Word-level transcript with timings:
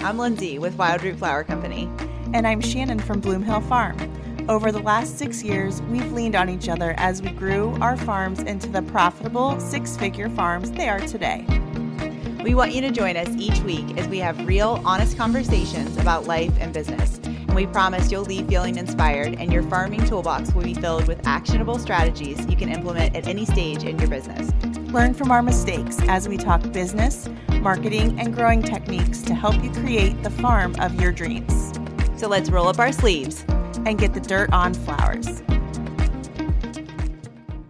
I'm 0.00 0.16
Lyndsay 0.16 0.60
with 0.60 0.76
Wildroot 0.76 1.18
Flower 1.18 1.42
Company. 1.42 1.90
And 2.32 2.46
I'm 2.46 2.60
Shannon 2.60 3.00
from 3.00 3.20
Bloomhill 3.20 3.68
Farm. 3.68 3.96
Over 4.48 4.70
the 4.70 4.78
last 4.78 5.18
six 5.18 5.42
years, 5.42 5.82
we've 5.82 6.12
leaned 6.12 6.36
on 6.36 6.48
each 6.48 6.68
other 6.68 6.94
as 6.98 7.20
we 7.20 7.30
grew 7.30 7.76
our 7.80 7.96
farms 7.96 8.38
into 8.38 8.68
the 8.68 8.82
profitable 8.82 9.58
six 9.58 9.96
figure 9.96 10.30
farms 10.30 10.70
they 10.70 10.88
are 10.88 11.00
today. 11.00 11.44
We 12.44 12.54
want 12.54 12.72
you 12.72 12.80
to 12.82 12.92
join 12.92 13.16
us 13.16 13.28
each 13.36 13.58
week 13.62 13.98
as 13.98 14.06
we 14.06 14.18
have 14.18 14.46
real, 14.46 14.80
honest 14.84 15.18
conversations 15.18 15.96
about 15.96 16.26
life 16.26 16.52
and 16.60 16.72
business. 16.72 17.18
And 17.24 17.54
we 17.56 17.66
promise 17.66 18.12
you'll 18.12 18.22
leave 18.22 18.46
feeling 18.46 18.78
inspired, 18.78 19.34
and 19.40 19.52
your 19.52 19.64
farming 19.64 20.06
toolbox 20.06 20.52
will 20.54 20.62
be 20.62 20.74
filled 20.74 21.08
with 21.08 21.26
actionable 21.26 21.78
strategies 21.78 22.46
you 22.46 22.56
can 22.56 22.68
implement 22.68 23.16
at 23.16 23.26
any 23.26 23.44
stage 23.44 23.82
in 23.82 23.98
your 23.98 24.08
business. 24.08 24.52
Learn 24.92 25.12
from 25.12 25.32
our 25.32 25.42
mistakes 25.42 25.98
as 26.08 26.28
we 26.28 26.36
talk 26.36 26.62
business, 26.70 27.28
marketing, 27.68 28.18
and 28.18 28.34
growing 28.34 28.62
techniques 28.62 29.20
to 29.20 29.34
help 29.34 29.62
you 29.62 29.70
create 29.70 30.22
the 30.22 30.30
farm 30.30 30.74
of 30.80 30.98
your 30.98 31.12
dreams. 31.12 31.78
So 32.16 32.26
let's 32.26 32.48
roll 32.48 32.66
up 32.66 32.78
our 32.78 32.92
sleeves 32.92 33.44
and 33.84 33.98
get 33.98 34.14
the 34.14 34.20
dirt 34.20 34.50
on 34.54 34.72
flowers. 34.72 35.42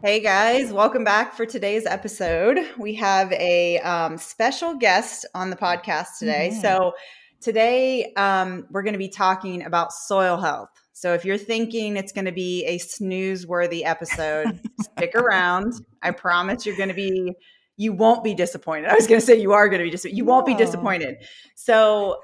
Hey 0.00 0.20
guys, 0.20 0.73
welcome 0.73 1.02
back 1.02 1.34
for 1.34 1.45
today's 1.45 1.84
episode. 1.84 2.60
We 2.78 2.95
have 2.95 3.32
a 3.32 3.80
um, 3.80 4.18
special 4.18 4.76
guest 4.76 5.26
on 5.34 5.50
the 5.50 5.56
podcast 5.56 6.20
today. 6.20 6.51
Mm-hmm. 6.52 6.60
So, 6.60 6.92
today 7.40 8.12
um, 8.15 8.68
we're 8.70 8.84
going 8.84 8.92
to 8.95 9.01
be 9.01 9.09
talking 9.09 9.65
about 9.65 9.92
soil 9.92 10.37
health. 10.37 10.70
So, 10.92 11.12
if 11.12 11.24
you're 11.24 11.37
thinking 11.37 11.96
it's 11.96 12.12
going 12.12 12.26
to 12.26 12.30
be 12.30 12.65
a 12.66 12.78
snooze 12.78 13.48
worthy 13.48 13.84
episode, 13.84 14.60
stick 14.80 15.16
around. 15.16 15.73
I 16.04 16.12
promise 16.12 16.65
you're 16.65 16.76
going 16.76 16.90
to 16.90 16.95
be, 16.95 17.34
you 17.78 17.92
won't 17.92 18.23
be 18.23 18.34
disappointed. 18.34 18.91
I 18.91 18.95
was 18.95 19.06
going 19.06 19.20
to 19.20 19.27
say 19.27 19.41
you 19.41 19.52
are 19.52 19.68
going 19.68 19.78
to 19.78 19.84
be 19.84 19.91
disappointed. 19.91 20.18
You 20.18 20.24
won't 20.24 20.45
be 20.45 20.55
disappointed. 20.55 21.16
So, 21.55 22.20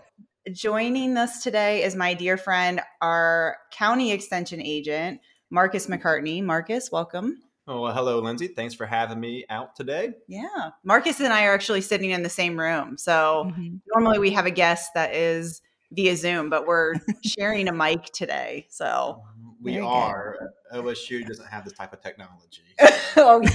joining 0.52 1.16
us 1.16 1.42
today 1.42 1.84
is 1.84 1.96
my 1.96 2.12
dear 2.12 2.36
friend, 2.36 2.82
our 3.00 3.56
county 3.72 4.12
extension 4.12 4.60
agent, 4.60 5.20
Marcus 5.50 5.86
McCartney. 5.86 6.42
Marcus, 6.42 6.90
welcome. 6.90 7.38
Oh, 7.66 7.82
well, 7.82 7.94
hello, 7.94 8.20
Lyndsay. 8.20 8.54
Thanks 8.54 8.74
for 8.74 8.84
having 8.84 9.20
me 9.20 9.46
out 9.48 9.74
today. 9.74 10.12
Yeah. 10.28 10.70
Marcus 10.82 11.20
and 11.20 11.32
I 11.32 11.46
are 11.46 11.54
actually 11.54 11.80
sitting 11.80 12.10
in 12.10 12.22
the 12.22 12.28
same 12.28 12.58
room. 12.58 12.98
So 12.98 13.46
mm-hmm. 13.48 13.76
normally 13.94 14.18
we 14.18 14.32
have 14.32 14.44
a 14.44 14.50
guest 14.50 14.90
that 14.94 15.14
is 15.14 15.62
via 15.92 16.16
Zoom, 16.16 16.50
but 16.50 16.66
we're 16.66 16.94
sharing 17.24 17.68
a 17.68 17.72
mic 17.72 18.04
today. 18.06 18.66
So 18.68 19.22
we 19.64 19.80
are. 19.80 20.36
Good. 20.70 20.84
OSU 20.84 21.26
doesn't 21.26 21.46
have 21.46 21.64
this 21.64 21.72
type 21.72 21.92
of 21.92 22.00
technology. 22.00 22.62
Oh, 23.16 23.40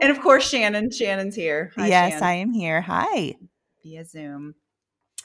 and 0.00 0.12
of 0.12 0.20
course, 0.20 0.48
Shannon. 0.48 0.92
Shannon's 0.92 1.34
here. 1.34 1.72
Hi, 1.74 1.88
yes, 1.88 2.12
Shannon. 2.12 2.24
I 2.24 2.32
am 2.34 2.52
here. 2.52 2.80
Hi. 2.80 3.34
Via 3.82 4.04
Zoom. 4.04 4.54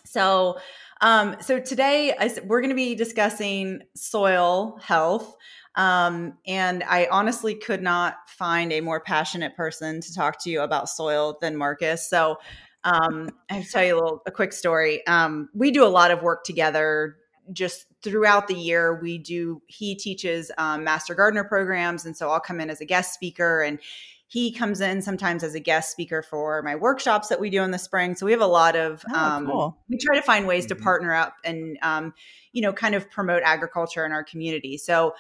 So, 0.06 0.58
um, 1.02 1.36
so 1.40 1.60
today 1.60 2.16
I, 2.20 2.32
we're 2.46 2.62
going 2.62 2.72
to 2.72 2.76
be 2.76 2.96
discussing 2.96 3.84
soil 3.96 4.80
health. 4.82 5.36
Um, 5.76 6.40
and 6.48 6.84
I 6.84 7.08
honestly 7.12 7.54
could 7.54 7.84
not 7.84 8.16
find 8.28 8.74
a 8.74 8.82
more 8.82 9.00
passionate 9.00 9.56
person 9.56 10.02
to 10.02 10.16
talk 10.16 10.44
to 10.46 10.50
you 10.50 10.62
about 10.62 10.90
soil 10.90 11.38
than 11.42 11.56
Marcus. 11.56 12.10
So, 12.10 12.38
um, 12.86 13.30
I 13.52 13.56
have 13.56 13.66
to 13.66 13.72
tell 13.72 13.84
you 13.84 13.94
a 13.94 14.00
little, 14.02 14.22
a 14.26 14.32
quick 14.32 14.52
story. 14.52 15.06
Um, 15.06 15.50
we 15.54 15.70
do 15.70 15.84
a 15.84 15.86
lot 15.86 16.10
of 16.10 16.24
work 16.24 16.44
together 16.44 17.18
just 17.54 17.88
throughout 18.02 18.48
the 18.48 18.56
year 18.56 19.00
we 19.02 19.18
do 19.18 19.62
he 19.68 19.96
teaches 19.96 20.52
um, 20.58 20.84
master 20.84 21.16
gardener 21.16 21.44
programs 21.44 22.06
and 22.06 22.16
so 22.16 22.30
i'll 22.30 22.40
come 22.40 22.60
in 22.60 22.70
as 22.70 22.82
a 22.82 22.86
guest 22.86 23.14
speaker 23.14 23.62
and 23.62 23.80
he 24.30 24.52
comes 24.52 24.82
in 24.82 25.02
sometimes 25.02 25.42
as 25.42 25.56
a 25.56 25.60
guest 25.60 25.92
speaker 25.92 26.22
for 26.22 26.62
my 26.62 26.76
workshops 26.76 27.30
that 27.30 27.40
we 27.40 27.50
do 27.50 27.64
in 27.64 27.72
the 27.72 27.80
spring. 27.80 28.14
So 28.14 28.26
we 28.26 28.34
have 28.34 28.42
a 28.42 28.48
lot 28.48 28.76
of, 28.76 29.04
oh, 29.10 29.18
um, 29.18 29.46
cool. 29.48 29.78
we 29.90 29.98
try 29.98 30.18
to 30.18 30.22
find 30.22 30.46
ways 30.46 30.66
mm-hmm. 30.66 30.78
to 30.78 30.84
partner 30.84 31.14
up 31.14 31.36
and, 31.46 31.78
um, 31.82 32.14
you 32.52 32.62
know, 32.62 32.74
kind 32.74 32.94
of 32.94 33.10
promote 33.10 33.42
agriculture 33.44 34.06
in 34.06 34.12
our 34.12 34.26
community. 34.26 34.78
So 34.78 35.16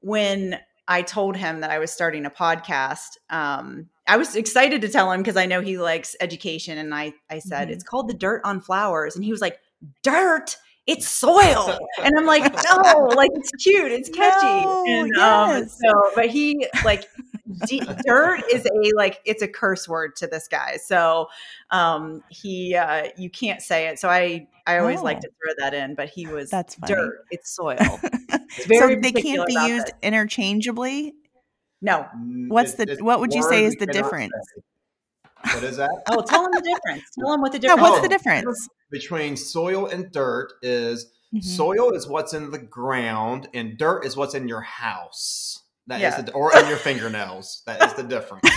when 0.00 0.58
I 0.88 1.02
told 1.02 1.36
him 1.36 1.60
that 1.60 1.70
I 1.70 1.78
was 1.78 1.92
starting 1.92 2.26
a 2.26 2.30
podcast, 2.30 3.18
um, 3.30 3.88
I 4.08 4.16
was 4.16 4.34
excited 4.34 4.80
to 4.80 4.88
tell 4.88 5.12
him 5.12 5.20
because 5.20 5.36
I 5.36 5.46
know 5.46 5.60
he 5.60 5.78
likes 5.78 6.16
education. 6.20 6.78
And 6.78 6.92
I, 6.92 7.12
I 7.30 7.38
said, 7.38 7.68
mm-hmm. 7.68 7.74
it's 7.74 7.84
called 7.84 8.08
the 8.08 8.14
dirt 8.14 8.40
on 8.42 8.60
flowers. 8.60 9.14
And 9.14 9.24
he 9.24 9.30
was 9.30 9.40
like, 9.40 9.60
dirt? 10.02 10.56
It's 10.88 11.06
soil. 11.06 11.78
And 12.02 12.14
I'm 12.18 12.24
like, 12.24 12.42
no, 12.42 13.08
like 13.14 13.30
it's 13.34 13.50
cute, 13.62 13.92
it's 13.92 14.08
catchy. 14.08 14.64
No, 14.64 14.84
and 14.88 15.16
um, 15.18 15.50
yes. 15.50 15.62
um, 15.62 15.68
so, 15.68 16.10
but 16.14 16.26
he 16.26 16.66
like 16.82 17.04
d- 17.66 17.82
dirt 18.06 18.42
is 18.50 18.64
a 18.64 18.96
like 18.96 19.20
it's 19.26 19.42
a 19.42 19.48
curse 19.48 19.86
word 19.86 20.16
to 20.16 20.26
this 20.26 20.48
guy. 20.48 20.78
So 20.82 21.28
um 21.70 22.22
he 22.30 22.74
uh 22.74 23.08
you 23.18 23.28
can't 23.28 23.60
say 23.60 23.88
it. 23.88 23.98
So 23.98 24.08
I 24.08 24.48
I 24.66 24.78
always 24.78 25.00
oh. 25.00 25.04
like 25.04 25.20
to 25.20 25.28
throw 25.28 25.52
that 25.58 25.74
in, 25.74 25.94
but 25.94 26.08
he 26.08 26.26
was 26.26 26.48
that's 26.48 26.74
funny. 26.76 26.94
dirt. 26.94 27.24
It's 27.30 27.54
soil. 27.54 27.78
It's 28.50 28.78
so 28.78 28.88
they 28.88 29.12
can't 29.12 29.46
be 29.46 29.54
used 29.68 29.90
interchangeably. 30.02 31.12
No. 31.82 32.06
Mm, 32.16 32.48
What's 32.48 32.74
the 32.74 32.96
what 33.00 33.20
would 33.20 33.34
you 33.34 33.42
say 33.42 33.64
is 33.64 33.74
the 33.76 33.86
difference? 33.86 34.32
Say. 34.54 34.62
What 35.42 35.64
is 35.64 35.76
that? 35.76 35.90
oh, 36.08 36.22
tell 36.22 36.42
them 36.42 36.52
the 36.52 36.62
difference. 36.62 37.04
Tell 37.18 37.30
them 37.30 37.40
what 37.40 37.52
the 37.52 37.58
difference. 37.58 37.82
What's 37.82 38.02
the 38.02 38.08
difference 38.08 38.68
between 38.90 39.36
soil 39.36 39.86
and 39.86 40.10
dirt? 40.10 40.52
Is 40.62 41.06
mm-hmm. 41.34 41.40
soil 41.40 41.92
is 41.92 42.06
what's 42.06 42.34
in 42.34 42.50
the 42.50 42.58
ground, 42.58 43.48
and 43.54 43.78
dirt 43.78 44.04
is 44.04 44.16
what's 44.16 44.34
in 44.34 44.48
your 44.48 44.62
house. 44.62 45.62
That 45.86 46.00
yeah. 46.00 46.18
is 46.18 46.24
the, 46.24 46.32
or 46.32 46.56
in 46.56 46.68
your 46.68 46.76
fingernails. 46.76 47.62
That 47.66 47.82
is 47.82 47.94
the 47.94 48.02
difference. 48.02 48.48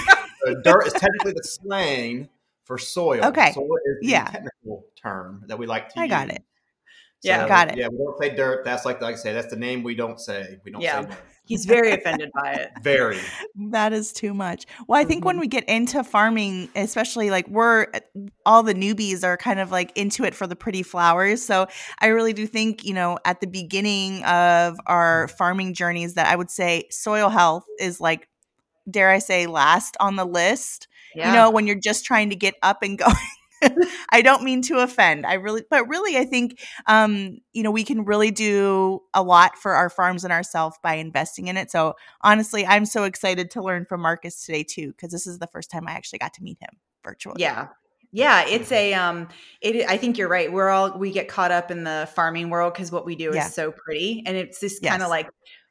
so 0.45 0.53
dirt 0.63 0.87
is 0.87 0.93
technically 0.93 1.33
the 1.33 1.43
slang 1.43 2.29
for 2.65 2.77
soil. 2.77 3.25
Okay. 3.25 3.51
Soil 3.53 3.77
is 3.85 3.97
the 4.01 4.07
yeah. 4.07 4.25
technical 4.25 4.85
term 5.01 5.43
that 5.47 5.57
we 5.57 5.65
like 5.65 5.89
to 5.89 5.99
I 5.99 6.03
use. 6.03 6.09
got 6.09 6.29
it. 6.29 6.43
So, 7.21 7.29
yeah, 7.29 7.47
got 7.47 7.71
it. 7.71 7.77
Yeah, 7.77 7.87
we 7.89 7.97
don't 7.97 8.17
say 8.19 8.35
dirt. 8.35 8.65
That's 8.65 8.83
like 8.83 8.99
like 9.01 9.13
I 9.13 9.17
say, 9.17 9.33
that's 9.33 9.51
the 9.51 9.55
name 9.55 9.83
we 9.83 9.93
don't 9.93 10.19
say. 10.19 10.59
We 10.63 10.71
don't 10.71 10.81
yeah. 10.81 11.01
say 11.01 11.07
dirt. 11.09 11.17
He's 11.45 11.65
very 11.65 11.91
offended 11.91 12.31
by 12.33 12.53
it. 12.53 12.71
Very. 12.81 13.19
That 13.71 13.91
is 13.91 14.13
too 14.13 14.33
much. 14.33 14.65
Well, 14.87 14.99
I 14.99 15.03
think 15.03 15.19
mm-hmm. 15.19 15.27
when 15.27 15.39
we 15.39 15.47
get 15.47 15.65
into 15.65 16.01
farming, 16.03 16.69
especially 16.75 17.29
like 17.29 17.47
we're 17.49 17.87
all 18.45 18.63
the 18.63 18.73
newbies 18.73 19.25
are 19.25 19.35
kind 19.35 19.59
of 19.59 19.69
like 19.69 19.91
into 19.97 20.23
it 20.23 20.33
for 20.33 20.47
the 20.47 20.55
pretty 20.55 20.81
flowers. 20.81 21.43
So 21.43 21.67
I 21.99 22.07
really 22.07 22.31
do 22.31 22.47
think, 22.47 22.85
you 22.85 22.93
know, 22.93 23.17
at 23.25 23.41
the 23.41 23.47
beginning 23.47 24.23
of 24.23 24.79
our 24.85 25.27
farming 25.27 25.73
journeys 25.73 26.13
that 26.13 26.27
I 26.27 26.35
would 26.35 26.49
say 26.49 26.87
soil 26.89 27.27
health 27.27 27.65
is 27.79 27.99
like 27.99 28.29
dare 28.89 29.09
I 29.09 29.19
say 29.19 29.45
last 29.45 29.97
on 29.99 30.15
the 30.15 30.25
list. 30.25 30.87
Yeah. 31.15 31.27
You 31.27 31.33
know, 31.35 31.51
when 31.51 31.67
you're 31.67 31.75
just 31.75 32.05
trying 32.05 32.29
to 32.29 32.35
get 32.35 32.55
up 32.63 32.81
and 32.81 32.97
going 32.97 33.15
I 34.09 34.21
don't 34.21 34.43
mean 34.43 34.61
to 34.63 34.79
offend. 34.79 35.25
I 35.25 35.33
really, 35.33 35.63
but 35.69 35.87
really, 35.87 36.17
I 36.17 36.25
think, 36.25 36.59
um, 36.87 37.39
you 37.53 37.63
know, 37.63 37.71
we 37.71 37.83
can 37.83 38.05
really 38.05 38.31
do 38.31 39.01
a 39.13 39.23
lot 39.23 39.57
for 39.57 39.73
our 39.73 39.89
farms 39.89 40.23
and 40.23 40.33
ourselves 40.33 40.77
by 40.83 40.95
investing 40.95 41.47
in 41.47 41.57
it. 41.57 41.71
So 41.71 41.95
honestly, 42.21 42.65
I'm 42.65 42.85
so 42.85 43.03
excited 43.03 43.51
to 43.51 43.61
learn 43.61 43.85
from 43.85 44.01
Marcus 44.01 44.45
today 44.45 44.63
too, 44.63 44.87
because 44.87 45.11
this 45.11 45.27
is 45.27 45.39
the 45.39 45.47
first 45.47 45.69
time 45.71 45.87
I 45.87 45.91
actually 45.91 46.19
got 46.19 46.33
to 46.35 46.43
meet 46.43 46.57
him 46.59 46.77
virtually. 47.03 47.41
Yeah. 47.41 47.67
Yeah, 48.13 48.45
it's 48.45 48.69
a 48.73 48.93
um 48.93 49.29
it 49.61 49.89
I 49.89 49.95
think 49.95 50.17
you're 50.17 50.27
right. 50.27 50.51
We're 50.51 50.67
all 50.67 50.97
we 50.97 51.11
get 51.11 51.29
caught 51.29 51.51
up 51.51 51.71
in 51.71 51.85
the 51.85 52.09
farming 52.13 52.49
world 52.49 52.75
cuz 52.75 52.91
what 52.91 53.05
we 53.05 53.15
do 53.15 53.31
yeah. 53.33 53.47
is 53.47 53.53
so 53.53 53.71
pretty 53.71 54.21
and 54.25 54.35
it's 54.35 54.59
just 54.59 54.83
kind 54.83 55.01
of 55.01 55.05
yes. 55.05 55.09
like 55.09 55.29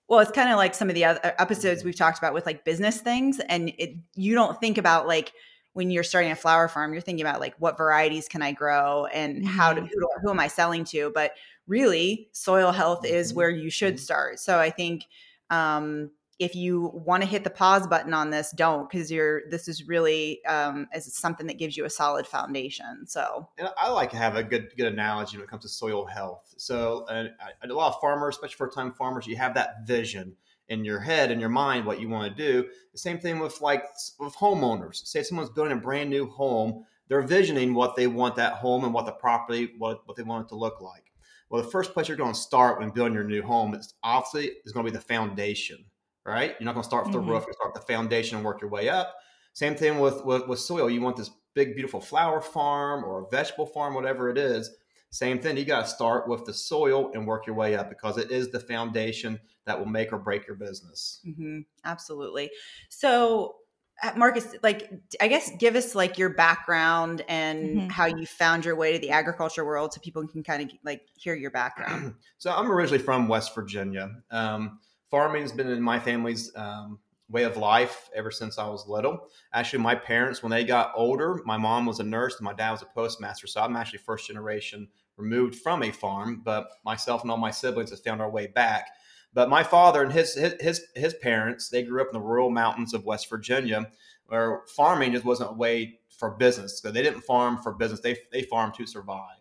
well, 0.09 0.19
it's 0.19 0.33
kind 0.33 0.51
of 0.51 0.57
like 0.57 0.75
some 0.75 0.89
of 0.89 0.97
the 0.97 1.05
other 1.05 1.21
episodes 1.39 1.85
we've 1.85 1.95
talked 1.95 2.19
about 2.19 2.35
with 2.35 2.45
like 2.45 2.65
business 2.65 3.01
things 3.01 3.41
and 3.41 3.73
it 3.79 3.91
you 4.17 4.35
don't 4.35 4.59
think 4.59 4.77
about 4.77 5.07
like 5.07 5.33
when 5.73 5.91
you're 5.91 6.03
starting 6.03 6.33
a 6.33 6.37
flower 6.37 6.69
farm, 6.69 6.93
you're 6.93 7.03
thinking 7.03 7.25
about 7.25 7.41
like 7.41 7.55
what 7.59 7.77
varieties 7.77 8.29
can 8.29 8.43
I 8.43 8.53
grow 8.53 9.07
and 9.07 9.47
how 9.47 9.73
to, 9.73 9.81
mm-hmm. 9.81 9.91
who, 9.93 10.09
who 10.23 10.31
am 10.31 10.41
I 10.41 10.49
selling 10.49 10.85
to? 10.87 11.13
But 11.15 11.33
really, 11.67 12.29
soil 12.33 12.73
health 12.73 13.05
is 13.05 13.29
mm-hmm. 13.29 13.37
where 13.37 13.51
you 13.51 13.71
should 13.71 14.01
start. 14.01 14.41
So 14.41 14.59
I 14.59 14.71
think 14.71 15.05
um, 15.49 16.11
if 16.41 16.57
you 16.57 16.91
want 16.95 17.23
to 17.23 17.29
hit 17.29 17.45
the 17.45 17.51
pause 17.51 17.87
button 17.87 18.15
on 18.15 18.31
this, 18.31 18.51
don't 18.51 18.91
because 18.91 19.13
you're 19.13 19.43
this 19.51 19.69
is 19.69 19.87
really 19.87 20.45
um, 20.47 20.89
is 20.95 21.15
something 21.15 21.47
that 21.47 21.59
gives 21.59 21.77
you 21.77 21.85
a 21.85 21.91
solid 21.91 22.27
foundation. 22.27 23.07
So 23.07 23.49
and 23.59 23.69
I 23.77 23.91
like 23.91 24.11
to 24.11 24.17
have 24.17 24.37
a 24.37 24.43
good 24.43 24.73
good 24.77 24.93
analogy 24.93 25.37
when 25.37 25.45
it 25.45 25.51
comes 25.51 25.63
to 25.63 25.69
soil 25.69 26.07
health. 26.07 26.55
So 26.57 27.05
uh, 27.09 27.29
a 27.63 27.69
lot 27.69 27.95
of 27.95 28.01
farmers, 28.01 28.37
especially 28.37 28.57
first 28.57 28.75
time 28.75 28.93
farmers, 28.93 29.27
you 29.27 29.37
have 29.37 29.55
that 29.55 29.87
vision 29.87 30.35
in 30.71 30.85
your 30.85 31.01
head 31.01 31.31
and 31.31 31.41
your 31.41 31.51
mind 31.51 31.85
what 31.85 32.01
you 32.01 32.09
want 32.09 32.35
to 32.35 32.43
do. 32.43 32.67
The 32.93 32.99
same 32.99 33.19
thing 33.19 33.39
with 33.39 33.61
like 33.61 33.85
with 34.19 34.35
homeowners. 34.35 35.07
Say 35.07 35.23
someone's 35.23 35.51
building 35.51 35.77
a 35.77 35.81
brand 35.81 36.09
new 36.09 36.27
home, 36.27 36.85
they're 37.09 37.23
visioning 37.23 37.75
what 37.75 37.97
they 37.97 38.07
want 38.07 38.37
that 38.37 38.55
home 38.55 38.85
and 38.85 38.95
what 38.95 39.05
the 39.05 39.13
property 39.13 39.73
what, 39.77 40.07
what 40.07 40.17
they 40.17 40.23
want 40.23 40.47
it 40.47 40.49
to 40.51 40.55
look 40.55 40.81
like. 40.81 41.13
Well, 41.51 41.63
the 41.63 41.69
first 41.69 41.93
place 41.93 42.07
you're 42.09 42.17
going 42.17 42.33
to 42.33 42.39
start 42.39 42.79
when 42.79 42.91
building 42.91 43.15
your 43.15 43.25
new 43.25 43.43
home 43.43 43.75
is 43.75 43.95
obviously 44.05 44.53
is 44.65 44.73
going 44.73 44.87
to 44.87 44.93
be 44.93 44.97
the 44.97 45.05
foundation, 45.05 45.85
right? 46.25 46.55
You're 46.59 46.65
not 46.65 46.75
going 46.75 46.85
to 46.85 46.89
start 46.89 47.07
with 47.07 47.15
mm-hmm. 47.15 47.27
the 47.27 47.33
roof, 47.33 47.45
you 47.47 47.53
start 47.53 47.75
with 47.75 47.85
the 47.85 47.93
foundation 47.93 48.37
and 48.37 48.45
work 48.45 48.61
your 48.61 48.71
way 48.71 48.89
up. 48.89 49.17
Same 49.53 49.75
thing 49.75 49.99
with, 49.99 50.25
with 50.25 50.47
with 50.47 50.61
soil. 50.61 50.89
You 50.89 51.01
want 51.01 51.17
this 51.17 51.31
big, 51.55 51.75
beautiful 51.75 52.01
flower 52.01 52.41
farm 52.41 53.05
or 53.05 53.25
a 53.25 53.29
vegetable 53.29 53.67
farm, 53.67 53.95
whatever 53.95 54.31
it 54.31 54.39
is 54.39 54.71
same 55.11 55.41
thing. 55.41 55.57
You 55.57 55.65
got 55.65 55.85
to 55.85 55.91
start 55.91 56.29
with 56.29 56.45
the 56.45 56.55
soil 56.55 57.11
and 57.15 57.27
work 57.27 57.47
your 57.47 57.57
way 57.57 57.75
up 57.75 57.89
because 57.89 58.17
it 58.17 58.31
is 58.31 58.51
the 58.51 58.61
foundation 58.61 59.41
that 59.67 59.79
will 59.79 59.87
make 59.87 60.13
or 60.13 60.19
break 60.19 60.47
your 60.47 60.57
business. 60.57 61.21
Mm-hmm. 61.27 61.61
Absolutely. 61.85 62.51
So, 62.89 63.57
uh, 64.03 64.13
Marcus, 64.17 64.47
like, 64.63 64.91
I 65.21 65.29
guess 65.29 65.51
give 65.59 65.75
us 65.75 65.95
like 65.95 66.17
your 66.17 66.31
background 66.31 67.23
and 67.29 67.65
mm-hmm. 67.65 67.89
how 67.89 68.07
you 68.07 68.25
found 68.25 68.65
your 68.65 68.77
way 68.77 68.93
to 68.93 68.99
the 68.99 69.11
agriculture 69.11 69.65
world 69.65 69.93
so 69.93 70.01
people 70.01 70.27
can 70.27 70.43
kind 70.43 70.63
of 70.63 70.71
like 70.85 71.03
hear 71.17 71.35
your 71.35 71.51
background. 71.51 72.15
so 72.39 72.53
I'm 72.53 72.71
originally 72.71 73.03
from 73.03 73.29
West 73.29 73.55
Virginia. 73.55 74.11
Um, 74.31 74.79
farming 75.11 75.43
has 75.43 75.53
been 75.53 75.69
in 75.69 75.83
my 75.83 75.99
family's 75.99 76.53
um, 76.55 77.01
way 77.31 77.45
of 77.45 77.57
life 77.57 78.11
ever 78.15 78.31
since 78.31 78.59
I 78.59 78.69
was 78.69 78.89
little. 78.89 79.29
Actually, 79.55 79.83
my 79.83 79.95
parents, 79.95 80.43
when 80.43 80.51
they 80.51 80.65
got 80.65 80.93
older, 80.97 81.41
my 81.45 81.57
mom 81.57 81.87
was 81.87 82.01
a 82.01 82.05
nurse 82.05 82.37
and 82.37 82.45
my 82.45 82.53
dad 82.53 82.73
was 82.73 82.83
a 82.83 82.87
postmaster. 82.87 83.47
So 83.47 83.61
I'm 83.61 83.77
actually 83.77 84.01
first 84.01 84.27
generation 84.27 84.89
removed 85.17 85.55
from 85.55 85.83
a 85.83 85.93
farm, 85.93 86.43
but 86.45 86.69
myself 86.85 87.23
and 87.23 87.31
all 87.31 87.37
my 87.37 87.51
siblings 87.51 87.91
have 87.91 88.03
found 88.03 88.21
our 88.21 88.31
way 88.31 88.49
back. 88.49 88.89
But 89.33 89.49
my 89.49 89.63
father 89.63 90.03
and 90.03 90.13
his 90.13 90.35
his 90.35 90.83
his 90.97 91.15
parents, 91.15 91.69
they 91.69 91.85
grew 91.85 92.01
up 92.01 92.09
in 92.09 92.15
the 92.15 92.27
rural 92.27 92.51
mountains 92.51 92.95
of 92.95 93.05
West 93.05 93.31
Virginia, 93.31 93.89
where 94.27 94.63
farming 94.75 95.13
just 95.13 95.25
wasn't 95.25 95.51
a 95.51 95.55
way 95.55 96.01
for 96.09 96.33
business. 96.33 96.81
So 96.81 96.91
they 96.91 97.03
didn't 97.03 97.21
farm 97.21 97.59
for 97.59 97.73
business; 97.75 98.01
they 98.01 98.17
they 98.33 98.43
farmed 98.43 98.75
to 98.75 98.87
survive. 98.87 99.40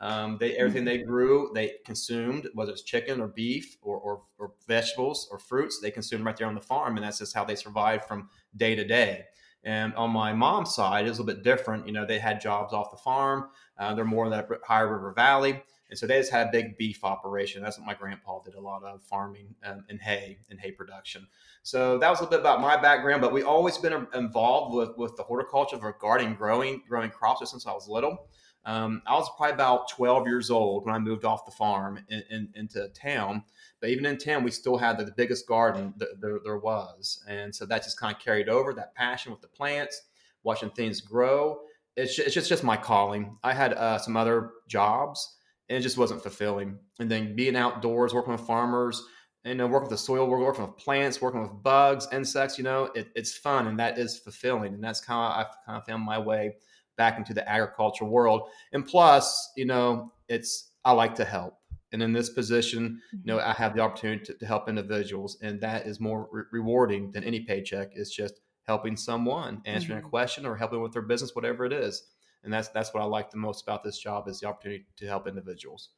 Um, 0.00 0.36
they 0.38 0.56
everything 0.56 0.84
they 0.84 0.98
grew, 0.98 1.50
they 1.54 1.74
consumed, 1.84 2.48
whether 2.54 2.72
it's 2.72 2.82
chicken 2.82 3.20
or 3.20 3.28
beef 3.28 3.76
or, 3.80 3.96
or, 3.98 4.22
or 4.38 4.52
vegetables 4.66 5.28
or 5.30 5.38
fruits, 5.38 5.78
they 5.80 5.90
consumed 5.90 6.24
right 6.24 6.36
there 6.36 6.48
on 6.48 6.54
the 6.54 6.60
farm, 6.60 6.96
and 6.96 7.04
that's 7.04 7.18
just 7.18 7.34
how 7.34 7.44
they 7.44 7.54
survived 7.54 8.04
from 8.04 8.28
day 8.56 8.74
to 8.74 8.84
day. 8.84 9.24
And 9.64 9.94
on 9.94 10.10
my 10.10 10.32
mom's 10.32 10.74
side, 10.74 11.06
it's 11.06 11.18
a 11.18 11.22
little 11.22 11.34
bit 11.34 11.42
different. 11.42 11.86
You 11.86 11.92
know, 11.94 12.04
they 12.04 12.18
had 12.18 12.40
jobs 12.40 12.74
off 12.74 12.90
the 12.90 12.98
farm. 12.98 13.48
Uh, 13.78 13.94
they're 13.94 14.04
more 14.04 14.26
in 14.26 14.30
that 14.32 14.48
Ohio 14.50 14.84
River 14.84 15.12
Valley. 15.12 15.62
And 15.90 15.98
so 15.98 16.06
they 16.06 16.18
just 16.18 16.32
had 16.32 16.48
a 16.48 16.50
big 16.50 16.76
beef 16.76 17.04
operation. 17.04 17.62
That's 17.62 17.78
what 17.78 17.86
my 17.86 17.94
grandpa 17.94 18.40
did 18.40 18.54
a 18.54 18.60
lot 18.60 18.82
of 18.82 19.02
farming 19.02 19.54
um, 19.64 19.84
and 19.88 20.00
hay 20.00 20.38
and 20.50 20.58
hay 20.58 20.72
production. 20.72 21.26
So 21.62 21.98
that 21.98 22.10
was 22.10 22.18
a 22.18 22.24
little 22.24 22.38
bit 22.38 22.40
about 22.40 22.60
my 22.60 22.76
background, 22.80 23.22
but 23.22 23.32
we 23.32 23.42
always 23.42 23.78
been 23.78 24.06
involved 24.14 24.74
with, 24.74 24.96
with 24.98 25.16
the 25.16 25.22
horticulture 25.22 25.76
of 25.76 25.82
regarding 25.82 26.34
growing, 26.34 26.82
growing 26.88 27.10
crops 27.10 27.48
since 27.50 27.66
I 27.66 27.72
was 27.72 27.88
little. 27.88 28.28
Um, 28.66 29.02
I 29.06 29.14
was 29.14 29.28
probably 29.36 29.54
about 29.54 29.90
12 29.90 30.26
years 30.26 30.50
old 30.50 30.86
when 30.86 30.94
I 30.94 30.98
moved 30.98 31.24
off 31.24 31.44
the 31.44 31.52
farm 31.52 31.98
in, 32.08 32.22
in, 32.30 32.48
into 32.54 32.88
town. 32.88 33.44
But 33.80 33.90
even 33.90 34.06
in 34.06 34.16
town, 34.16 34.42
we 34.42 34.50
still 34.50 34.78
had 34.78 34.98
the, 34.98 35.04
the 35.04 35.12
biggest 35.12 35.46
garden 35.46 35.92
that 35.98 36.20
there, 36.20 36.58
was. 36.58 37.22
And 37.28 37.54
so 37.54 37.66
that 37.66 37.82
just 37.82 38.00
kind 38.00 38.14
of 38.14 38.22
carried 38.22 38.48
over 38.48 38.72
that 38.74 38.94
passion 38.94 39.32
with 39.32 39.42
the 39.42 39.48
plants, 39.48 40.02
watching 40.42 40.70
things 40.70 41.00
grow. 41.00 41.60
It's 41.96 42.16
just, 42.16 42.26
it's 42.26 42.34
just, 42.34 42.48
just 42.48 42.64
my 42.64 42.76
calling. 42.76 43.36
I 43.44 43.52
had 43.52 43.74
uh, 43.74 43.98
some 43.98 44.16
other 44.16 44.52
jobs 44.66 45.36
and 45.68 45.78
it 45.78 45.82
just 45.82 45.98
wasn't 45.98 46.22
fulfilling. 46.22 46.78
And 46.98 47.10
then 47.10 47.36
being 47.36 47.56
outdoors, 47.56 48.14
working 48.14 48.32
with 48.32 48.42
farmers, 48.42 49.02
you 49.44 49.54
know, 49.54 49.66
working 49.66 49.90
with 49.90 49.98
the 49.98 49.98
soil, 49.98 50.26
working 50.26 50.64
with 50.64 50.76
plants, 50.78 51.20
working 51.20 51.42
with 51.42 51.62
bugs, 51.62 52.08
insects, 52.12 52.56
you 52.56 52.64
know, 52.64 52.84
it, 52.94 53.08
it's 53.14 53.36
fun 53.36 53.66
and 53.66 53.78
that 53.78 53.98
is 53.98 54.18
fulfilling. 54.18 54.72
And 54.72 54.82
that's 54.82 55.00
of, 55.00 55.10
I've 55.10 55.66
kind 55.66 55.78
of 55.78 55.84
found 55.84 56.02
my 56.02 56.18
way 56.18 56.54
back 56.96 57.18
into 57.18 57.34
the 57.34 57.48
agriculture 57.48 58.04
world. 58.04 58.48
And 58.72 58.86
plus, 58.86 59.52
you 59.56 59.66
know, 59.66 60.12
it's 60.28 60.70
I 60.84 60.92
like 60.92 61.14
to 61.16 61.24
help. 61.24 61.54
And 61.92 62.02
in 62.02 62.12
this 62.12 62.30
position, 62.30 63.00
you 63.12 63.20
know, 63.24 63.38
mm-hmm. 63.38 63.50
I 63.50 63.52
have 63.52 63.74
the 63.74 63.80
opportunity 63.80 64.24
to, 64.24 64.34
to 64.34 64.46
help 64.46 64.68
individuals, 64.68 65.38
and 65.40 65.60
that 65.60 65.86
is 65.86 66.00
more 66.00 66.28
re- 66.32 66.42
rewarding 66.50 67.12
than 67.12 67.22
any 67.22 67.40
paycheck. 67.40 67.90
It's 67.94 68.14
just 68.14 68.40
helping 68.66 68.96
someone, 68.96 69.62
answering 69.64 69.98
mm-hmm. 69.98 70.06
a 70.08 70.10
question, 70.10 70.44
or 70.44 70.56
helping 70.56 70.82
with 70.82 70.92
their 70.92 71.02
business, 71.02 71.36
whatever 71.36 71.64
it 71.64 71.72
is. 71.72 72.02
And 72.42 72.52
that's 72.52 72.68
that's 72.68 72.92
what 72.92 73.02
I 73.02 73.06
like 73.06 73.30
the 73.30 73.36
most 73.36 73.62
about 73.62 73.84
this 73.84 73.98
job 73.98 74.28
is 74.28 74.40
the 74.40 74.48
opportunity 74.48 74.86
to 74.96 75.06
help 75.06 75.28
individuals. 75.28 75.90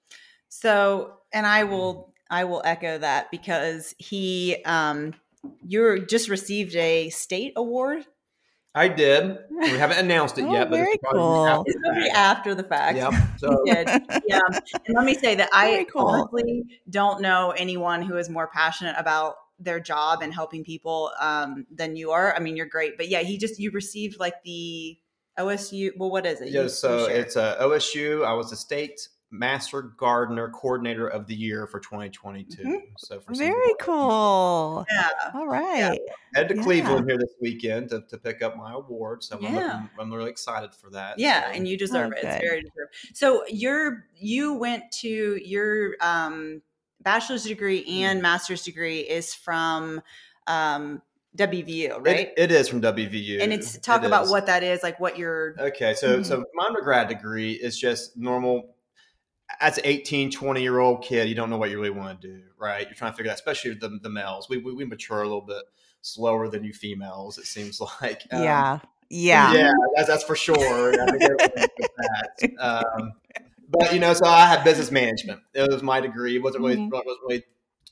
So, 0.48 1.14
and 1.32 1.46
I 1.46 1.64
will 1.64 2.12
I 2.31 2.44
will 2.44 2.62
echo 2.64 2.98
that 2.98 3.31
because 3.31 3.94
he 3.98 4.62
um 4.64 5.14
you're 5.66 5.98
just 5.98 6.28
received 6.28 6.75
a 6.76 7.08
state 7.10 7.52
award 7.56 8.04
I 8.76 8.88
did. 8.88 9.38
We 9.50 9.70
haven't 9.70 9.99
announced 9.99 10.37
it 10.37 10.43
oh, 10.49 10.52
yet, 10.52 10.69
but 10.69 10.76
very 10.76 10.93
it's 10.93 11.02
cool. 11.11 11.46
After 11.46 11.70
it's 11.70 11.81
going 11.81 12.11
after 12.14 12.55
the 12.55 12.62
fact. 12.62 12.96
Yeah. 12.99 13.28
So. 13.38 13.62
yeah. 13.67 14.00
And 14.87 14.94
let 14.94 15.05
me 15.05 15.14
say 15.14 15.34
that 15.34 15.50
very 15.52 15.81
I 15.81 15.84
cool. 15.84 16.06
honestly 16.06 16.64
don't 16.88 17.20
know 17.20 17.52
anyone 17.56 18.02
who 18.02 18.17
is 18.17 18.31
more 18.31 18.49
passionate 18.49 18.94
about 18.99 19.34
their 19.58 19.81
job 19.81 20.23
and 20.23 20.32
helping 20.32 20.64
people 20.64 21.12
um, 21.20 21.67
than 21.70 21.96
you 21.96 22.11
are. 22.11 22.34
I 22.34 22.40
mean, 22.40 22.56
you're 22.56 22.67
great, 22.67 22.96
but 22.96 23.08
yeah, 23.08 23.20
he 23.20 23.38
just 23.38 23.58
you 23.58 23.70
received 23.73 24.19
like 24.19 24.34
the 24.44 24.99
OSU. 25.38 25.90
Well, 25.96 26.11
what 26.11 26.26
is 26.26 26.40
it? 26.40 26.50
Yeah, 26.50 26.62
you, 26.62 26.69
so 26.69 27.08
you 27.08 27.14
it's 27.14 27.37
a 27.37 27.56
OSU. 27.61 28.25
I 28.25 28.32
was 28.34 28.52
a 28.52 28.56
state 28.56 29.08
Master 29.38 29.82
Gardener 29.82 30.50
Coordinator 30.50 31.08
of 31.08 31.26
the 31.26 31.34
Year 31.34 31.66
for 31.66 31.80
2022. 31.80 32.62
Mm-hmm. 32.62 32.76
So 32.98 33.20
for 33.20 33.34
very 33.34 33.74
cool. 33.80 34.84
Yeah. 34.90 35.08
All 35.34 35.46
right. 35.46 35.98
Yeah. 36.06 36.12
Head 36.34 36.48
to 36.48 36.56
yeah. 36.56 36.62
Cleveland 36.62 37.08
here 37.08 37.18
this 37.18 37.34
weekend 37.40 37.90
to, 37.90 38.02
to 38.08 38.18
pick 38.18 38.42
up 38.42 38.56
my 38.56 38.72
award. 38.72 39.22
So 39.22 39.38
yeah. 39.40 39.48
I'm, 39.48 39.54
looking, 39.54 39.90
I'm 40.00 40.12
really 40.12 40.30
excited 40.30 40.74
for 40.74 40.90
that. 40.90 41.18
Yeah, 41.18 41.44
so. 41.44 41.56
and 41.56 41.68
you 41.68 41.76
deserve 41.76 42.12
it. 42.12 42.24
It's 42.24 42.44
very 42.44 42.62
deserved. 42.62 42.94
So 43.14 43.44
you're 43.48 44.06
you 44.16 44.54
went 44.54 44.90
to 45.00 45.40
your 45.44 45.94
um, 46.00 46.62
bachelor's 47.02 47.44
degree 47.44 47.84
and 48.02 48.16
mm-hmm. 48.16 48.22
master's 48.22 48.62
degree 48.62 49.00
is 49.00 49.34
from 49.34 50.00
um, 50.46 51.02
WVU, 51.36 52.04
right? 52.04 52.28
It, 52.28 52.34
it 52.36 52.50
is 52.50 52.68
from 52.68 52.80
WVU, 52.80 53.42
and 53.42 53.52
it's 53.52 53.78
talk 53.78 54.02
it 54.02 54.06
about 54.06 54.24
is. 54.24 54.30
what 54.30 54.46
that 54.46 54.62
is, 54.62 54.82
like 54.82 54.98
what 54.98 55.18
you're. 55.18 55.54
Okay, 55.58 55.94
so 55.94 56.14
mm-hmm. 56.14 56.22
so 56.22 56.44
my 56.54 56.66
undergrad 56.66 57.08
degree 57.08 57.52
is 57.52 57.78
just 57.78 58.16
normal 58.16 58.75
as 59.60 59.78
an 59.78 59.84
18, 59.87 60.31
20 60.31 60.62
year 60.62 60.78
old 60.78 61.02
kid, 61.02 61.28
you 61.28 61.34
don't 61.34 61.50
know 61.50 61.56
what 61.56 61.70
you 61.70 61.76
really 61.81 61.90
want 61.90 62.20
to 62.20 62.28
do, 62.28 62.43
right? 62.58 62.87
You're 62.87 62.94
trying 62.94 63.12
to 63.12 63.16
figure 63.16 63.31
out, 63.31 63.37
especially 63.37 63.75
the, 63.75 63.98
the 64.02 64.10
males. 64.10 64.48
We, 64.48 64.58
we, 64.58 64.75
we 64.75 64.84
mature 64.84 65.22
a 65.22 65.25
little 65.25 65.40
bit 65.40 65.62
slower 66.02 66.48
than 66.48 66.64
you 66.64 66.72
females, 66.72 67.38
it 67.38 67.46
seems 67.46 67.81
like. 68.02 68.22
Um, 68.31 68.43
yeah. 68.43 68.78
Yeah. 69.08 69.52
Yeah, 69.52 69.72
that's, 69.94 70.08
that's 70.08 70.25
for 70.25 70.34
sure. 70.34 70.93
um, 72.58 73.12
but, 73.69 73.93
you 73.93 74.00
know, 74.00 74.14
so 74.14 74.26
I 74.26 74.46
had 74.46 74.64
business 74.64 74.90
management. 74.90 75.40
It 75.54 75.70
was 75.70 75.82
my 75.82 76.00
degree. 76.00 76.37
It 76.37 76.43
wasn't 76.43 76.64
really, 76.64 76.76
mm-hmm. 76.76 76.90
wasn't 76.90 77.19
really 77.22 77.44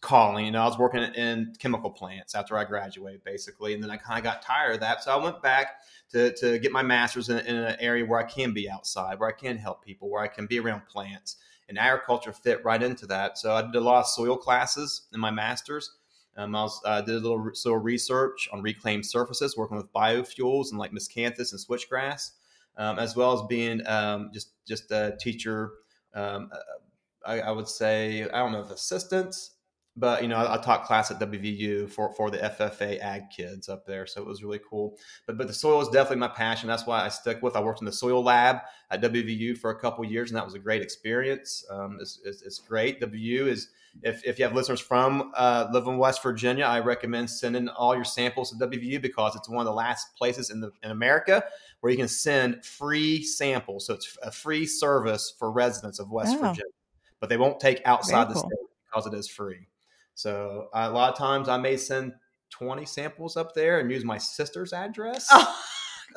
calling. 0.05 0.45
You 0.45 0.53
know, 0.53 0.63
I 0.63 0.67
was 0.67 0.79
working 0.79 1.03
in 1.03 1.55
chemical 1.59 1.91
plants 1.91 2.35
after 2.35 2.57
I 2.57 2.65
graduated, 2.65 3.25
basically, 3.25 3.75
and 3.75 3.83
then 3.83 3.91
I 3.91 3.97
kind 3.97 4.19
of 4.19 4.25
got 4.25 4.43
tired 4.43 4.75
of 4.75 4.81
that. 4.81 5.03
So 5.03 5.11
I 5.11 5.23
went 5.23 5.43
back 5.43 5.81
to, 6.13 6.33
to 6.37 6.59
get 6.59 6.71
my 6.71 6.83
master's 6.83 7.31
in, 7.31 7.39
in, 7.39 7.57
an 7.57 7.77
area 7.81 8.05
where 8.05 8.21
I 8.21 8.25
can 8.25 8.53
be 8.53 8.71
outside, 8.71 9.19
where 9.19 9.29
I 9.29 9.33
can 9.33 9.57
help 9.57 9.85
people, 9.85 10.11
where 10.11 10.23
I 10.23 10.29
can 10.29 10.47
be 10.47 10.61
around 10.61 10.87
plants. 10.87 11.37
And 11.67 11.79
agriculture 11.79 12.35
fit 12.35 12.63
right 12.63 12.83
into 12.83 13.07
that. 13.07 13.39
So 13.39 13.55
I 13.55 13.63
did 13.63 13.77
a 13.77 13.81
lot 13.81 14.01
of 14.01 14.07
soil 14.07 14.37
classes 14.37 15.09
in 15.15 15.19
my 15.19 15.31
master's. 15.31 15.97
Um, 16.37 16.55
I 16.55 16.63
was, 16.63 16.81
uh, 16.85 17.01
did 17.01 17.15
a 17.15 17.21
little 17.21 17.51
soil 17.55 17.79
research 17.79 18.49
on 18.53 18.61
reclaimed 18.61 19.07
surfaces, 19.07 19.57
working 19.57 19.79
with 19.79 19.91
biofuels 19.93 20.71
and 20.71 20.79
like 20.79 20.93
miscanthus 20.93 21.53
and 21.53 21.61
switchgrass, 21.61 22.33
um, 22.77 22.99
as 22.99 23.17
well 23.17 23.33
as 23.33 23.41
being 23.49 23.87
um, 23.87 24.31
just 24.35 24.51
just 24.67 24.91
a 24.91 25.17
teacher. 25.19 25.73
Um, 26.13 26.51
uh, 26.53 26.59
I, 27.27 27.41
I, 27.41 27.51
would 27.51 27.69
say 27.69 28.25
I 28.25 28.39
don't 28.39 28.53
know 28.53 28.61
if 28.61 28.71
assistants 28.71 29.54
but 29.97 30.23
you 30.23 30.29
know, 30.29 30.37
I, 30.37 30.55
I, 30.55 30.57
taught 30.59 30.85
class 30.85 31.11
at 31.11 31.21
WVU 31.21 31.89
for 31.89 32.13
for 32.15 32.31
the 32.31 32.39
FFA 32.39 33.01
ag 33.01 33.31
kids 33.35 33.69
up 33.69 33.87
there, 33.87 34.07
so 34.07 34.21
it 34.21 34.27
was 34.27 34.43
really 34.43 34.61
cool. 34.69 34.97
But 35.27 35.39
but 35.39 35.47
the 35.47 35.55
soil 35.55 35.81
is 35.81 35.89
definitely 35.89 36.19
my 36.19 36.29
passion. 36.29 36.69
That's 36.69 36.87
why 36.87 37.05
I 37.05 37.09
stuck 37.09 37.43
with. 37.43 37.55
I 37.55 37.61
worked 37.61 37.81
in 37.81 37.87
the 37.87 37.93
soil 37.93 38.23
lab 38.23 38.59
at 38.91 39.03
WVU 39.03 39.57
for 39.57 39.71
a 39.71 39.79
couple 39.79 40.05
years, 40.05 40.31
and 40.31 40.37
that 40.37 40.45
was 40.45 40.55
a 40.55 40.59
great 40.59 40.83
experience. 40.83 41.65
Um, 41.71 41.99
it's, 42.01 42.21
it's, 42.25 42.43
it's, 42.43 42.59
great. 42.59 43.01
WVU 43.01 43.47
is 43.47 43.69
if 44.03 44.25
if 44.25 44.37
you 44.37 44.45
have 44.45 44.55
listeners 44.55 44.81
from 44.81 45.31
uh, 45.37 45.69
live 45.73 45.87
in 45.87 45.97
West 45.97 46.23
Virginia, 46.25 46.65
I 46.65 46.81
recommend 46.81 47.31
sending 47.31 47.69
all 47.69 47.95
your 47.95 48.05
samples 48.05 48.51
to 48.51 48.67
WVU 48.67 49.01
because 49.01 49.37
it's 49.37 49.49
one 49.49 49.61
of 49.61 49.67
the 49.67 49.73
last 49.73 50.17
places 50.17 50.51
in 50.51 50.61
the 50.61 50.73
in 50.83 50.91
America 50.91 51.45
where 51.81 51.93
you 51.93 51.99
can 51.99 52.09
send 52.09 52.65
free 52.65 53.23
samples. 53.23 53.87
So 53.87 53.95
it's 53.95 54.19
a 54.25 54.33
free 54.33 54.67
service 54.67 55.35
for 55.39 55.53
residents 55.53 56.01
of 56.01 56.11
West 56.11 56.35
oh. 56.35 56.49
Virginia, 56.49 56.73
but 57.21 57.29
they 57.29 57.37
won't 57.37 57.61
take 57.61 57.81
outside 57.85 58.29
the 58.29 58.35
state 58.35 58.51
because 58.91 59.07
it 59.07 59.15
is 59.15 59.29
free. 59.29 59.69
So 60.15 60.69
uh, 60.75 60.89
a 60.91 60.93
lot 60.93 61.13
of 61.13 61.19
times 61.19 61.49
I 61.49 61.57
may 61.57 61.77
send 61.77 62.13
20 62.51 62.85
samples 62.87 63.37
up 63.37 63.55
there 63.55 63.81
and 63.81 63.91
use 63.91 64.05
my 64.05 64.19
sister's 64.19 64.73
address. 64.73 65.29
Oh. 65.31 65.61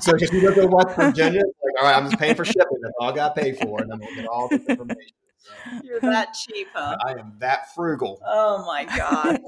so 0.00 0.14
if 0.14 0.32
you 0.32 0.40
go 0.40 0.54
to 0.54 0.66
West 0.68 0.96
Virginia, 0.96 1.40
like, 1.40 1.82
all 1.82 1.88
right, 1.88 1.96
I'm 1.96 2.04
just 2.04 2.18
paying 2.18 2.36
for 2.36 2.44
shipping. 2.44 2.78
That's 2.80 2.94
all 3.00 3.10
I 3.10 3.14
got 3.14 3.34
to 3.34 3.42
pay 3.42 3.52
for, 3.52 3.80
and 3.80 3.90
then 3.90 3.98
we'll 3.98 4.14
get 4.14 4.26
all 4.26 4.48
the 4.48 4.56
information. 4.68 5.16
So, 5.38 5.52
You're 5.82 6.00
that 6.00 6.34
cheap, 6.34 6.68
huh? 6.72 6.96
I 7.04 7.12
am 7.12 7.34
that 7.38 7.74
frugal. 7.74 8.20
Oh 8.26 8.64
my 8.64 8.84
god. 8.84 9.40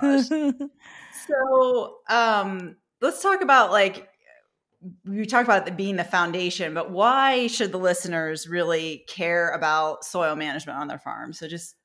Gosh. 0.00 0.28
So, 1.26 1.98
um, 2.08 2.76
let's 3.00 3.22
talk 3.22 3.42
about 3.42 3.70
like 3.70 4.08
we 5.04 5.24
talked 5.26 5.48
about 5.48 5.66
it 5.66 5.76
being 5.76 5.96
the 5.96 6.04
foundation, 6.04 6.74
but 6.74 6.90
why 6.90 7.46
should 7.46 7.72
the 7.72 7.78
listeners 7.78 8.48
really 8.48 9.04
care 9.08 9.50
about 9.50 10.04
soil 10.04 10.36
management 10.36 10.78
on 10.78 10.88
their 10.88 10.98
farm? 10.98 11.32
So 11.32 11.48
just 11.48 11.76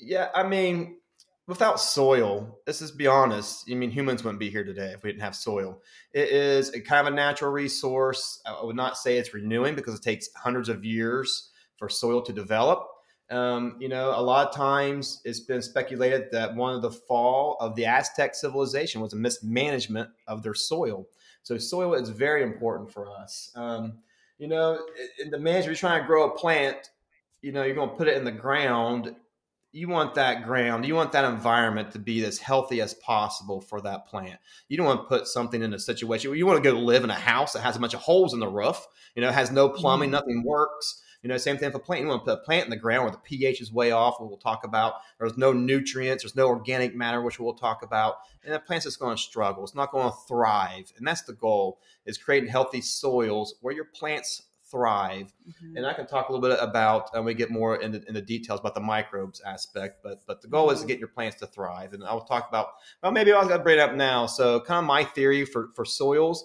yeah, 0.00 0.28
I 0.34 0.44
mean, 0.44 0.98
without 1.46 1.80
soil, 1.80 2.60
let's 2.66 2.78
just 2.78 2.96
be 2.96 3.06
honest. 3.06 3.64
I 3.70 3.74
mean, 3.74 3.90
humans 3.90 4.22
wouldn't 4.22 4.38
be 4.38 4.50
here 4.50 4.64
today 4.64 4.92
if 4.92 5.02
we 5.02 5.10
didn't 5.10 5.22
have 5.22 5.34
soil. 5.34 5.82
It 6.12 6.28
is 6.28 6.70
a 6.74 6.80
kind 6.80 7.06
of 7.06 7.12
a 7.12 7.16
natural 7.16 7.50
resource. 7.50 8.40
I 8.46 8.62
would 8.64 8.76
not 8.76 8.96
say 8.96 9.18
it's 9.18 9.34
renewing 9.34 9.74
because 9.74 9.94
it 9.94 10.02
takes 10.02 10.28
hundreds 10.36 10.68
of 10.68 10.84
years 10.84 11.50
for 11.76 11.88
soil 11.88 12.22
to 12.22 12.32
develop. 12.32 12.86
Um, 13.30 13.76
you 13.78 13.88
know, 13.88 14.10
a 14.18 14.22
lot 14.22 14.48
of 14.48 14.54
times 14.54 15.20
it's 15.24 15.40
been 15.40 15.60
speculated 15.60 16.28
that 16.32 16.54
one 16.54 16.74
of 16.74 16.82
the 16.82 16.90
fall 16.90 17.56
of 17.60 17.74
the 17.74 17.84
Aztec 17.84 18.34
civilization 18.34 19.00
was 19.00 19.12
a 19.12 19.16
mismanagement 19.16 20.10
of 20.26 20.42
their 20.42 20.54
soil. 20.54 21.06
So 21.48 21.56
soil 21.56 21.94
is 21.94 22.10
very 22.10 22.42
important 22.42 22.92
for 22.92 23.10
us. 23.10 23.50
Um, 23.54 24.00
you 24.36 24.48
know, 24.48 24.84
in 25.18 25.30
the 25.30 25.38
management, 25.38 25.64
you're 25.64 25.76
trying 25.76 26.02
to 26.02 26.06
grow 26.06 26.28
a 26.28 26.36
plant, 26.36 26.90
you 27.40 27.52
know, 27.52 27.62
you're 27.62 27.74
going 27.74 27.88
to 27.88 27.96
put 27.96 28.06
it 28.06 28.18
in 28.18 28.24
the 28.24 28.30
ground. 28.30 29.16
You 29.72 29.88
want 29.88 30.14
that 30.16 30.44
ground, 30.44 30.84
you 30.84 30.94
want 30.94 31.12
that 31.12 31.24
environment 31.24 31.92
to 31.92 31.98
be 31.98 32.22
as 32.26 32.36
healthy 32.36 32.82
as 32.82 32.92
possible 32.92 33.62
for 33.62 33.80
that 33.80 34.06
plant. 34.08 34.38
You 34.68 34.76
don't 34.76 34.84
want 34.84 35.00
to 35.00 35.08
put 35.08 35.26
something 35.26 35.62
in 35.62 35.72
a 35.72 35.78
situation 35.78 36.28
where 36.28 36.36
you 36.36 36.44
want 36.44 36.62
to 36.62 36.70
go 36.70 36.78
live 36.78 37.02
in 37.02 37.08
a 37.08 37.14
house 37.14 37.54
that 37.54 37.62
has 37.62 37.76
a 37.76 37.80
bunch 37.80 37.94
of 37.94 38.00
holes 38.00 38.34
in 38.34 38.40
the 38.40 38.48
roof, 38.48 38.86
you 39.14 39.22
know, 39.22 39.32
has 39.32 39.50
no 39.50 39.70
plumbing, 39.70 40.08
mm-hmm. 40.08 40.16
nothing 40.16 40.44
works 40.44 41.02
you 41.22 41.28
know, 41.28 41.36
same 41.36 41.58
thing 41.58 41.70
for 41.72 41.78
plant. 41.78 42.02
You 42.02 42.08
want 42.08 42.24
to 42.24 42.24
put 42.24 42.40
a 42.40 42.44
plant 42.44 42.64
in 42.64 42.70
the 42.70 42.76
ground 42.76 43.04
where 43.04 43.12
the 43.12 43.18
pH 43.18 43.60
is 43.60 43.72
way 43.72 43.90
off, 43.90 44.16
we'll 44.20 44.36
talk 44.36 44.64
about. 44.64 44.94
There's 45.18 45.36
no 45.36 45.52
nutrients, 45.52 46.22
there's 46.22 46.36
no 46.36 46.48
organic 46.48 46.94
matter, 46.94 47.22
which 47.22 47.40
we'll 47.40 47.54
talk 47.54 47.82
about. 47.82 48.16
And 48.44 48.54
the 48.54 48.60
plant's 48.60 48.84
just 48.84 49.00
going 49.00 49.16
to 49.16 49.22
struggle. 49.22 49.64
It's 49.64 49.74
not 49.74 49.90
going 49.90 50.10
to 50.10 50.16
thrive. 50.28 50.92
And 50.96 51.06
that's 51.06 51.22
the 51.22 51.32
goal 51.32 51.80
is 52.06 52.18
creating 52.18 52.48
healthy 52.48 52.80
soils 52.80 53.54
where 53.60 53.74
your 53.74 53.86
plants 53.86 54.42
thrive. 54.70 55.32
Mm-hmm. 55.48 55.76
And 55.76 55.86
I 55.86 55.94
can 55.94 56.06
talk 56.06 56.28
a 56.28 56.32
little 56.32 56.48
bit 56.48 56.58
about, 56.60 57.10
and 57.14 57.24
we 57.24 57.34
get 57.34 57.50
more 57.50 57.76
into, 57.76 58.06
in 58.06 58.14
the 58.14 58.22
details 58.22 58.60
about 58.60 58.74
the 58.74 58.80
microbes 58.80 59.40
aspect, 59.40 60.02
but 60.02 60.20
but 60.26 60.40
the 60.40 60.48
goal 60.48 60.66
mm-hmm. 60.66 60.74
is 60.74 60.80
to 60.80 60.82
mm-hmm. 60.84 60.88
get 60.88 60.98
your 60.98 61.08
plants 61.08 61.38
to 61.38 61.46
thrive. 61.46 61.94
And 61.94 62.04
I'll 62.04 62.24
talk 62.24 62.48
about, 62.48 62.68
well, 63.02 63.12
maybe 63.12 63.32
I'll 63.32 63.58
bring 63.58 63.78
it 63.78 63.80
up 63.80 63.94
now. 63.94 64.26
So 64.26 64.60
kind 64.60 64.78
of 64.78 64.84
my 64.84 65.04
theory 65.04 65.44
for, 65.44 65.70
for 65.74 65.84
soils, 65.84 66.44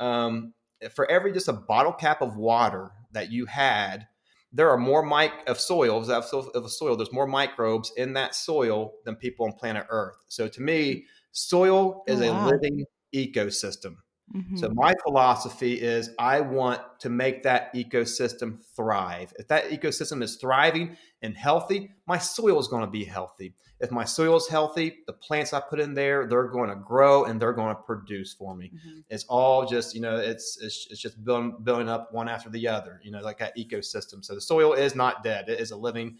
um, 0.00 0.54
for 0.94 1.10
every 1.10 1.32
just 1.32 1.48
a 1.48 1.52
bottle 1.52 1.92
cap 1.92 2.22
of 2.22 2.36
water 2.36 2.90
that 3.12 3.30
you 3.30 3.46
had, 3.46 4.06
there 4.52 4.70
are 4.70 4.78
more 4.78 5.04
mic 5.04 5.32
of 5.46 5.60
soil 5.60 6.08
of 6.08 6.64
a 6.64 6.68
soil. 6.68 6.96
There's 6.96 7.12
more 7.12 7.26
microbes 7.26 7.92
in 7.96 8.14
that 8.14 8.34
soil 8.34 8.92
than 9.04 9.16
people 9.16 9.46
on 9.46 9.52
planet 9.52 9.86
Earth. 9.90 10.16
So 10.28 10.48
to 10.48 10.62
me, 10.62 11.04
soil 11.32 12.04
oh, 12.08 12.12
is 12.12 12.20
oh, 12.20 12.32
wow. 12.32 12.46
a 12.46 12.50
living 12.50 12.84
ecosystem. 13.14 13.96
Mm-hmm. 14.34 14.56
So 14.56 14.68
my 14.70 14.94
philosophy 15.02 15.74
is 15.74 16.10
I 16.18 16.40
want 16.40 16.80
to 17.00 17.08
make 17.08 17.42
that 17.44 17.74
ecosystem 17.74 18.58
thrive. 18.76 19.32
If 19.38 19.48
that 19.48 19.70
ecosystem 19.70 20.22
is 20.22 20.36
thriving 20.36 20.96
and 21.22 21.36
healthy, 21.36 21.90
my 22.06 22.18
soil 22.18 22.58
is 22.58 22.68
going 22.68 22.82
to 22.82 22.90
be 22.90 23.04
healthy. 23.04 23.54
If 23.80 23.90
my 23.90 24.04
soil 24.04 24.36
is 24.36 24.48
healthy, 24.48 24.98
the 25.06 25.12
plants 25.12 25.52
I 25.52 25.60
put 25.60 25.80
in 25.80 25.94
there, 25.94 26.26
they're 26.26 26.48
going 26.48 26.68
to 26.68 26.76
grow 26.76 27.24
and 27.24 27.40
they're 27.40 27.52
going 27.52 27.74
to 27.74 27.80
produce 27.82 28.34
for 28.34 28.54
me. 28.54 28.72
Mm-hmm. 28.74 29.00
It's 29.08 29.24
all 29.28 29.66
just, 29.66 29.94
you 29.94 30.00
know, 30.00 30.16
it's, 30.16 30.58
it's, 30.60 30.88
it's 30.90 31.00
just 31.00 31.22
building, 31.24 31.56
building 31.62 31.88
up 31.88 32.12
one 32.12 32.28
after 32.28 32.50
the 32.50 32.66
other, 32.68 33.00
you 33.02 33.10
know, 33.10 33.20
like 33.20 33.38
that 33.38 33.56
ecosystem. 33.56 34.24
So 34.24 34.34
the 34.34 34.40
soil 34.40 34.74
is 34.74 34.94
not 34.94 35.22
dead. 35.22 35.48
It 35.48 35.60
is 35.60 35.70
a 35.70 35.76
living 35.76 36.18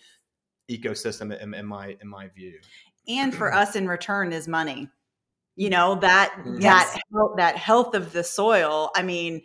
ecosystem 0.71 1.37
in, 1.43 1.53
in 1.53 1.67
my, 1.67 1.97
in 2.00 2.09
my 2.09 2.29
view. 2.29 2.61
And 3.09 3.35
for 3.35 3.53
us 3.55 3.75
in 3.75 3.88
return 3.88 4.33
is 4.33 4.47
money 4.47 4.88
you 5.59 5.69
know 5.69 5.97
that 5.97 6.33
mm-hmm. 6.38 6.61
yes. 6.61 6.95
that 6.95 7.03
health, 7.12 7.33
that 7.37 7.57
health 7.57 7.95
of 7.95 8.12
the 8.12 8.25
soil 8.25 8.91
i 8.95 9.03
mean 9.03 9.43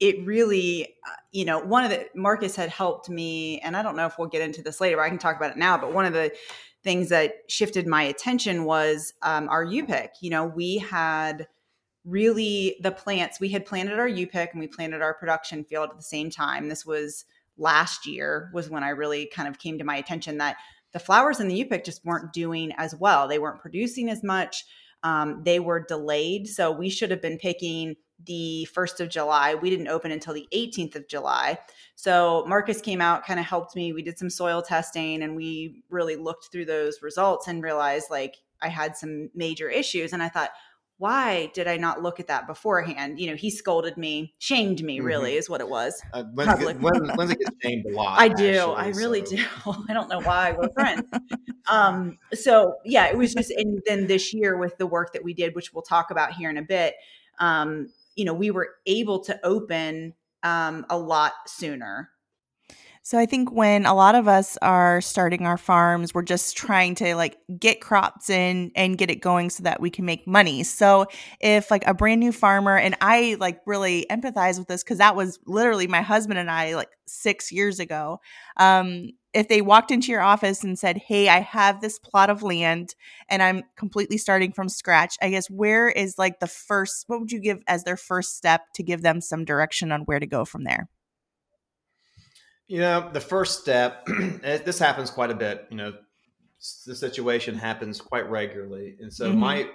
it 0.00 0.24
really 0.24 0.86
uh, 1.06 1.10
you 1.32 1.44
know 1.44 1.58
one 1.58 1.84
of 1.84 1.90
the 1.90 2.06
marcus 2.14 2.56
had 2.56 2.70
helped 2.70 3.10
me 3.10 3.58
and 3.60 3.76
i 3.76 3.82
don't 3.82 3.96
know 3.96 4.06
if 4.06 4.16
we'll 4.18 4.28
get 4.28 4.40
into 4.40 4.62
this 4.62 4.80
later 4.80 5.02
i 5.02 5.08
can 5.08 5.18
talk 5.18 5.36
about 5.36 5.50
it 5.50 5.56
now 5.58 5.76
but 5.76 5.92
one 5.92 6.06
of 6.06 6.12
the 6.12 6.32
things 6.84 7.08
that 7.08 7.34
shifted 7.48 7.86
my 7.86 8.04
attention 8.04 8.64
was 8.64 9.12
um, 9.22 9.48
our 9.48 9.64
u-pick 9.64 10.12
you 10.20 10.30
know 10.30 10.46
we 10.46 10.78
had 10.78 11.48
really 12.04 12.76
the 12.80 12.92
plants 12.92 13.40
we 13.40 13.48
had 13.48 13.66
planted 13.66 13.98
our 13.98 14.08
u-pick 14.08 14.50
and 14.52 14.60
we 14.60 14.68
planted 14.68 15.02
our 15.02 15.12
production 15.12 15.64
field 15.64 15.90
at 15.90 15.96
the 15.96 16.02
same 16.02 16.30
time 16.30 16.68
this 16.68 16.86
was 16.86 17.24
last 17.58 18.06
year 18.06 18.48
was 18.54 18.70
when 18.70 18.84
i 18.84 18.90
really 18.90 19.26
kind 19.26 19.48
of 19.48 19.58
came 19.58 19.76
to 19.76 19.84
my 19.84 19.96
attention 19.96 20.38
that 20.38 20.56
the 20.92 21.00
flowers 21.00 21.40
in 21.40 21.48
the 21.48 21.56
u-pick 21.56 21.84
just 21.84 22.04
weren't 22.04 22.32
doing 22.32 22.72
as 22.78 22.94
well 22.94 23.26
they 23.26 23.40
weren't 23.40 23.60
producing 23.60 24.08
as 24.08 24.22
much 24.22 24.64
um, 25.02 25.42
they 25.44 25.60
were 25.60 25.80
delayed. 25.80 26.48
So 26.48 26.70
we 26.70 26.88
should 26.88 27.10
have 27.10 27.22
been 27.22 27.38
picking 27.38 27.96
the 28.26 28.68
1st 28.74 29.00
of 29.00 29.08
July. 29.08 29.54
We 29.54 29.70
didn't 29.70 29.88
open 29.88 30.10
until 30.10 30.34
the 30.34 30.48
18th 30.52 30.96
of 30.96 31.08
July. 31.08 31.58
So 31.94 32.44
Marcus 32.48 32.80
came 32.80 33.00
out, 33.00 33.24
kind 33.24 33.38
of 33.38 33.46
helped 33.46 33.76
me. 33.76 33.92
We 33.92 34.02
did 34.02 34.18
some 34.18 34.30
soil 34.30 34.60
testing 34.60 35.22
and 35.22 35.36
we 35.36 35.82
really 35.88 36.16
looked 36.16 36.50
through 36.50 36.64
those 36.64 37.00
results 37.00 37.46
and 37.46 37.62
realized 37.62 38.06
like 38.10 38.36
I 38.60 38.68
had 38.68 38.96
some 38.96 39.30
major 39.34 39.68
issues. 39.68 40.12
And 40.12 40.22
I 40.22 40.28
thought, 40.28 40.50
why 40.98 41.50
did 41.54 41.68
I 41.68 41.76
not 41.76 42.02
look 42.02 42.18
at 42.18 42.26
that 42.26 42.46
beforehand? 42.48 43.20
You 43.20 43.28
know, 43.28 43.36
he 43.36 43.50
scolded 43.50 43.96
me, 43.96 44.34
shamed 44.38 44.82
me, 44.82 44.98
really, 44.98 45.30
mm-hmm. 45.30 45.38
is 45.38 45.48
what 45.48 45.60
it 45.60 45.68
was. 45.68 46.02
Uh, 46.12 46.24
Lyndsay, 46.34 46.80
Lyndsay, 46.80 47.38
gets 47.38 47.56
shamed 47.62 47.86
a 47.86 47.94
lot. 47.94 48.20
I 48.20 48.28
do. 48.28 48.48
Actually, 48.48 48.74
I 48.76 48.88
really 48.88 49.24
so. 49.24 49.36
do. 49.36 49.44
I 49.88 49.92
don't 49.92 50.08
know 50.08 50.20
why. 50.20 50.52
We're 50.52 50.70
friends. 50.70 51.08
um, 51.68 52.18
so, 52.34 52.74
yeah, 52.84 53.06
it 53.06 53.16
was 53.16 53.32
just, 53.32 53.52
and 53.52 53.80
then 53.86 54.08
this 54.08 54.34
year 54.34 54.56
with 54.56 54.76
the 54.78 54.86
work 54.86 55.12
that 55.12 55.22
we 55.22 55.34
did, 55.34 55.54
which 55.54 55.72
we'll 55.72 55.82
talk 55.82 56.10
about 56.10 56.32
here 56.32 56.50
in 56.50 56.56
a 56.56 56.62
bit, 56.62 56.94
um, 57.38 57.88
you 58.16 58.24
know, 58.24 58.34
we 58.34 58.50
were 58.50 58.70
able 58.86 59.20
to 59.20 59.38
open 59.46 60.14
um, 60.42 60.84
a 60.90 60.98
lot 60.98 61.32
sooner 61.46 62.10
so 63.08 63.18
I 63.18 63.24
think 63.24 63.50
when 63.50 63.86
a 63.86 63.94
lot 63.94 64.14
of 64.14 64.28
us 64.28 64.58
are 64.60 65.00
starting 65.00 65.46
our 65.46 65.56
farms, 65.56 66.12
we're 66.12 66.20
just 66.20 66.58
trying 66.58 66.94
to 66.96 67.14
like 67.14 67.38
get 67.58 67.80
crops 67.80 68.28
in 68.28 68.70
and 68.76 68.98
get 68.98 69.10
it 69.10 69.22
going 69.22 69.48
so 69.48 69.62
that 69.62 69.80
we 69.80 69.88
can 69.88 70.04
make 70.04 70.26
money. 70.26 70.62
So 70.62 71.06
if 71.40 71.70
like 71.70 71.86
a 71.86 71.94
brand 71.94 72.20
new 72.20 72.32
farmer 72.32 72.76
and 72.76 72.94
I 73.00 73.38
like 73.40 73.62
really 73.64 74.04
empathize 74.10 74.58
with 74.58 74.68
this 74.68 74.82
cuz 74.82 74.98
that 74.98 75.16
was 75.16 75.38
literally 75.46 75.86
my 75.86 76.02
husband 76.02 76.38
and 76.38 76.50
I 76.50 76.74
like 76.74 76.90
6 77.06 77.50
years 77.50 77.80
ago. 77.80 78.20
Um 78.58 79.12
if 79.32 79.48
they 79.48 79.62
walked 79.62 79.90
into 79.90 80.12
your 80.12 80.20
office 80.20 80.62
and 80.62 80.78
said, 80.78 80.98
"Hey, 80.98 81.30
I 81.30 81.40
have 81.40 81.80
this 81.80 81.98
plot 81.98 82.28
of 82.28 82.42
land 82.42 82.94
and 83.30 83.42
I'm 83.42 83.62
completely 83.74 84.18
starting 84.18 84.52
from 84.52 84.68
scratch." 84.68 85.16
I 85.22 85.30
guess 85.30 85.48
where 85.48 85.88
is 85.88 86.18
like 86.18 86.40
the 86.40 86.46
first 86.46 87.04
what 87.06 87.20
would 87.20 87.32
you 87.32 87.40
give 87.40 87.62
as 87.68 87.84
their 87.84 87.96
first 87.96 88.36
step 88.36 88.66
to 88.74 88.82
give 88.82 89.00
them 89.00 89.22
some 89.22 89.46
direction 89.46 89.92
on 89.92 90.02
where 90.02 90.20
to 90.20 90.26
go 90.26 90.44
from 90.44 90.64
there? 90.64 90.88
You 92.68 92.80
know, 92.80 93.10
the 93.12 93.20
first 93.20 93.60
step, 93.60 94.06
this 94.42 94.78
happens 94.78 95.10
quite 95.10 95.30
a 95.30 95.34
bit. 95.34 95.66
You 95.70 95.76
know, 95.76 95.94
the 96.86 96.94
situation 96.94 97.56
happens 97.56 98.00
quite 98.00 98.28
regularly. 98.30 98.96
And 99.00 99.12
so, 99.12 99.30
mm-hmm. 99.30 99.38
my, 99.38 99.54
I 99.60 99.66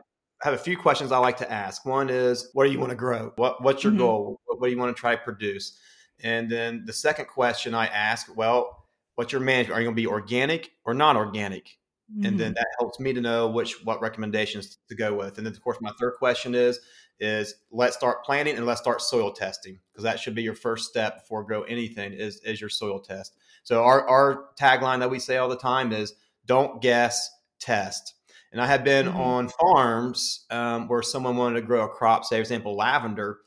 have 0.43 0.53
a 0.53 0.57
few 0.57 0.77
questions 0.77 1.11
I 1.11 1.17
like 1.17 1.37
to 1.37 1.51
ask. 1.51 1.85
One 1.85 2.09
is, 2.09 2.49
what 2.53 2.65
do 2.65 2.71
you 2.71 2.79
want 2.79 2.91
to 2.91 2.95
grow? 2.95 3.33
What, 3.35 3.63
what's 3.63 3.83
your 3.83 3.91
mm-hmm. 3.91 3.99
goal? 3.99 4.41
What, 4.45 4.59
what 4.59 4.67
do 4.67 4.73
you 4.73 4.79
want 4.79 4.95
to 4.95 4.99
try 4.99 5.15
to 5.15 5.21
produce? 5.21 5.77
And 6.23 6.49
then 6.49 6.83
the 6.85 6.93
second 6.93 7.25
question 7.25 7.73
I 7.73 7.87
ask, 7.87 8.35
well, 8.35 8.85
what's 9.15 9.31
your 9.31 9.41
management? 9.41 9.77
Are 9.77 9.81
you 9.81 9.87
going 9.87 9.95
to 9.95 10.01
be 10.01 10.07
organic 10.07 10.71
or 10.85 10.93
non 10.93 11.17
organic? 11.17 11.77
Mm-hmm. 12.11 12.25
And 12.25 12.39
then 12.39 12.53
that 12.53 12.67
helps 12.79 12.99
me 12.99 13.13
to 13.13 13.21
know 13.21 13.47
which 13.47 13.83
what 13.85 14.01
recommendations 14.01 14.77
to 14.89 14.95
go 14.95 15.13
with. 15.13 15.37
And 15.37 15.47
then, 15.47 15.53
of 15.53 15.61
course, 15.61 15.77
my 15.81 15.91
third 15.99 16.15
question 16.19 16.53
is, 16.53 16.79
is 17.19 17.55
let's 17.71 17.95
start 17.95 18.23
planning 18.23 18.57
and 18.57 18.65
let's 18.65 18.81
start 18.81 19.01
soil 19.01 19.31
testing 19.31 19.79
because 19.91 20.03
that 20.03 20.19
should 20.19 20.35
be 20.35 20.43
your 20.43 20.55
first 20.55 20.89
step 20.89 21.19
before 21.21 21.43
grow 21.43 21.63
anything 21.63 22.13
is, 22.13 22.39
is 22.43 22.59
your 22.59 22.69
soil 22.69 22.99
test. 22.99 23.35
So 23.63 23.83
our, 23.83 24.07
our 24.07 24.45
tagline 24.59 24.99
that 24.99 25.09
we 25.09 25.19
say 25.19 25.37
all 25.37 25.49
the 25.49 25.57
time 25.57 25.91
is 25.91 26.13
don't 26.45 26.81
guess, 26.81 27.29
test. 27.59 28.15
And 28.51 28.61
I 28.61 28.67
have 28.67 28.83
been 28.83 29.07
mm-hmm. 29.07 29.19
on 29.19 29.49
farms 29.49 30.45
um, 30.51 30.87
where 30.87 31.01
someone 31.01 31.37
wanted 31.37 31.61
to 31.61 31.65
grow 31.65 31.85
a 31.85 31.89
crop, 31.89 32.25
say, 32.25 32.35
for 32.35 32.41
example, 32.41 32.75
lavender, 32.75 33.39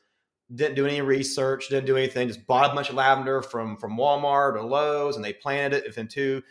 didn't 0.52 0.74
do 0.74 0.86
any 0.86 1.00
research, 1.00 1.68
didn't 1.68 1.86
do 1.86 1.96
anything, 1.96 2.28
just 2.28 2.46
bought 2.46 2.70
a 2.70 2.74
bunch 2.74 2.88
of 2.88 2.94
lavender 2.94 3.42
from 3.42 3.76
from 3.76 3.96
Walmart 3.96 4.54
or 4.54 4.62
Lowe's, 4.62 5.16
and 5.16 5.24
they 5.24 5.32
planted 5.32 5.78
it. 5.78 5.86
Within 5.86 6.08
two 6.08 6.42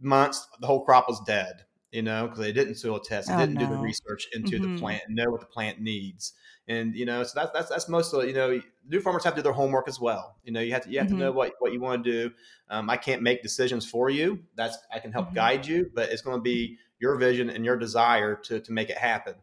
months, 0.00 0.48
the 0.60 0.66
whole 0.66 0.84
crop 0.84 1.08
was 1.08 1.20
dead 1.26 1.64
you 1.94 2.02
know, 2.02 2.26
because 2.26 2.40
they 2.40 2.52
didn't 2.52 2.74
soil 2.74 2.98
test, 2.98 3.28
they 3.28 3.34
oh, 3.34 3.38
didn't 3.38 3.54
no. 3.54 3.60
do 3.60 3.68
the 3.68 3.78
research 3.78 4.26
into 4.32 4.58
mm-hmm. 4.58 4.74
the 4.74 4.80
plant 4.80 5.04
and 5.06 5.14
know 5.14 5.30
what 5.30 5.38
the 5.38 5.46
plant 5.46 5.80
needs. 5.80 6.32
And 6.66 6.94
you 6.94 7.04
know, 7.04 7.22
so 7.22 7.32
that's 7.34 7.52
that's 7.52 7.68
that's 7.68 7.88
most 7.88 8.12
of 8.14 8.24
you 8.24 8.32
know, 8.32 8.60
new 8.88 9.00
farmers 9.00 9.24
have 9.24 9.34
to 9.34 9.40
do 9.40 9.42
their 9.42 9.52
homework 9.52 9.86
as 9.86 10.00
well. 10.00 10.36
You 10.44 10.52
know, 10.52 10.60
you 10.60 10.72
have 10.72 10.84
to 10.84 10.90
you 10.90 10.98
have 10.98 11.08
mm-hmm. 11.08 11.18
to 11.18 11.24
know 11.24 11.32
what 11.32 11.52
what 11.58 11.72
you 11.72 11.80
want 11.80 12.04
to 12.04 12.10
do. 12.10 12.34
Um, 12.70 12.88
I 12.88 12.96
can't 12.96 13.22
make 13.22 13.42
decisions 13.42 13.88
for 13.88 14.08
you. 14.08 14.40
That's 14.56 14.78
I 14.92 14.98
can 14.98 15.12
help 15.12 15.26
mm-hmm. 15.26 15.34
guide 15.34 15.66
you, 15.66 15.90
but 15.94 16.10
it's 16.10 16.22
going 16.22 16.38
to 16.38 16.42
be 16.42 16.78
your 17.00 17.16
vision 17.16 17.50
and 17.50 17.64
your 17.64 17.76
desire 17.76 18.34
to 18.44 18.60
to 18.60 18.72
make 18.72 18.88
it 18.88 18.96
happen. 18.96 19.34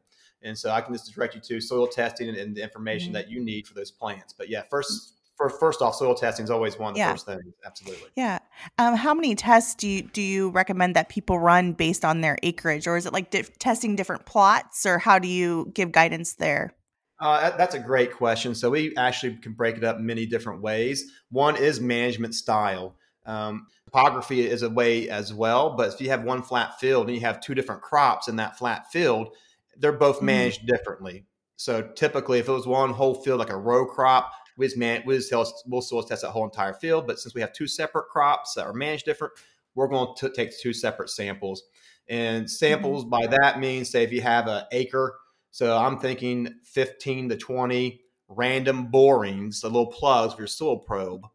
And 0.44 0.58
so 0.58 0.72
I 0.72 0.82
can 0.82 0.94
just 0.94 1.14
direct 1.14 1.36
you 1.36 1.42
to 1.42 1.62
soil 1.62 1.88
testing 1.88 2.30
and, 2.30 2.38
and 2.38 2.56
the 2.56 2.64
information 2.64 3.10
mm-hmm. 3.10 3.14
that 3.14 3.30
you 3.30 3.40
need 3.44 3.68
for 3.68 3.76
those 3.76 3.92
plants. 3.92 4.34
But 4.34 4.50
yeah, 4.50 4.64
first 4.70 5.14
for 5.38 5.50
first 5.50 5.82
off, 5.82 5.96
soil 5.96 6.16
testing 6.16 6.44
is 6.44 6.50
always 6.50 6.78
one 6.78 6.90
of 6.90 6.96
the 6.96 7.00
yeah. 7.00 7.12
first 7.12 7.26
things. 7.26 7.44
Absolutely. 7.66 8.10
Yeah. 8.16 8.40
Um, 8.78 8.96
how 8.96 9.14
many 9.14 9.36
tests 9.36 9.76
do 9.76 9.88
you 9.88 10.02
do 10.04 10.22
you 10.22 10.50
recommend 10.50 10.96
that 10.96 11.10
people 11.10 11.40
run 11.40 11.74
based 11.74 12.04
on 12.04 12.22
their 12.22 12.38
acreage, 12.44 12.88
or 12.88 12.98
is 12.98 13.06
it 13.06 13.14
like 13.14 13.30
di- 13.32 13.44
testing 13.60 13.96
different 13.96 14.26
plots, 14.26 14.86
or 14.86 14.98
how 14.98 15.20
do 15.20 15.28
you 15.28 15.72
give 15.74 15.92
guidance 15.92 16.34
there? 16.34 16.74
Uh, 17.22 17.56
that's 17.56 17.76
a 17.76 17.80
great 17.80 18.12
question. 18.12 18.56
So 18.56 18.72
we 18.72 18.96
actually 18.98 19.36
can 19.36 19.54
break 19.54 19.78
it 19.78 19.84
up 19.84 20.00
many 20.00 20.26
different 20.26 20.62
ways. 20.62 21.12
One 21.30 21.56
is 21.56 21.80
management 21.80 22.34
style. 22.34 22.96
Um, 23.28 23.68
topography 23.86 24.42
is 24.42 24.64
a 24.64 24.70
way 24.70 25.08
as 25.08 25.32
well, 25.32 25.76
but 25.78 25.94
if 25.94 26.02
you 26.02 26.10
have 26.10 26.24
one 26.24 26.42
flat 26.42 26.80
field 26.80 27.06
and 27.06 27.16
you 27.16 27.22
have 27.22 27.40
two 27.40 27.54
different 27.54 27.84
crops 27.84 28.28
in 28.28 28.38
that 28.38 28.58
flat 28.58 28.92
field, 28.92 29.36
they're 29.78 29.92
both 29.92 30.18
mm-hmm. 30.18 30.26
managed 30.26 30.62
mm-hmm. 30.62 30.76
differently. 30.76 31.26
So 31.58 31.84
typically, 31.84 32.40
if 32.40 32.50
it 32.50 32.52
was 32.52 32.66
one 32.66 32.90
whole 32.90 33.14
field 33.14 33.38
like 33.38 33.52
a 33.52 33.58
row 33.58 33.86
crop, 33.86 34.32
we 34.58 34.66
just 34.66 34.78
man 34.78 35.04
we 35.06 35.20
just 35.20 35.64
we'll 35.68 35.82
soil 35.82 36.02
test 36.02 36.24
that 36.24 36.32
whole 36.32 36.46
entire 36.46 36.74
field. 36.74 37.06
But 37.06 37.20
since 37.20 37.36
we 37.36 37.42
have 37.42 37.54
two 37.54 37.68
separate 37.68 38.08
crops 38.10 38.56
that 38.56 38.66
are 38.66 38.74
managed 38.74 39.06
different, 39.06 39.34
we're 39.76 39.88
going 39.88 40.16
to 40.18 40.30
take 40.32 40.58
two 40.60 40.74
separate 40.74 41.12
samples. 41.12 41.64
And 42.10 42.50
samples 42.50 43.04
mm-hmm. 43.04 43.10
by 43.12 43.28
that 43.28 43.60
means, 43.60 43.92
say, 43.92 44.04
if 44.04 44.12
you 44.12 44.22
have 44.22 44.48
an 44.48 44.64
acre, 44.72 45.16
so 45.52 45.78
I'm 45.78 46.00
thinking 46.00 46.56
15 46.64 47.30
to 47.30 47.38
20 47.38 48.02
random 48.30 48.88
borings, 48.88 49.62
the 49.62 49.68
little 49.68 49.92
plugs 49.92 50.34
of 50.34 50.40
your 50.40 50.48
soil 50.48 50.78
probe, 50.78 51.28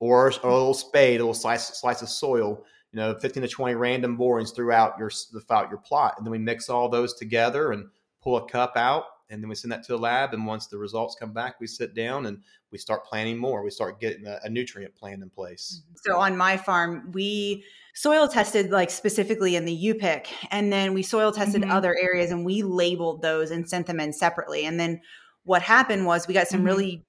or, 0.00 0.32
or 0.42 0.50
a 0.50 0.54
little 0.54 0.74
spade, 0.74 1.20
a 1.20 1.24
little 1.24 1.34
slice, 1.34 1.78
slice 1.78 2.02
of 2.02 2.08
soil, 2.08 2.64
you 2.92 2.96
know, 2.96 3.14
15 3.18 3.42
to 3.42 3.48
20 3.48 3.74
random 3.74 4.16
borings 4.16 4.52
throughout 4.52 4.98
your 4.98 5.10
throughout 5.10 5.70
your 5.70 5.78
plot. 5.78 6.14
And 6.16 6.26
then 6.26 6.32
we 6.32 6.38
mix 6.38 6.68
all 6.68 6.88
those 6.88 7.14
together 7.14 7.72
and 7.72 7.86
pull 8.22 8.36
a 8.36 8.48
cup 8.48 8.76
out 8.76 9.04
and 9.30 9.42
then 9.42 9.48
we 9.48 9.54
send 9.54 9.72
that 9.72 9.82
to 9.84 9.92
the 9.92 9.98
lab. 9.98 10.32
And 10.32 10.46
once 10.46 10.66
the 10.66 10.78
results 10.78 11.16
come 11.18 11.32
back, 11.32 11.60
we 11.60 11.66
sit 11.66 11.94
down 11.94 12.26
and 12.26 12.42
we 12.70 12.78
start 12.78 13.04
planning 13.04 13.36
more. 13.36 13.62
We 13.62 13.70
start 13.70 14.00
getting 14.00 14.26
a, 14.26 14.38
a 14.44 14.48
nutrient 14.48 14.94
plan 14.94 15.22
in 15.22 15.30
place. 15.30 15.82
Mm-hmm. 15.82 15.94
So 16.06 16.18
on 16.18 16.36
my 16.36 16.56
farm, 16.56 17.10
we 17.12 17.64
soil 17.98 18.28
tested 18.28 18.70
like 18.70 18.90
specifically 18.90 19.56
in 19.56 19.64
the 19.64 19.72
U-pick, 19.72 20.28
and 20.52 20.72
then 20.72 20.94
we 20.94 21.02
soil 21.02 21.32
tested 21.32 21.62
mm-hmm. 21.62 21.72
other 21.72 21.96
areas, 22.00 22.30
and 22.30 22.44
we 22.44 22.62
labeled 22.62 23.22
those 23.22 23.50
and 23.50 23.68
sent 23.68 23.86
them 23.86 23.98
in 23.98 24.12
separately. 24.12 24.64
And 24.64 24.78
then 24.78 25.00
what 25.42 25.62
happened 25.62 26.06
was 26.06 26.28
we 26.28 26.34
got 26.34 26.46
some 26.46 26.60
mm-hmm. 26.60 26.66
really 26.68 27.04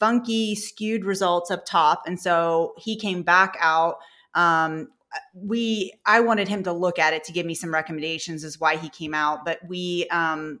funky, 0.00 0.54
skewed 0.54 1.04
results 1.04 1.50
up 1.50 1.66
top, 1.66 2.04
and 2.06 2.18
so 2.18 2.72
he 2.78 2.98
came 2.98 3.22
back 3.22 3.56
out. 3.60 3.96
Um, 4.34 4.88
we 5.32 5.92
i 6.06 6.18
wanted 6.18 6.48
him 6.48 6.64
to 6.64 6.72
look 6.72 6.98
at 6.98 7.12
it 7.12 7.22
to 7.22 7.30
give 7.30 7.46
me 7.46 7.54
some 7.54 7.72
recommendations 7.72 8.42
as 8.42 8.58
why 8.58 8.76
he 8.76 8.88
came 8.88 9.14
out 9.14 9.44
but 9.44 9.60
we 9.68 10.08
um 10.10 10.58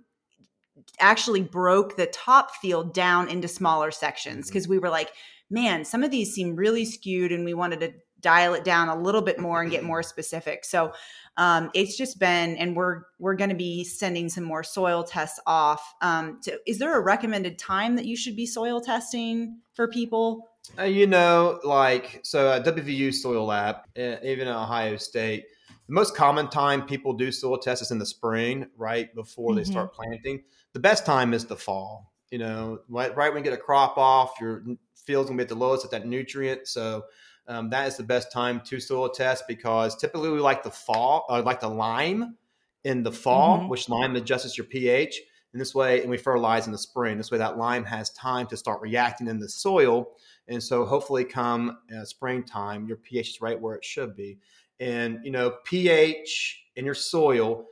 actually 1.00 1.42
broke 1.42 1.96
the 1.96 2.06
top 2.06 2.54
field 2.56 2.94
down 2.94 3.28
into 3.28 3.48
smaller 3.48 3.90
sections 3.90 4.46
because 4.46 4.64
mm-hmm. 4.64 4.72
we 4.72 4.78
were 4.78 4.88
like, 4.88 5.12
man, 5.50 5.84
some 5.84 6.02
of 6.02 6.10
these 6.10 6.32
seem 6.32 6.56
really 6.56 6.84
skewed 6.84 7.32
and 7.32 7.44
we 7.44 7.54
wanted 7.54 7.80
to 7.80 7.92
dial 8.24 8.54
it 8.54 8.64
down 8.64 8.88
a 8.88 9.00
little 9.00 9.22
bit 9.22 9.38
more 9.38 9.62
and 9.62 9.70
get 9.70 9.84
more 9.84 10.02
specific. 10.02 10.64
So 10.64 10.92
um, 11.36 11.70
it's 11.74 11.96
just 11.96 12.18
been, 12.18 12.56
and 12.56 12.74
we're 12.74 13.02
we're 13.20 13.36
going 13.36 13.50
to 13.50 13.56
be 13.56 13.84
sending 13.84 14.28
some 14.28 14.42
more 14.42 14.64
soil 14.64 15.04
tests 15.04 15.38
off. 15.46 15.94
Um, 16.00 16.40
to, 16.42 16.58
is 16.66 16.78
there 16.78 16.98
a 16.98 17.00
recommended 17.00 17.58
time 17.58 17.94
that 17.96 18.06
you 18.06 18.16
should 18.16 18.34
be 18.34 18.46
soil 18.46 18.80
testing 18.80 19.58
for 19.74 19.86
people? 19.86 20.48
Uh, 20.78 20.84
you 20.84 21.06
know, 21.06 21.60
like 21.62 22.20
so 22.24 22.50
at 22.50 22.64
WVU 22.64 23.12
Soil 23.12 23.44
Lab, 23.44 23.76
uh, 23.96 24.16
even 24.24 24.48
at 24.48 24.56
Ohio 24.56 24.96
State, 24.96 25.44
the 25.86 25.92
most 25.92 26.16
common 26.16 26.48
time 26.48 26.86
people 26.86 27.12
do 27.12 27.30
soil 27.30 27.58
tests 27.58 27.84
is 27.84 27.90
in 27.90 27.98
the 27.98 28.06
spring, 28.06 28.66
right 28.76 29.14
before 29.14 29.50
mm-hmm. 29.50 29.58
they 29.58 29.64
start 29.64 29.92
planting 29.92 30.42
the 30.74 30.80
best 30.80 31.06
time 31.06 31.32
is 31.32 31.46
the 31.46 31.56
fall. 31.56 32.12
You 32.30 32.38
know, 32.38 32.80
right, 32.88 33.16
right 33.16 33.32
when 33.32 33.42
you 33.42 33.50
get 33.50 33.58
a 33.58 33.62
crop 33.62 33.96
off, 33.96 34.34
your 34.40 34.64
field's 35.06 35.30
gonna 35.30 35.38
be 35.38 35.42
at 35.42 35.48
the 35.48 35.54
lowest 35.54 35.84
at 35.84 35.90
that 35.92 36.06
nutrient. 36.06 36.66
So 36.66 37.04
um, 37.46 37.70
that 37.70 37.86
is 37.86 37.96
the 37.96 38.02
best 38.02 38.32
time 38.32 38.60
to 38.66 38.80
soil 38.80 39.08
test 39.08 39.44
because 39.46 39.96
typically 39.96 40.30
we 40.30 40.40
like 40.40 40.62
the 40.62 40.70
fall, 40.70 41.26
or 41.28 41.38
uh, 41.38 41.42
like 41.42 41.60
the 41.60 41.68
lime 41.68 42.36
in 42.84 43.02
the 43.02 43.12
fall, 43.12 43.58
mm-hmm. 43.58 43.68
which 43.68 43.88
lime 43.88 44.16
adjusts 44.16 44.56
your 44.56 44.66
pH. 44.66 45.20
And 45.52 45.60
this 45.60 45.74
way, 45.74 46.00
and 46.00 46.10
we 46.10 46.16
fertilize 46.16 46.66
in 46.66 46.72
the 46.72 46.78
spring. 46.78 47.16
This 47.16 47.30
way, 47.30 47.38
that 47.38 47.56
lime 47.56 47.84
has 47.84 48.10
time 48.10 48.48
to 48.48 48.56
start 48.56 48.80
reacting 48.80 49.28
in 49.28 49.38
the 49.38 49.48
soil. 49.48 50.08
And 50.48 50.60
so, 50.60 50.84
hopefully, 50.84 51.24
come 51.24 51.78
uh, 51.96 52.04
springtime, 52.04 52.86
your 52.86 52.96
pH 52.96 53.30
is 53.30 53.40
right 53.40 53.60
where 53.60 53.76
it 53.76 53.84
should 53.84 54.16
be. 54.16 54.38
And 54.80 55.20
you 55.22 55.30
know, 55.30 55.54
pH 55.64 56.64
in 56.74 56.84
your 56.84 56.94
soil 56.94 57.66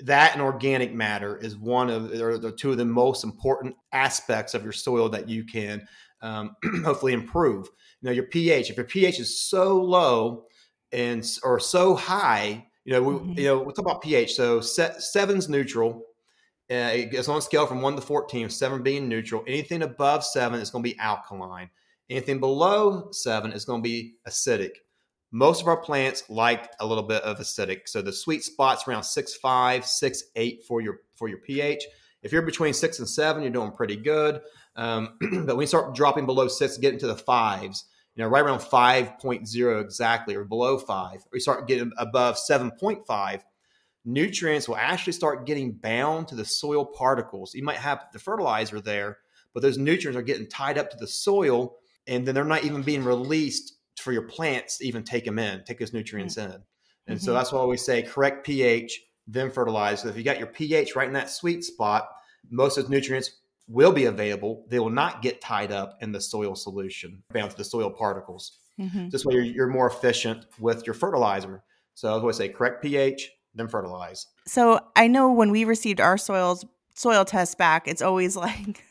that 0.00 0.32
and 0.32 0.42
organic 0.42 0.94
matter 0.94 1.36
is 1.36 1.56
one 1.56 1.90
of 1.90 2.12
or 2.20 2.38
the 2.38 2.52
two 2.52 2.70
of 2.70 2.76
the 2.76 2.84
most 2.84 3.24
important 3.24 3.74
aspects 3.92 4.54
of 4.54 4.62
your 4.62 4.72
soil 4.72 5.08
that 5.10 5.28
you 5.28 5.44
can 5.44 5.86
um, 6.22 6.56
hopefully 6.84 7.12
improve. 7.12 7.68
Know, 8.06 8.12
your 8.12 8.24
pH. 8.24 8.70
If 8.70 8.76
your 8.76 8.86
pH 8.86 9.18
is 9.18 9.38
so 9.38 9.76
low 9.82 10.44
and 10.92 11.26
or 11.42 11.58
so 11.58 11.96
high, 11.96 12.66
you 12.84 12.92
know, 12.92 13.02
we 13.02 13.14
mm-hmm. 13.14 13.38
you 13.38 13.44
know 13.46 13.58
we 13.58 13.72
talk 13.72 13.84
about 13.84 14.02
pH. 14.02 14.34
So 14.34 14.60
seven's 14.60 15.48
neutral. 15.48 16.04
Uh, 16.70 16.90
it's 16.94 17.28
on 17.28 17.38
a 17.38 17.42
scale 17.42 17.66
from 17.66 17.82
one 17.82 17.96
to 17.96 18.00
fourteen. 18.00 18.48
Seven 18.48 18.84
being 18.84 19.08
neutral. 19.08 19.42
Anything 19.48 19.82
above 19.82 20.24
seven 20.24 20.60
is 20.60 20.70
going 20.70 20.84
to 20.84 20.90
be 20.90 20.98
alkaline. 21.00 21.68
Anything 22.08 22.38
below 22.38 23.08
seven 23.10 23.50
is 23.50 23.64
going 23.64 23.82
to 23.82 23.88
be 23.88 24.14
acidic. 24.28 24.70
Most 25.32 25.60
of 25.60 25.66
our 25.66 25.76
plants 25.76 26.22
like 26.28 26.70
a 26.78 26.86
little 26.86 27.02
bit 27.02 27.22
of 27.22 27.38
acidic. 27.38 27.80
So 27.86 28.02
the 28.02 28.12
sweet 28.12 28.44
spot's 28.44 28.86
around 28.86 29.02
six 29.02 29.34
five, 29.34 29.84
six 29.84 30.22
eight 30.36 30.62
for 30.62 30.80
your 30.80 31.00
for 31.16 31.26
your 31.26 31.38
pH. 31.38 31.84
If 32.22 32.30
you're 32.30 32.42
between 32.42 32.72
six 32.72 33.00
and 33.00 33.08
seven, 33.08 33.42
you're 33.42 33.50
doing 33.50 33.72
pretty 33.72 33.96
good. 33.96 34.42
Um, 34.76 35.18
but 35.20 35.56
when 35.56 35.62
you 35.62 35.66
start 35.66 35.94
dropping 35.94 36.26
below 36.26 36.46
six, 36.46 36.76
get 36.78 36.92
into 36.92 37.06
the 37.08 37.16
fives, 37.16 37.84
you 38.16 38.24
know, 38.24 38.28
right 38.28 38.44
around 38.44 38.60
5.0 38.60 39.80
exactly, 39.80 40.34
or 40.34 40.44
below 40.44 40.78
five, 40.78 41.18
or 41.26 41.34
you 41.34 41.40
start 41.40 41.68
getting 41.68 41.92
above 41.98 42.36
7.5, 42.36 43.42
nutrients 44.06 44.68
will 44.68 44.76
actually 44.76 45.12
start 45.12 45.46
getting 45.46 45.72
bound 45.72 46.28
to 46.28 46.34
the 46.34 46.44
soil 46.44 46.86
particles. 46.86 47.54
You 47.54 47.62
might 47.62 47.76
have 47.76 48.06
the 48.12 48.18
fertilizer 48.18 48.80
there, 48.80 49.18
but 49.52 49.62
those 49.62 49.76
nutrients 49.76 50.18
are 50.18 50.22
getting 50.22 50.48
tied 50.48 50.78
up 50.78 50.90
to 50.90 50.96
the 50.96 51.06
soil, 51.06 51.76
and 52.06 52.26
then 52.26 52.34
they're 52.34 52.44
not 52.44 52.64
even 52.64 52.82
being 52.82 53.04
released 53.04 53.74
for 54.00 54.12
your 54.12 54.22
plants 54.22 54.78
to 54.78 54.86
even 54.86 55.02
take 55.02 55.24
them 55.26 55.38
in, 55.38 55.62
take 55.64 55.78
those 55.78 55.92
nutrients 55.92 56.36
mm-hmm. 56.36 56.52
in. 56.52 56.62
And 57.08 57.18
mm-hmm. 57.18 57.24
so 57.24 57.34
that's 57.34 57.52
why 57.52 57.64
we 57.64 57.76
say 57.76 58.02
correct 58.02 58.46
pH, 58.46 59.02
then 59.26 59.50
fertilize. 59.50 60.00
So 60.00 60.08
if 60.08 60.16
you 60.16 60.22
got 60.22 60.38
your 60.38 60.46
pH 60.48 60.96
right 60.96 61.06
in 61.06 61.14
that 61.14 61.30
sweet 61.30 61.64
spot, 61.64 62.08
most 62.50 62.78
of 62.78 62.84
those 62.84 62.90
nutrients 62.90 63.30
will 63.68 63.92
be 63.92 64.04
available. 64.04 64.64
They 64.68 64.78
will 64.78 64.90
not 64.90 65.22
get 65.22 65.40
tied 65.40 65.72
up 65.72 65.98
in 66.00 66.12
the 66.12 66.20
soil 66.20 66.54
solution, 66.54 67.22
bound 67.32 67.50
to 67.50 67.56
the 67.56 67.64
soil 67.64 67.90
particles. 67.90 68.58
Mm-hmm. 68.80 69.08
This 69.08 69.24
way, 69.24 69.34
you're, 69.34 69.44
you're, 69.44 69.66
more 69.66 69.88
efficient 69.88 70.46
with 70.60 70.86
your 70.86 70.94
fertilizer. 70.94 71.62
So 71.94 72.08
I 72.08 72.12
always 72.12 72.36
say 72.36 72.48
correct 72.48 72.82
pH, 72.82 73.30
then 73.54 73.68
fertilize. 73.68 74.26
So 74.46 74.80
I 74.94 75.08
know 75.08 75.32
when 75.32 75.50
we 75.50 75.64
received 75.64 76.00
our 76.00 76.18
soils 76.18 76.64
soil 76.94 77.24
test 77.24 77.58
back, 77.58 77.88
it's 77.88 78.02
always 78.02 78.36
like 78.36 78.84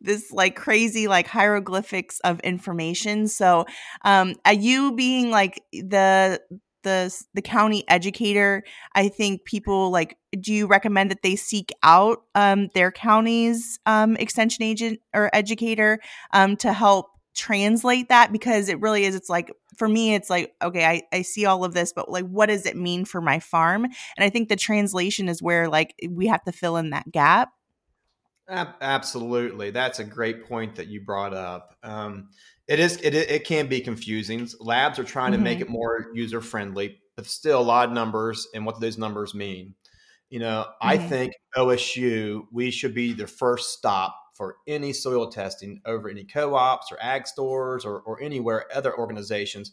this 0.00 0.30
like 0.32 0.56
crazy 0.56 1.08
like 1.08 1.26
hieroglyphics 1.26 2.20
of 2.20 2.40
information. 2.40 3.28
So, 3.28 3.66
um, 4.04 4.36
are 4.44 4.52
you 4.52 4.92
being 4.92 5.30
like 5.30 5.62
the 5.72 6.40
the 6.82 7.14
the 7.34 7.42
county 7.42 7.84
educator, 7.88 8.62
I 8.94 9.08
think 9.08 9.44
people 9.44 9.90
like. 9.90 10.16
Do 10.38 10.52
you 10.52 10.66
recommend 10.66 11.10
that 11.10 11.22
they 11.22 11.34
seek 11.34 11.72
out 11.82 12.18
um, 12.34 12.68
their 12.74 12.92
county's 12.92 13.78
um, 13.86 14.16
extension 14.16 14.64
agent 14.64 15.00
or 15.14 15.30
educator 15.32 15.98
um, 16.32 16.56
to 16.58 16.74
help 16.74 17.06
translate 17.34 18.10
that? 18.10 18.32
Because 18.32 18.68
it 18.68 18.80
really 18.80 19.04
is 19.04 19.14
it's 19.14 19.30
like 19.30 19.50
for 19.78 19.88
me 19.88 20.14
it's 20.14 20.28
like 20.28 20.54
okay 20.62 20.84
I, 20.84 21.02
I 21.12 21.22
see 21.22 21.46
all 21.46 21.64
of 21.64 21.74
this 21.74 21.92
but 21.94 22.10
like 22.10 22.24
what 22.26 22.46
does 22.46 22.66
it 22.66 22.76
mean 22.76 23.04
for 23.04 23.20
my 23.20 23.38
farm? 23.38 23.84
And 23.84 23.94
i 24.18 24.28
think 24.28 24.48
the 24.48 24.56
translation 24.56 25.28
is 25.28 25.42
where 25.42 25.68
like 25.68 25.94
we 26.08 26.26
have 26.26 26.44
to 26.44 26.52
fill 26.52 26.76
in 26.76 26.90
that 26.90 27.10
gap. 27.10 27.50
Absolutely. 28.48 29.70
That's 29.70 29.98
a 29.98 30.04
great 30.04 30.46
point 30.46 30.76
that 30.76 30.86
you 30.86 31.00
brought 31.00 31.34
up. 31.34 31.74
Um, 31.82 32.28
it 32.68 32.80
is 32.80 32.96
it, 32.98 33.14
it 33.14 33.44
can 33.44 33.66
be 33.66 33.80
confusing 33.80 34.48
labs 34.60 34.98
are 34.98 35.04
trying 35.04 35.32
to 35.32 35.38
mm-hmm. 35.38 35.44
make 35.44 35.60
it 35.60 35.68
more 35.68 36.06
user 36.14 36.40
friendly 36.40 36.98
but 37.16 37.26
still 37.26 37.60
a 37.60 37.62
lot 37.62 37.88
of 37.88 37.94
numbers 37.94 38.46
and 38.54 38.66
what 38.66 38.76
do 38.76 38.80
those 38.80 38.98
numbers 38.98 39.34
mean 39.34 39.74
you 40.30 40.38
know 40.38 40.64
mm-hmm. 40.66 40.88
i 40.88 40.98
think 40.98 41.32
osu 41.56 42.42
we 42.52 42.70
should 42.70 42.94
be 42.94 43.12
the 43.12 43.26
first 43.26 43.72
stop 43.72 44.16
for 44.34 44.56
any 44.66 44.92
soil 44.92 45.30
testing 45.30 45.80
over 45.86 46.08
any 46.08 46.24
co-ops 46.24 46.92
or 46.92 46.98
ag 47.00 47.26
stores 47.26 47.84
or, 47.84 48.00
or 48.00 48.20
anywhere 48.20 48.66
other 48.74 48.96
organizations 48.96 49.72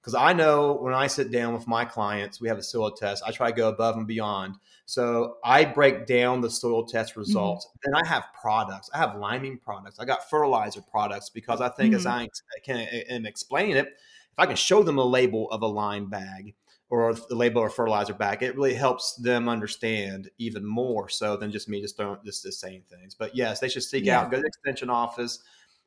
because 0.00 0.14
i 0.14 0.32
know 0.32 0.74
when 0.74 0.94
i 0.94 1.06
sit 1.06 1.30
down 1.30 1.54
with 1.54 1.66
my 1.66 1.84
clients 1.84 2.40
we 2.40 2.48
have 2.48 2.58
a 2.58 2.62
soil 2.62 2.90
test 2.90 3.22
i 3.26 3.30
try 3.30 3.50
to 3.50 3.56
go 3.56 3.68
above 3.68 3.96
and 3.96 4.06
beyond 4.06 4.54
so 4.88 5.36
i 5.44 5.64
break 5.64 6.06
down 6.06 6.40
the 6.40 6.50
soil 6.50 6.84
test 6.84 7.12
mm-hmm. 7.12 7.20
results 7.20 7.66
mm-hmm. 7.66 7.78
and 7.84 7.96
i 7.96 8.08
have 8.08 8.24
products 8.40 8.88
i 8.94 8.98
have 8.98 9.18
liming 9.18 9.58
products 9.58 9.98
i 9.98 10.04
got 10.04 10.28
fertilizer 10.30 10.80
products 10.80 11.28
because 11.28 11.60
i 11.60 11.68
think 11.68 11.90
mm-hmm. 11.90 11.98
as 11.98 12.06
i 12.06 12.26
can 12.64 12.78
am 12.78 13.26
explaining 13.26 13.76
it 13.76 13.86
if 13.86 14.38
i 14.38 14.46
can 14.46 14.56
show 14.56 14.82
them 14.82 14.98
a 14.98 15.04
label 15.04 15.50
of 15.50 15.62
a 15.62 15.66
lime 15.66 16.08
bag 16.08 16.54
or 16.90 17.12
the 17.12 17.34
label 17.34 17.60
or 17.60 17.68
fertilizer 17.68 18.14
back, 18.14 18.42
it 18.42 18.54
really 18.54 18.72
helps 18.72 19.14
them 19.16 19.48
understand 19.48 20.30
even 20.38 20.64
more 20.64 21.08
so 21.08 21.36
than 21.36 21.52
just 21.52 21.68
me 21.68 21.82
just 21.82 21.96
throwing 21.96 22.18
just, 22.24 22.44
just 22.44 22.60
saying 22.60 22.82
things. 22.88 23.14
But 23.14 23.36
yes, 23.36 23.60
they 23.60 23.68
should 23.68 23.82
seek 23.82 24.06
yeah. 24.06 24.20
out, 24.20 24.30
go 24.30 24.38
to 24.38 24.42
the 24.42 24.46
extension 24.46 24.88
office, 24.88 25.40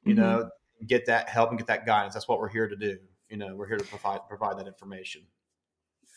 you 0.03 0.13
mm-hmm. 0.13 0.21
know, 0.21 0.49
get 0.85 1.07
that 1.07 1.27
help 1.27 1.49
and 1.49 1.57
get 1.57 1.67
that 1.67 1.85
guidance. 1.85 2.13
That's 2.13 2.27
what 2.27 2.39
we're 2.39 2.49
here 2.49 2.67
to 2.67 2.75
do. 2.75 2.97
You 3.29 3.37
know, 3.37 3.55
we're 3.55 3.67
here 3.67 3.77
to 3.77 3.85
provide 3.85 4.19
provide 4.27 4.59
that 4.59 4.67
information. 4.67 5.23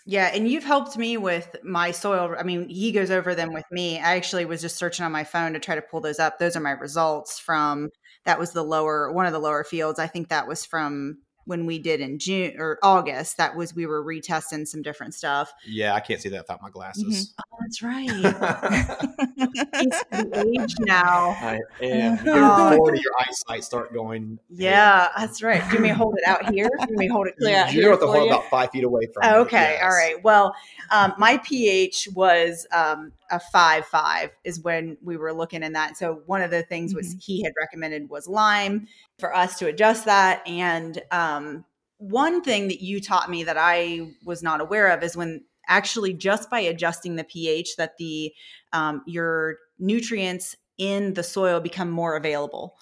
Yeah, 0.06 0.30
and 0.34 0.46
you've 0.46 0.64
helped 0.64 0.98
me 0.98 1.16
with 1.16 1.56
my 1.64 1.90
soil. 1.90 2.34
I 2.38 2.42
mean, 2.42 2.68
he 2.68 2.92
goes 2.92 3.10
over 3.10 3.34
them 3.34 3.54
with 3.54 3.64
me. 3.70 3.98
I 3.98 4.16
actually 4.16 4.44
was 4.44 4.60
just 4.60 4.76
searching 4.76 5.04
on 5.04 5.12
my 5.12 5.24
phone 5.24 5.54
to 5.54 5.58
try 5.58 5.74
to 5.74 5.82
pull 5.82 6.00
those 6.02 6.18
up. 6.18 6.38
Those 6.38 6.56
are 6.56 6.60
my 6.60 6.72
results 6.72 7.38
from 7.38 7.88
that 8.26 8.38
was 8.38 8.52
the 8.52 8.62
lower 8.62 9.10
one 9.12 9.24
of 9.26 9.32
the 9.32 9.38
lower 9.38 9.64
fields. 9.64 9.98
I 9.98 10.06
think 10.06 10.28
that 10.28 10.46
was 10.46 10.66
from 10.66 11.18
when 11.46 11.66
we 11.66 11.78
did 11.78 12.00
in 12.00 12.18
June 12.18 12.54
or 12.58 12.78
August. 12.82 13.36
That 13.36 13.56
was 13.56 13.74
we 13.74 13.86
were 13.86 14.04
retesting 14.04 14.66
some 14.66 14.82
different 14.82 15.14
stuff. 15.14 15.52
Yeah, 15.66 15.94
I 15.94 16.00
can't 16.00 16.20
see 16.20 16.28
that 16.30 16.38
without 16.38 16.62
my 16.62 16.70
glasses. 16.70 17.34
Oh, 17.38 17.56
that's 17.60 17.82
right. 17.82 18.10
He's 18.10 20.04
the 20.10 20.60
age 20.60 20.74
now. 20.80 21.30
I 21.30 21.60
am. 21.82 22.18
You're 22.24 22.76
40, 22.76 23.00
your 23.00 23.12
eyesight 23.20 23.64
start 23.64 23.92
going. 23.92 24.38
Yeah, 24.50 25.08
that's 25.16 25.42
right. 25.42 25.62
Do 25.70 25.78
me 25.78 25.88
hold 25.88 26.16
it 26.16 26.26
out 26.26 26.52
here? 26.52 26.68
Do 26.86 26.94
me 26.94 27.08
hold 27.08 27.26
it 27.26 27.36
clear 27.36 27.56
out 27.56 27.72
you 27.72 27.82
here 27.82 27.90
have 27.90 28.00
the 28.00 28.06
hold 28.06 28.28
about 28.28 28.48
five 28.50 28.70
feet 28.70 28.84
away 28.84 29.06
from. 29.12 29.22
Me, 29.22 29.38
okay, 29.40 29.78
all 29.82 29.88
yes. 29.88 29.92
right. 29.92 30.24
Well, 30.24 30.54
um, 30.90 31.14
my 31.18 31.38
pH 31.38 32.08
was 32.14 32.66
um, 32.72 33.12
a 33.34 33.40
five 33.40 33.84
five 33.86 34.30
is 34.44 34.60
when 34.60 34.96
we 35.02 35.16
were 35.16 35.32
looking 35.32 35.62
in 35.62 35.72
that. 35.74 35.96
So 35.96 36.22
one 36.26 36.42
of 36.42 36.50
the 36.50 36.62
things 36.62 36.94
was 36.94 37.16
he 37.20 37.42
had 37.42 37.52
recommended 37.58 38.08
was 38.08 38.28
lime 38.28 38.86
for 39.18 39.34
us 39.34 39.58
to 39.58 39.66
adjust 39.66 40.04
that. 40.04 40.46
And 40.46 41.02
um, 41.10 41.64
one 41.98 42.42
thing 42.42 42.68
that 42.68 42.82
you 42.82 43.00
taught 43.00 43.30
me 43.30 43.44
that 43.44 43.56
I 43.58 44.12
was 44.24 44.42
not 44.42 44.60
aware 44.60 44.88
of 44.88 45.02
is 45.02 45.16
when 45.16 45.44
actually 45.66 46.12
just 46.12 46.50
by 46.50 46.60
adjusting 46.60 47.16
the 47.16 47.24
pH 47.24 47.76
that 47.76 47.96
the 47.98 48.32
um, 48.72 49.02
your 49.06 49.56
nutrients 49.78 50.56
in 50.78 51.14
the 51.14 51.22
soil 51.22 51.60
become 51.60 51.90
more 51.90 52.16
available. 52.16 52.76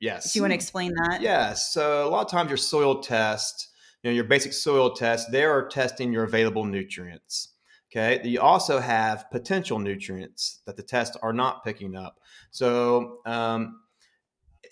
Yes. 0.00 0.32
Do 0.32 0.38
you 0.38 0.42
want 0.42 0.50
to 0.52 0.56
explain 0.56 0.92
that? 0.94 1.22
Yes. 1.22 1.72
So 1.72 2.06
a 2.06 2.10
lot 2.10 2.24
of 2.24 2.30
times 2.30 2.50
your 2.50 2.56
soil 2.56 3.00
test, 3.00 3.68
you 4.02 4.10
know, 4.10 4.14
your 4.14 4.24
basic 4.24 4.52
soil 4.52 4.90
test, 4.94 5.30
they 5.32 5.44
are 5.44 5.66
testing 5.68 6.12
your 6.12 6.24
available 6.24 6.64
nutrients. 6.64 7.53
Okay. 7.96 8.20
You 8.28 8.40
also 8.40 8.80
have 8.80 9.30
potential 9.30 9.78
nutrients 9.78 10.62
that 10.66 10.76
the 10.76 10.82
tests 10.82 11.16
are 11.22 11.32
not 11.32 11.64
picking 11.64 11.94
up. 11.94 12.18
So 12.50 13.18
um, 13.24 13.82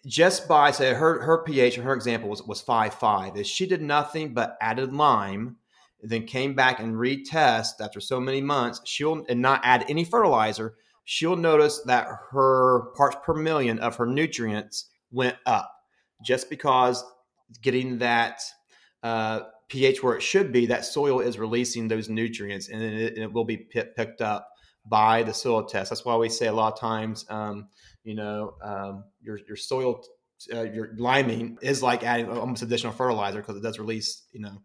just 0.06 0.48
by 0.48 0.72
say 0.72 0.92
her 0.92 1.22
her 1.22 1.44
pH 1.44 1.76
her 1.76 1.94
example 1.94 2.28
was 2.28 2.42
was 2.42 2.60
five 2.60 2.94
five. 2.94 3.36
Is 3.36 3.46
she 3.46 3.66
did 3.66 3.80
nothing 3.80 4.34
but 4.34 4.56
added 4.60 4.92
lime, 4.92 5.56
then 6.00 6.26
came 6.26 6.54
back 6.54 6.80
and 6.80 6.96
retest 6.96 7.80
after 7.80 8.00
so 8.00 8.18
many 8.18 8.40
months. 8.40 8.80
She'll 8.84 9.24
and 9.28 9.40
not 9.40 9.60
add 9.62 9.84
any 9.88 10.04
fertilizer. 10.04 10.74
She'll 11.04 11.36
notice 11.36 11.80
that 11.86 12.08
her 12.30 12.90
parts 12.96 13.16
per 13.24 13.34
million 13.34 13.78
of 13.78 13.96
her 13.96 14.06
nutrients 14.06 14.90
went 15.12 15.36
up 15.46 15.72
just 16.24 16.50
because 16.50 17.04
getting 17.60 17.98
that 17.98 18.40
uh, 19.04 19.40
pH 19.68 20.02
where 20.02 20.16
it 20.16 20.22
should 20.22 20.52
be, 20.52 20.66
that 20.66 20.84
soil 20.84 21.20
is 21.20 21.38
releasing 21.38 21.88
those 21.88 22.08
nutrients 22.08 22.68
and 22.68 22.82
it, 22.82 23.18
it 23.18 23.32
will 23.32 23.44
be 23.44 23.56
pi- 23.56 23.88
picked 23.96 24.20
up 24.20 24.48
by 24.84 25.22
the 25.22 25.32
soil 25.32 25.64
test. 25.64 25.90
That's 25.90 26.04
why 26.04 26.16
we 26.16 26.28
say 26.28 26.46
a 26.46 26.52
lot 26.52 26.72
of 26.72 26.78
times, 26.78 27.24
um, 27.30 27.68
you 28.04 28.14
know, 28.14 28.54
um, 28.62 29.04
your, 29.20 29.38
your 29.46 29.56
soil, 29.56 30.04
uh, 30.52 30.62
your 30.62 30.94
liming 30.96 31.58
is 31.62 31.82
like 31.82 32.02
adding 32.02 32.28
almost 32.28 32.62
additional 32.62 32.92
fertilizer 32.92 33.38
because 33.38 33.56
it 33.56 33.62
does 33.62 33.78
release, 33.78 34.24
you 34.32 34.40
know, 34.40 34.62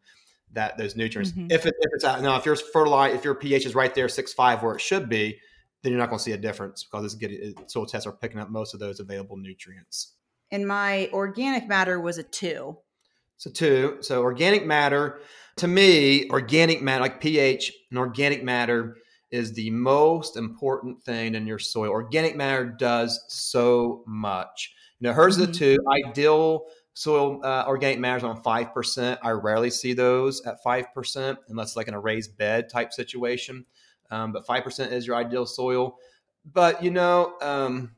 that 0.54 0.78
those 0.78 0.96
nutrients. 0.96 1.32
Mhm. 1.32 1.52
If, 1.52 1.66
it, 1.66 1.74
if 1.80 1.92
it's 1.94 2.04
out, 2.04 2.22
now, 2.22 2.38
if 2.38 2.46
your 2.46 2.56
fertilizer, 2.56 3.16
if 3.16 3.24
your 3.24 3.36
pH 3.36 3.66
is 3.66 3.76
right 3.76 3.94
there, 3.94 4.10
six, 4.10 4.34
five, 4.34 4.64
where 4.64 4.76
it 4.76 4.82
should 4.82 5.10
be, 5.10 5.40
then 5.84 5.92
you're 5.92 6.00
not 6.00 6.10
going 6.10 6.18
to 6.18 6.24
see 6.24 6.32
a 6.32 6.38
difference 6.38 6.84
because 6.84 7.06
it's 7.06 7.16
getting 7.16 7.38
it, 7.42 7.70
soil 7.70 7.86
tests 7.86 8.08
are 8.08 8.12
picking 8.12 8.40
up 8.40 8.50
most 8.50 8.74
of 8.74 8.80
those 8.80 9.00
available 9.00 9.38
nutrients. 9.38 10.14
And 10.52 10.68
my 10.68 11.10
organic 11.14 11.68
matter 11.68 12.00
was 12.00 12.18
a 12.18 12.24
two. 12.24 12.78
So 13.38 13.52
two. 13.52 13.98
So 14.02 14.22
organic 14.22 14.66
matter, 14.66 15.20
to 15.58 15.68
me, 15.68 16.30
organic 16.30 16.82
matter, 16.82 17.02
like 17.02 17.22
pH 17.22 17.72
and 17.92 18.00
organic 18.00 18.44
matter 18.44 18.98
is 19.32 19.54
the 19.54 19.70
most 19.72 20.38
important 20.38 21.02
thing 21.04 21.36
in 21.36 21.46
your 21.46 21.60
soil. 21.60 21.90
Organic 21.90 22.36
matter 22.36 22.66
does 22.66 23.24
so 23.28 24.04
much. 24.08 24.74
You 25.00 25.08
know, 25.10 25.14
hers 25.14 25.38
a 25.38 25.48
Mhm. 25.48 25.54
two. 25.54 25.78
Ideal 26.08 26.66
soil 26.94 27.40
uh, 27.44 27.66
organic 27.68 28.00
matter 28.00 28.18
is 28.18 28.24
on 28.24 28.42
five 28.42 28.74
percent. 28.74 29.20
I 29.22 29.32
rarely 29.32 29.70
see 29.70 29.94
those 29.94 30.42
at 30.46 30.64
five 30.64 30.86
percent 30.94 31.38
unless 31.50 31.76
like 31.76 31.88
in 31.88 31.94
a 31.94 32.00
raised 32.00 32.38
bed 32.38 32.70
type 32.70 32.92
situation. 32.94 33.66
Um, 34.10 34.32
but 34.32 34.46
five 34.48 34.64
percent 34.64 34.94
is 34.94 35.06
your 35.06 35.16
ideal 35.16 35.46
soil. 35.46 35.98
But 36.52 36.82
you 36.82 36.90
know, 36.92 37.36
um, 37.42 37.92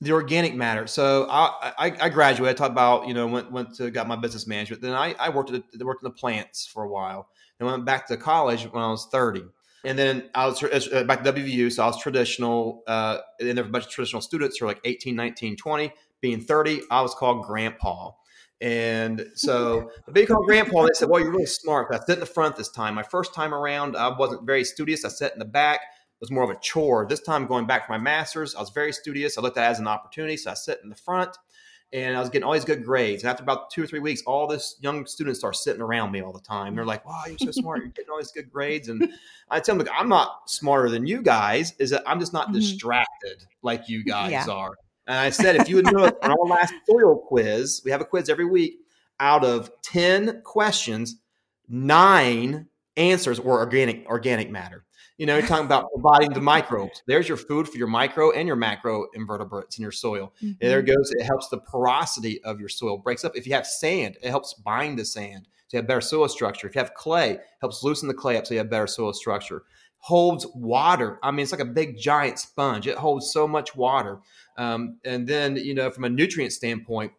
the 0.00 0.12
organic 0.12 0.54
matter. 0.54 0.86
So 0.86 1.26
I, 1.30 1.72
I, 1.78 1.96
I 2.00 2.08
graduated. 2.08 2.54
I 2.54 2.58
talked 2.58 2.72
about 2.72 3.08
you 3.08 3.14
know 3.14 3.26
went 3.26 3.50
went 3.50 3.74
to 3.76 3.90
got 3.90 4.06
my 4.06 4.16
business 4.16 4.46
management. 4.46 4.82
Then 4.82 4.92
I, 4.92 5.14
I 5.18 5.30
worked 5.30 5.50
at 5.50 5.62
the, 5.72 5.84
worked 5.84 6.02
in 6.02 6.08
the 6.08 6.14
plants 6.14 6.66
for 6.66 6.82
a 6.82 6.88
while. 6.88 7.28
And 7.58 7.66
went 7.66 7.86
back 7.86 8.06
to 8.08 8.18
college 8.18 8.64
when 8.64 8.82
I 8.82 8.88
was 8.88 9.06
thirty. 9.10 9.42
And 9.86 9.98
then 9.98 10.28
I 10.34 10.46
was 10.46 10.62
uh, 10.62 11.04
back 11.04 11.22
to 11.22 11.32
WVU, 11.32 11.72
so 11.72 11.84
I 11.84 11.86
was 11.86 12.02
traditional. 12.02 12.82
Uh, 12.86 13.18
and 13.40 13.56
there 13.56 13.64
were 13.64 13.68
a 13.68 13.72
bunch 13.72 13.84
of 13.84 13.90
traditional 13.90 14.20
students 14.20 14.58
who 14.58 14.66
were 14.66 14.70
like 14.72 14.80
18, 14.84 15.14
19, 15.14 15.56
20. 15.56 15.92
Being 16.20 16.40
30, 16.40 16.80
I 16.90 17.02
was 17.02 17.14
called 17.14 17.44
grandpa. 17.44 18.10
And 18.60 19.26
so 19.34 19.90
being 20.12 20.26
called 20.26 20.46
grandpa, 20.46 20.86
they 20.86 20.88
said, 20.94 21.08
Well, 21.08 21.20
you're 21.20 21.30
really 21.30 21.46
smart. 21.46 21.94
I 21.94 21.98
sit 22.04 22.14
in 22.14 22.20
the 22.20 22.26
front 22.26 22.56
this 22.56 22.68
time. 22.68 22.94
My 22.94 23.02
first 23.04 23.32
time 23.32 23.54
around, 23.54 23.96
I 23.96 24.08
wasn't 24.08 24.44
very 24.44 24.64
studious. 24.64 25.04
I 25.04 25.08
sat 25.08 25.34
in 25.34 25.38
the 25.38 25.44
back. 25.44 25.80
Was 26.20 26.30
more 26.30 26.44
of 26.44 26.50
a 26.50 26.58
chore. 26.60 27.06
This 27.08 27.20
time, 27.20 27.46
going 27.46 27.66
back 27.66 27.86
for 27.86 27.92
my 27.92 27.98
master's, 27.98 28.54
I 28.54 28.60
was 28.60 28.70
very 28.70 28.92
studious. 28.92 29.36
I 29.36 29.42
looked 29.42 29.58
at 29.58 29.68
it 29.68 29.72
as 29.72 29.78
an 29.80 29.86
opportunity. 29.86 30.36
So 30.38 30.50
I 30.50 30.54
sit 30.54 30.80
in 30.82 30.88
the 30.88 30.96
front 30.96 31.36
and 31.92 32.16
I 32.16 32.20
was 32.20 32.30
getting 32.30 32.44
all 32.44 32.54
these 32.54 32.64
good 32.64 32.84
grades. 32.84 33.22
And 33.22 33.30
after 33.30 33.42
about 33.42 33.70
two 33.70 33.82
or 33.82 33.86
three 33.86 34.00
weeks, 34.00 34.22
all 34.26 34.46
this 34.46 34.76
young 34.80 35.04
students 35.06 35.40
start 35.40 35.56
sitting 35.56 35.82
around 35.82 36.12
me 36.12 36.22
all 36.22 36.32
the 36.32 36.40
time. 36.40 36.74
They're 36.74 36.86
like, 36.86 37.04
"Wow, 37.06 37.24
you're 37.28 37.38
so 37.38 37.50
smart! 37.50 37.80
You're 37.80 37.88
getting 37.88 38.10
all 38.10 38.18
these 38.18 38.32
good 38.32 38.50
grades." 38.50 38.88
And 38.88 39.12
I 39.50 39.60
tell 39.60 39.76
them, 39.76 39.84
"Look, 39.84 39.94
I'm 39.94 40.08
not 40.08 40.50
smarter 40.50 40.88
than 40.88 41.06
you 41.06 41.20
guys. 41.22 41.74
Is 41.78 41.90
that 41.90 42.02
I'm 42.06 42.18
just 42.18 42.32
not 42.32 42.48
Mhm. 42.48 42.54
distracted 42.54 43.44
like 43.62 43.88
you 43.88 44.02
guys 44.02 44.30
Yeah. 44.32 44.46
are." 44.48 44.72
And 45.06 45.18
I 45.18 45.30
said, 45.30 45.54
if 45.54 45.68
you 45.68 45.76
would 45.76 45.92
notice 45.92 46.18
on 46.22 46.32
our 46.32 46.46
last 46.46 46.74
soil 46.90 47.18
quiz, 47.18 47.82
we 47.84 47.90
have 47.92 48.00
a 48.00 48.04
quiz 48.04 48.28
every 48.28 48.46
week. 48.46 48.80
Out 49.20 49.44
of 49.44 49.70
ten 49.82 50.40
questions, 50.42 51.16
nine 51.68 52.68
answers 52.96 53.38
were 53.40 53.58
organic 53.58 54.06
organic 54.06 54.50
matter. 54.50 54.85
You 55.18 55.24
know, 55.24 55.38
you're 55.38 55.46
talking 55.46 55.64
about 55.64 55.88
providing 55.94 56.32
the 56.32 56.40
microbes. 56.42 57.02
There's 57.06 57.26
your 57.26 57.38
food 57.38 57.68
for 57.68 57.78
your 57.78 57.86
micro 57.86 58.32
and 58.32 58.46
your 58.46 58.56
macro 58.56 59.06
invertebrates 59.14 59.78
in 59.78 59.82
your 59.82 59.92
soil. 59.92 60.34
And 60.42 60.56
there 60.60 60.80
it 60.80 60.86
goes. 60.86 61.10
It 61.12 61.24
helps 61.24 61.48
the 61.48 61.58
porosity 61.58 62.42
of 62.44 62.60
your 62.60 62.68
soil 62.68 62.98
breaks 62.98 63.24
up. 63.24 63.32
If 63.34 63.46
you 63.46 63.54
have 63.54 63.66
sand, 63.66 64.18
it 64.22 64.28
helps 64.28 64.52
bind 64.54 64.98
the 64.98 65.04
sand. 65.06 65.48
So 65.68 65.76
you 65.76 65.78
have 65.78 65.88
better 65.88 66.02
soil 66.02 66.28
structure. 66.28 66.68
If 66.68 66.74
you 66.74 66.80
have 66.80 66.94
clay, 66.94 67.32
it 67.32 67.40
helps 67.60 67.82
loosen 67.82 68.08
the 68.08 68.14
clay 68.14 68.36
up 68.36 68.46
so 68.46 68.54
you 68.54 68.58
have 68.58 68.70
better 68.70 68.86
soil 68.86 69.12
structure. 69.12 69.62
Holds 69.98 70.46
water. 70.54 71.18
I 71.22 71.30
mean, 71.30 71.40
it's 71.40 71.50
like 71.50 71.62
a 71.62 71.64
big 71.64 71.96
giant 71.96 72.38
sponge. 72.38 72.86
It 72.86 72.96
holds 72.96 73.32
so 73.32 73.48
much 73.48 73.74
water. 73.74 74.20
Um, 74.58 74.98
and 75.04 75.26
then, 75.26 75.56
you 75.56 75.74
know, 75.74 75.90
from 75.90 76.04
a 76.04 76.08
nutrient 76.10 76.52
standpoint, 76.52 77.12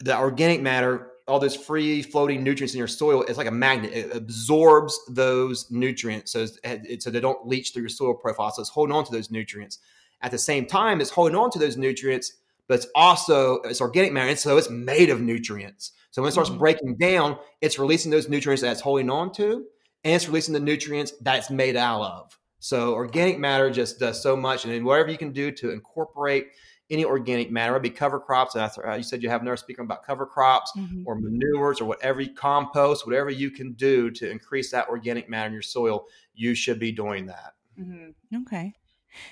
the 0.00 0.18
organic 0.18 0.60
matter, 0.60 1.12
all 1.28 1.38
those 1.38 1.54
free 1.54 2.02
floating 2.02 2.42
nutrients 2.42 2.74
in 2.74 2.78
your 2.78 2.88
soil, 2.88 3.22
it's 3.22 3.38
like 3.38 3.46
a 3.46 3.52
magnet. 3.52 3.92
It 3.92 4.16
absorbs 4.16 4.98
those 5.08 5.70
nutrients 5.70 6.32
so, 6.32 6.46
it's, 6.64 7.04
so 7.04 7.10
they 7.10 7.20
don't 7.20 7.46
leach 7.46 7.72
through 7.72 7.82
your 7.82 7.88
soil 7.90 8.14
profile. 8.14 8.50
So 8.50 8.62
it's 8.62 8.70
holding 8.70 8.94
on 8.94 9.04
to 9.04 9.12
those 9.12 9.30
nutrients. 9.30 9.78
At 10.22 10.30
the 10.30 10.38
same 10.38 10.66
time, 10.66 11.00
it's 11.00 11.10
holding 11.10 11.36
on 11.36 11.50
to 11.50 11.58
those 11.58 11.76
nutrients, 11.76 12.32
but 12.66 12.74
it's 12.74 12.88
also 12.94 13.60
it's 13.62 13.80
organic 13.80 14.12
matter, 14.12 14.30
and 14.30 14.38
so 14.38 14.56
it's 14.56 14.70
made 14.70 15.10
of 15.10 15.20
nutrients. 15.20 15.92
So 16.10 16.22
when 16.22 16.28
it 16.28 16.32
starts 16.32 16.50
Mhm. 16.50 16.58
breaking 16.58 16.96
down, 16.96 17.38
it's 17.60 17.78
releasing 17.78 18.10
those 18.10 18.28
nutrients 18.28 18.62
that 18.62 18.72
it's 18.72 18.80
holding 18.80 19.10
on 19.10 19.32
to, 19.34 19.66
and 20.04 20.14
it's 20.14 20.26
releasing 20.26 20.54
the 20.54 20.60
nutrients 20.60 21.12
that 21.20 21.38
it's 21.38 21.50
made 21.50 21.76
out 21.76 22.02
of. 22.02 22.38
So 22.58 22.92
organic 22.94 23.38
matter 23.38 23.70
just 23.70 24.00
does 24.00 24.20
so 24.20 24.36
much, 24.36 24.64
and 24.64 24.72
then 24.72 24.84
whatever 24.84 25.10
you 25.10 25.18
can 25.18 25.32
do 25.32 25.52
to 25.52 25.70
incorporate 25.70 26.48
any 26.90 27.04
organic 27.04 27.50
matter, 27.50 27.76
it 27.76 27.82
be 27.82 27.90
cover 27.90 28.18
crops. 28.18 28.54
And 28.54 28.64
I 28.64 28.92
uh, 28.92 28.96
you 28.96 29.02
said 29.02 29.22
you 29.22 29.28
have 29.28 29.42
another 29.42 29.56
speaker 29.56 29.82
about 29.82 30.04
cover 30.04 30.26
crops 30.26 30.72
Mhm. 30.76 31.04
or 31.06 31.16
manures 31.20 31.80
or 31.80 31.84
whatever 31.84 32.20
you 32.20 32.34
compost, 32.34 33.06
whatever 33.06 33.30
you 33.30 33.50
can 33.50 33.72
do 33.74 34.10
to 34.12 34.30
increase 34.30 34.70
that 34.70 34.88
organic 34.88 35.28
matter 35.28 35.46
in 35.48 35.52
your 35.52 35.62
soil, 35.62 36.06
you 36.34 36.54
should 36.54 36.78
be 36.78 36.92
doing 36.92 37.26
that. 37.26 37.54
Mm-hmm. 37.78 38.42
Okay. 38.42 38.72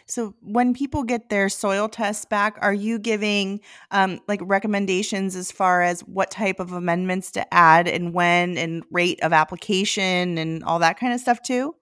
So 0.06 0.34
when 0.40 0.74
people 0.74 1.04
get 1.04 1.28
their 1.28 1.48
soil 1.48 1.88
tests 1.88 2.24
back, 2.24 2.58
are 2.60 2.72
you 2.74 2.98
giving 2.98 3.60
um, 3.90 4.20
like 4.26 4.40
recommendations 4.42 5.36
as 5.36 5.52
far 5.52 5.82
as 5.82 6.00
what 6.00 6.30
type 6.30 6.58
of 6.60 6.72
amendments 6.72 7.30
to 7.32 7.54
add 7.54 7.86
and 7.86 8.12
when 8.12 8.56
and 8.58 8.84
rate 8.90 9.20
of 9.22 9.32
application 9.32 10.38
and 10.38 10.64
all 10.64 10.78
that 10.80 10.98
kind 10.98 11.12
of 11.12 11.20
stuff 11.20 11.42
too? 11.42 11.74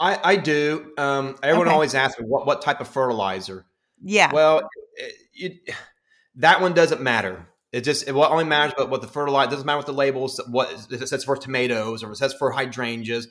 I, 0.00 0.18
I 0.22 0.36
do. 0.36 0.92
Um, 0.98 1.36
everyone 1.42 1.68
Okay. 1.68 1.74
always 1.74 1.94
asks 1.94 2.20
me 2.20 2.26
what, 2.26 2.46
what 2.46 2.62
type 2.62 2.80
of 2.80 2.88
fertilizer. 2.88 3.64
Yeah. 4.02 4.30
Well, 4.32 4.68
it, 4.96 5.14
it, 5.34 5.74
that 6.36 6.60
one 6.60 6.74
doesn't 6.74 7.00
matter. 7.00 7.46
It 7.72 7.82
just 7.82 8.08
it 8.08 8.12
only 8.12 8.44
matters, 8.44 8.74
but 8.76 8.88
what 8.88 9.02
the 9.02 9.08
fertilizer 9.08 9.50
doesn't 9.50 9.66
matter 9.66 9.78
what 9.78 9.86
the 9.86 9.92
labels. 9.92 10.40
What 10.48 10.72
if 10.90 11.02
it 11.02 11.08
says 11.08 11.24
for 11.24 11.36
tomatoes 11.36 12.02
or 12.02 12.12
it 12.12 12.16
says 12.16 12.32
for 12.34 12.50
hydrangeas. 12.50 13.28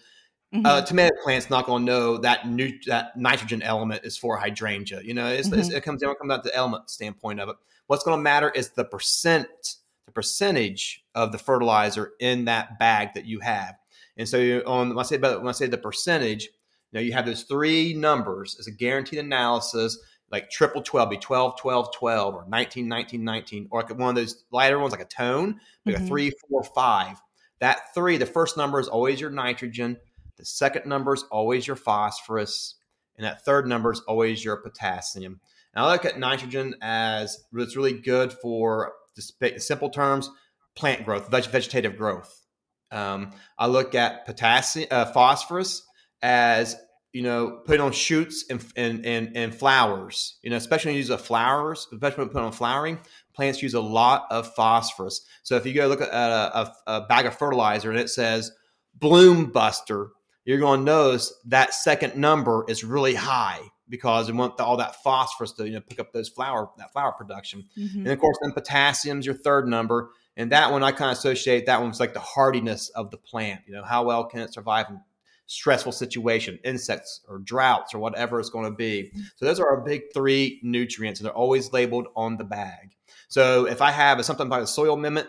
Mhm. 0.53 0.65
Uh, 0.65 0.81
tomato 0.81 1.13
plant's 1.23 1.49
not 1.49 1.65
going 1.65 1.85
to 1.85 1.91
know 1.91 2.17
that 2.19 2.47
new 2.47 2.71
that 2.85 3.17
nitrogen 3.17 3.61
element 3.61 4.05
is 4.05 4.17
for 4.17 4.37
hydrangea. 4.37 5.01
You 5.03 5.13
know, 5.13 5.27
it's, 5.27 5.51
it's, 5.51 5.69
it 5.69 5.83
comes 5.83 6.01
down 6.01 6.15
comes 6.15 6.29
down 6.29 6.43
to 6.43 6.49
the 6.49 6.55
element 6.55 6.89
standpoint 6.89 7.39
of 7.39 7.49
it. 7.49 7.55
What's 7.87 8.03
going 8.03 8.17
to 8.17 8.21
matter 8.21 8.49
is 8.49 8.69
the 8.69 8.85
percent, 8.85 9.75
the 10.05 10.11
percentage 10.11 11.03
of 11.15 11.31
the 11.31 11.37
fertilizer 11.37 12.11
in 12.19 12.45
that 12.45 12.79
bag 12.79 13.15
that 13.15 13.25
you 13.25 13.39
have. 13.39 13.75
And 14.17 14.27
so 14.27 14.37
you, 14.37 14.63
on 14.65 14.89
when 14.89 14.99
I 14.99 15.03
say 15.03 15.17
about 15.17 15.39
when 15.39 15.49
I 15.49 15.51
say 15.53 15.67
the 15.67 15.77
percentage, 15.77 16.45
you 16.45 16.51
know, 16.93 17.01
you 17.01 17.11
have 17.13 17.25
those 17.25 17.43
three 17.43 17.93
numbers 17.93 18.55
as 18.59 18.67
a 18.67 18.71
guaranteed 18.71 19.19
analysis. 19.19 19.97
Like 20.31 20.49
triple 20.49 20.81
12 20.81 21.09
be 21.09 21.17
12 21.17 21.59
12 21.59 21.95
12 21.95 22.35
or 22.35 22.45
19 22.47 22.87
19 22.87 23.23
19 23.23 23.67
or 23.71 23.81
like 23.81 23.97
one 23.97 24.09
of 24.09 24.15
those 24.15 24.43
lighter 24.51 24.79
ones 24.79 24.91
like 24.91 25.01
a 25.01 25.05
tone 25.05 25.59
like 25.85 25.95
mm-hmm. 25.95 26.05
a 26.05 26.07
three 26.07 26.31
four 26.49 26.63
five. 26.63 27.21
That 27.59 27.93
three 27.93 28.17
the 28.17 28.25
first 28.25 28.57
number 28.57 28.79
is 28.79 28.87
always 28.87 29.19
your 29.19 29.29
nitrogen 29.29 29.97
the 30.37 30.45
second 30.45 30.85
number 30.85 31.13
is 31.13 31.23
always 31.31 31.65
your 31.65 31.75
phosphorus 31.75 32.75
and 33.17 33.25
that 33.25 33.43
third 33.43 33.67
number 33.67 33.91
is 33.91 34.01
always 34.01 34.43
your 34.43 34.57
potassium. 34.57 35.39
And 35.73 35.85
i 35.85 35.91
look 35.91 36.05
at 36.05 36.19
nitrogen 36.19 36.75
as 36.81 37.45
it's 37.53 37.75
really 37.75 37.93
good 37.93 38.33
for 38.33 38.93
just 39.15 39.33
simple 39.57 39.89
terms 39.89 40.29
plant 40.75 41.05
growth 41.05 41.29
veg- 41.29 41.45
vegetative 41.45 41.97
growth. 41.97 42.43
Um, 42.91 43.31
i 43.57 43.67
look 43.67 43.95
at 43.95 44.25
potassium 44.25 44.87
uh, 44.91 45.05
phosphorus 45.05 45.83
as 46.21 46.75
you 47.13 47.23
know, 47.23 47.61
put 47.65 47.79
on 47.79 47.91
shoots 47.91 48.45
and, 48.49 48.63
and, 48.75 49.05
and, 49.05 49.35
and 49.35 49.55
flowers, 49.55 50.37
you 50.43 50.49
know, 50.49 50.55
especially 50.55 50.89
when 50.89 50.95
you 50.95 50.99
use 50.99 51.07
the 51.07 51.17
flowers, 51.17 51.87
especially 51.91 52.25
when 52.25 52.29
put 52.29 52.43
on 52.43 52.51
flowering, 52.51 52.99
plants 53.33 53.63
use 53.63 53.73
a 53.73 53.81
lot 53.81 54.27
of 54.29 54.53
phosphorus. 54.55 55.25
So 55.43 55.55
if 55.55 55.65
you 55.65 55.73
go 55.73 55.87
look 55.87 56.01
at 56.01 56.09
a, 56.09 56.57
a, 56.59 56.73
a 56.87 57.01
bag 57.07 57.25
of 57.25 57.37
fertilizer 57.37 57.89
and 57.89 57.99
it 57.99 58.09
says 58.09 58.51
bloom 58.93 59.51
buster, 59.51 60.09
you're 60.45 60.59
going 60.59 60.81
to 60.81 60.85
notice 60.85 61.33
that 61.45 61.73
second 61.73 62.15
number 62.15 62.65
is 62.67 62.83
really 62.83 63.15
high 63.15 63.61
because 63.89 64.31
we 64.31 64.37
want 64.37 64.59
all 64.59 64.77
that 64.77 65.01
phosphorus 65.03 65.51
to 65.53 65.65
you 65.65 65.73
know 65.73 65.81
pick 65.81 65.99
up 65.99 66.11
those 66.11 66.29
flower 66.29 66.69
that 66.77 66.91
flower 66.91 67.11
production. 67.11 67.65
Mm-hmm. 67.77 67.99
And 67.99 68.07
of 68.07 68.19
course, 68.19 68.37
then 68.41 68.51
potassium's 68.51 69.25
your 69.25 69.35
third 69.35 69.67
number, 69.67 70.09
and 70.35 70.51
that 70.51 70.71
one 70.71 70.83
I 70.83 70.91
kind 70.91 71.11
of 71.11 71.17
associate 71.17 71.65
that 71.65 71.81
one's 71.81 71.99
like 71.99 72.13
the 72.13 72.19
hardiness 72.19 72.89
of 72.89 73.11
the 73.11 73.17
plant. 73.17 73.61
You 73.67 73.73
know, 73.73 73.83
how 73.83 74.03
well 74.03 74.25
can 74.25 74.41
it 74.41 74.53
survive 74.53 74.87
in 74.89 75.01
stressful 75.47 75.93
situation, 75.93 76.59
insects 76.63 77.21
or 77.27 77.39
droughts 77.39 77.93
or 77.93 77.99
whatever 77.99 78.39
it's 78.39 78.49
going 78.49 78.65
to 78.65 78.75
be. 78.75 79.11
So 79.35 79.45
those 79.45 79.59
are 79.59 79.67
our 79.67 79.81
big 79.81 80.13
three 80.13 80.59
nutrients, 80.61 81.19
and 81.19 81.25
they're 81.25 81.33
always 81.33 81.73
labeled 81.73 82.07
on 82.15 82.37
the 82.37 82.43
bag. 82.43 82.95
So 83.29 83.65
if 83.65 83.81
I 83.81 83.91
have 83.91 84.23
something 84.23 84.47
like 84.49 84.63
a 84.63 84.67
soil 84.67 84.93
amendment 84.93 85.27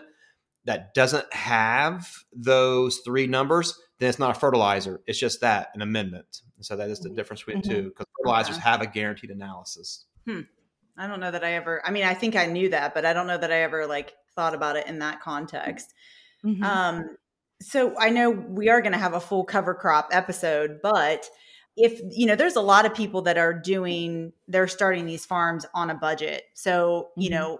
that 0.65 0.93
doesn't 0.93 1.33
have 1.33 2.13
those 2.33 2.99
three 2.99 3.27
numbers, 3.27 3.79
then 3.99 4.09
it's 4.09 4.19
not 4.19 4.37
a 4.37 4.39
fertilizer. 4.39 5.01
It's 5.07 5.19
just 5.19 5.41
that 5.41 5.69
an 5.73 5.81
amendment. 5.81 6.41
And 6.57 6.65
so 6.65 6.75
that 6.75 6.89
is 6.89 6.99
the 6.99 7.09
difference 7.09 7.41
between 7.43 7.63
mm-hmm. 7.63 7.71
two 7.71 7.83
because 7.89 8.05
fertilizers 8.17 8.57
yeah. 8.57 8.63
have 8.63 8.81
a 8.81 8.87
guaranteed 8.87 9.31
analysis. 9.31 10.05
Hmm. 10.25 10.41
I 10.97 11.07
don't 11.07 11.21
know 11.21 11.31
that 11.31 11.45
I 11.45 11.53
ever. 11.53 11.81
I 11.85 11.91
mean, 11.91 12.03
I 12.03 12.13
think 12.13 12.35
I 12.35 12.45
knew 12.45 12.69
that, 12.69 12.93
but 12.93 13.05
I 13.05 13.13
don't 13.13 13.25
know 13.25 13.37
that 13.37 13.51
I 13.51 13.61
ever 13.61 13.87
like 13.87 14.13
thought 14.35 14.53
about 14.53 14.75
it 14.75 14.87
in 14.87 14.99
that 14.99 15.21
context. 15.21 15.93
Mm-hmm. 16.45 16.63
Um, 16.63 17.17
so 17.61 17.93
I 17.99 18.09
know 18.09 18.29
we 18.29 18.69
are 18.69 18.81
going 18.81 18.93
to 18.93 18.97
have 18.97 19.13
a 19.13 19.19
full 19.19 19.43
cover 19.43 19.73
crop 19.73 20.09
episode, 20.11 20.79
but 20.81 21.29
if 21.75 22.01
you 22.11 22.25
know 22.25 22.35
there's 22.35 22.55
a 22.55 22.61
lot 22.61 22.85
of 22.85 22.93
people 22.93 23.21
that 23.23 23.37
are 23.37 23.53
doing 23.53 24.33
they're 24.47 24.67
starting 24.67 25.05
these 25.05 25.25
farms 25.25 25.65
on 25.73 25.89
a 25.89 25.95
budget. 25.95 26.43
So, 26.53 27.09
you 27.15 27.29
mm-hmm. 27.29 27.39
know, 27.39 27.59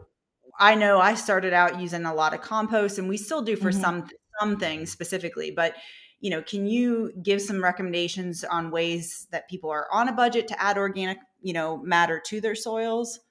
I 0.59 0.75
know 0.75 0.99
I 0.99 1.13
started 1.15 1.53
out 1.53 1.79
using 1.79 2.05
a 2.05 2.13
lot 2.13 2.33
of 2.33 2.41
compost 2.41 2.97
and 2.97 3.07
we 3.07 3.17
still 3.17 3.41
do 3.41 3.55
for 3.55 3.71
mm-hmm. 3.71 3.81
some 3.81 4.09
some 4.39 4.57
things 4.57 4.91
specifically, 4.91 5.51
but 5.51 5.75
you 6.21 6.29
know, 6.29 6.41
can 6.41 6.65
you 6.65 7.13
give 7.23 7.41
some 7.41 7.63
recommendations 7.63 8.43
on 8.43 8.71
ways 8.71 9.27
that 9.31 9.49
people 9.49 9.69
are 9.69 9.87
on 9.91 10.09
a 10.09 10.13
budget 10.13 10.49
to 10.49 10.61
add 10.61 10.77
organic, 10.77 11.17
you 11.41 11.53
know, 11.53 11.77
matter 11.77 12.21
to 12.25 12.41
their 12.41 12.55
soils? 12.55 13.21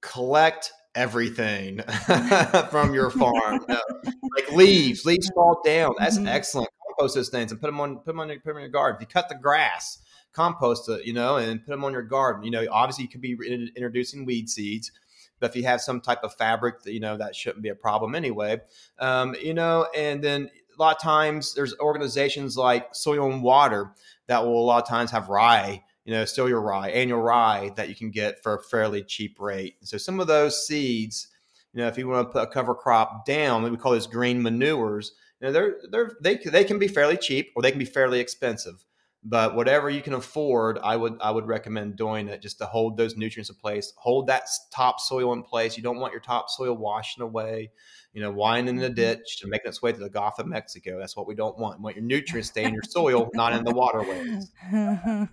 Collect 0.00 0.72
everything 0.94 1.80
from 2.70 2.94
your 2.94 3.10
farm. 3.10 3.64
like 3.68 4.52
leaves, 4.52 5.04
leaves 5.04 5.30
fall 5.34 5.60
down. 5.64 5.94
That's 5.98 6.18
mm-hmm. 6.18 6.28
excellent. 6.28 6.70
Compost 6.88 7.14
those 7.14 7.28
things 7.28 7.52
and 7.52 7.60
put 7.60 7.68
them 7.68 7.80
on 7.80 7.96
put 7.96 8.06
them 8.06 8.20
on 8.20 8.28
your, 8.28 8.38
put 8.40 8.50
them 8.50 8.56
in 8.56 8.62
your 8.62 8.70
garden. 8.70 8.96
If 8.96 9.08
you 9.08 9.12
cut 9.12 9.28
the 9.28 9.36
grass, 9.36 9.98
compost 10.32 10.88
it, 10.88 11.04
you 11.06 11.12
know, 11.12 11.36
and 11.36 11.64
put 11.64 11.70
them 11.70 11.84
on 11.84 11.92
your 11.92 12.02
garden. 12.02 12.44
You 12.44 12.50
know, 12.50 12.66
obviously 12.70 13.04
you 13.04 13.08
could 13.08 13.20
be 13.20 13.36
introducing 13.76 14.24
weed 14.24 14.48
seeds. 14.48 14.92
But 15.38 15.50
if 15.50 15.56
you 15.56 15.64
have 15.64 15.80
some 15.80 16.02
type 16.02 16.22
of 16.22 16.34
fabric, 16.34 16.82
that 16.82 16.92
you 16.92 17.00
know 17.00 17.16
that 17.16 17.34
shouldn't 17.34 17.62
be 17.62 17.70
a 17.70 17.74
problem 17.74 18.14
anyway. 18.14 18.60
Um, 18.98 19.34
you 19.42 19.54
know, 19.54 19.88
and 19.96 20.22
then 20.22 20.50
a 20.78 20.82
lot 20.82 20.96
of 20.96 21.02
times 21.02 21.54
there's 21.54 21.74
organizations 21.78 22.56
like 22.56 22.94
Soil 22.94 23.32
and 23.32 23.42
Water 23.42 23.92
that 24.26 24.44
will 24.44 24.62
a 24.62 24.66
lot 24.66 24.82
of 24.82 24.88
times 24.88 25.10
have 25.10 25.28
rye 25.28 25.82
you 26.04 26.12
know, 26.12 26.24
still 26.24 26.48
your 26.48 26.60
rye, 26.60 26.90
annual 26.90 27.20
rye 27.20 27.70
that 27.76 27.88
you 27.88 27.94
can 27.94 28.10
get 28.10 28.42
for 28.42 28.54
a 28.54 28.62
fairly 28.62 29.02
cheap 29.02 29.38
rate. 29.38 29.76
So 29.82 29.98
some 29.98 30.20
of 30.20 30.26
those 30.26 30.66
seeds, 30.66 31.28
you 31.72 31.80
know, 31.80 31.88
if 31.88 31.98
you 31.98 32.08
want 32.08 32.28
to 32.28 32.32
put 32.32 32.42
a 32.42 32.50
cover 32.50 32.74
crop 32.74 33.26
down, 33.26 33.62
we 33.62 33.76
call 33.76 33.92
those 33.92 34.06
green 34.06 34.42
manures. 34.42 35.12
You 35.40 35.46
know, 35.46 35.52
they're 35.52 35.76
they're 35.90 36.12
they 36.20 36.36
they 36.36 36.64
can 36.64 36.78
be 36.78 36.88
fairly 36.88 37.16
cheap 37.16 37.52
or 37.54 37.62
they 37.62 37.70
can 37.70 37.78
be 37.78 37.84
fairly 37.84 38.20
expensive. 38.20 38.84
But 39.22 39.54
whatever 39.54 39.90
you 39.90 40.00
can 40.00 40.14
afford, 40.14 40.78
I 40.78 40.96
would 40.96 41.18
I 41.20 41.30
would 41.30 41.46
recommend 41.46 41.96
doing 41.96 42.28
it 42.28 42.40
just 42.40 42.58
to 42.58 42.66
hold 42.66 42.96
those 42.96 43.16
nutrients 43.16 43.50
in 43.50 43.56
place, 43.56 43.92
hold 43.96 44.28
that 44.28 44.44
top 44.72 44.98
soil 44.98 45.32
in 45.34 45.42
place. 45.42 45.76
You 45.76 45.82
don't 45.82 45.98
want 45.98 46.12
your 46.12 46.22
top 46.22 46.48
soil 46.48 46.74
washing 46.74 47.22
away 47.22 47.70
you 48.12 48.20
know, 48.20 48.30
winding 48.30 48.76
in 48.76 48.80
the 48.80 48.88
mm-hmm. 48.88 48.94
ditch 48.94 49.40
and 49.42 49.50
making 49.50 49.68
its 49.68 49.80
way 49.80 49.92
to 49.92 49.98
the 49.98 50.10
Gulf 50.10 50.38
of 50.38 50.46
Mexico. 50.46 50.98
That's 50.98 51.16
what 51.16 51.26
we 51.28 51.34
don't 51.34 51.56
want. 51.58 51.78
We 51.78 51.84
want 51.84 51.96
your 51.96 52.04
nutrients 52.04 52.48
stay 52.48 52.64
in 52.64 52.74
your 52.74 52.82
soil, 52.82 53.30
not 53.34 53.52
in 53.52 53.64
the 53.64 53.72
waterways. 53.72 54.50
and 54.72 55.28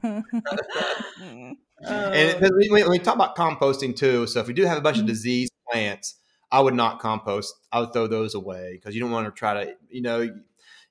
when 2.71 2.89
we 2.89 2.99
talk 2.99 3.15
about 3.15 3.35
composting 3.35 3.95
too, 3.95 4.27
so 4.27 4.39
if 4.39 4.47
we 4.47 4.53
do 4.53 4.63
have 4.63 4.77
a 4.77 4.81
bunch 4.81 4.97
of 4.97 5.01
mm-hmm. 5.01 5.09
diseased 5.09 5.53
plants, 5.71 6.15
I 6.51 6.61
would 6.61 6.75
not 6.75 6.99
compost. 6.99 7.53
I 7.71 7.79
would 7.79 7.93
throw 7.93 8.07
those 8.07 8.35
away 8.35 8.73
because 8.73 8.93
you 8.95 9.01
don't 9.01 9.11
want 9.11 9.25
to 9.25 9.31
try 9.31 9.65
to, 9.65 9.73
you 9.89 10.01
know, 10.01 10.29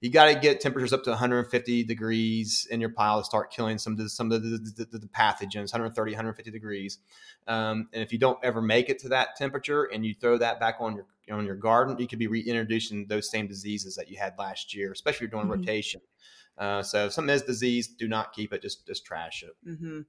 you 0.01 0.11
got 0.11 0.27
to 0.27 0.39
get 0.39 0.61
temperatures 0.61 0.93
up 0.93 1.05
to 1.05 1.11
150 1.11 1.85
degrees 1.85 2.67
in 2.71 2.81
your 2.81 2.91
pile 2.91 3.19
to 3.19 3.25
start 3.25 3.51
killing 3.51 3.79
some 3.79 3.95
of 3.95 3.99
the, 3.99 4.09
some 4.09 4.31
of 4.31 4.43
the, 4.43 4.59
the, 4.59 4.85
the, 4.85 4.99
the 4.99 5.07
pathogens 5.07 5.73
130 5.73 6.13
150 6.13 6.51
degrees 6.51 6.99
um, 7.49 7.89
and 7.93 8.03
if 8.03 8.13
you 8.13 8.19
don't 8.19 8.39
ever 8.43 8.61
make 8.61 8.89
it 8.89 8.99
to 9.01 9.09
that 9.09 9.37
temperature 9.37 9.85
and 9.85 10.05
you 10.05 10.15
throw 10.15 10.37
that 10.39 10.61
back 10.61 10.77
on 10.81 10.95
your 10.95 11.07
on 11.31 11.45
your 11.45 11.57
garden 11.57 11.97
you 11.99 12.07
could 12.07 12.19
be 12.19 12.27
reintroducing 12.27 13.07
those 13.09 13.31
same 13.31 13.47
diseases 13.47 13.95
that 13.97 14.09
you 14.09 14.17
had 14.19 14.35
last 14.39 14.75
year 14.75 14.93
especially 14.93 15.27
if 15.27 15.33
you're 15.33 15.41
doing 15.41 15.51
mm-hmm. 15.51 15.61
rotation 15.61 16.01
uh, 16.59 16.83
so 16.83 17.07
if 17.07 17.13
something 17.13 17.35
is 17.35 17.43
disease 17.43 17.89
do 17.89 18.09
not 18.09 18.33
keep 18.33 18.53
it 18.53 18.63
just 18.63 18.87
just 18.87 19.05
trash 19.05 19.43
it 19.43 19.69
mm-hmm. 19.69 20.01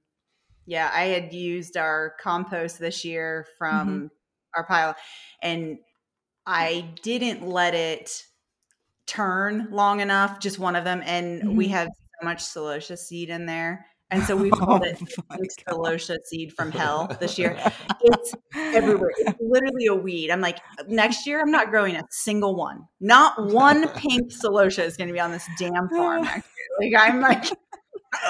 yeah 0.66 0.90
i 0.94 1.04
had 1.04 1.32
used 1.32 1.76
our 1.76 2.14
compost 2.20 2.78
this 2.78 3.04
year 3.04 3.46
from 3.58 3.88
mm-hmm. 3.88 4.06
our 4.54 4.64
pile 4.64 4.94
and 5.42 5.78
i 6.46 6.88
didn't 7.02 7.46
let 7.46 7.74
it 7.74 8.27
turn 9.08 9.68
long 9.70 10.00
enough, 10.00 10.38
just 10.38 10.58
one 10.58 10.76
of 10.76 10.84
them, 10.84 11.02
and 11.04 11.42
mm-hmm. 11.42 11.56
we 11.56 11.68
have 11.68 11.88
so 11.88 12.24
much 12.24 12.38
celosia 12.38 12.96
seed 12.96 13.30
in 13.30 13.46
there. 13.46 13.86
And 14.10 14.22
so 14.22 14.36
we 14.36 14.48
called 14.50 14.82
oh 14.86 14.88
it 14.88 15.52
celosia 15.68 16.18
seed 16.24 16.52
from 16.54 16.70
hell 16.70 17.16
this 17.20 17.38
year. 17.38 17.58
It's 18.00 18.32
everywhere. 18.54 19.10
It's 19.18 19.38
literally 19.40 19.86
a 19.86 19.94
weed. 19.94 20.30
I'm 20.30 20.40
like, 20.40 20.60
next 20.86 21.26
year 21.26 21.40
I'm 21.40 21.50
not 21.50 21.70
growing 21.70 21.96
a 21.96 22.04
single 22.10 22.54
one. 22.54 22.86
Not 23.00 23.52
one 23.52 23.88
pink 23.88 24.32
celosia 24.32 24.84
is 24.84 24.96
going 24.96 25.08
to 25.08 25.12
be 25.12 25.18
on 25.18 25.32
this 25.32 25.44
damn 25.58 25.88
farm. 25.88 26.22
Like 26.22 26.92
I'm 26.96 27.20
like 27.20 27.44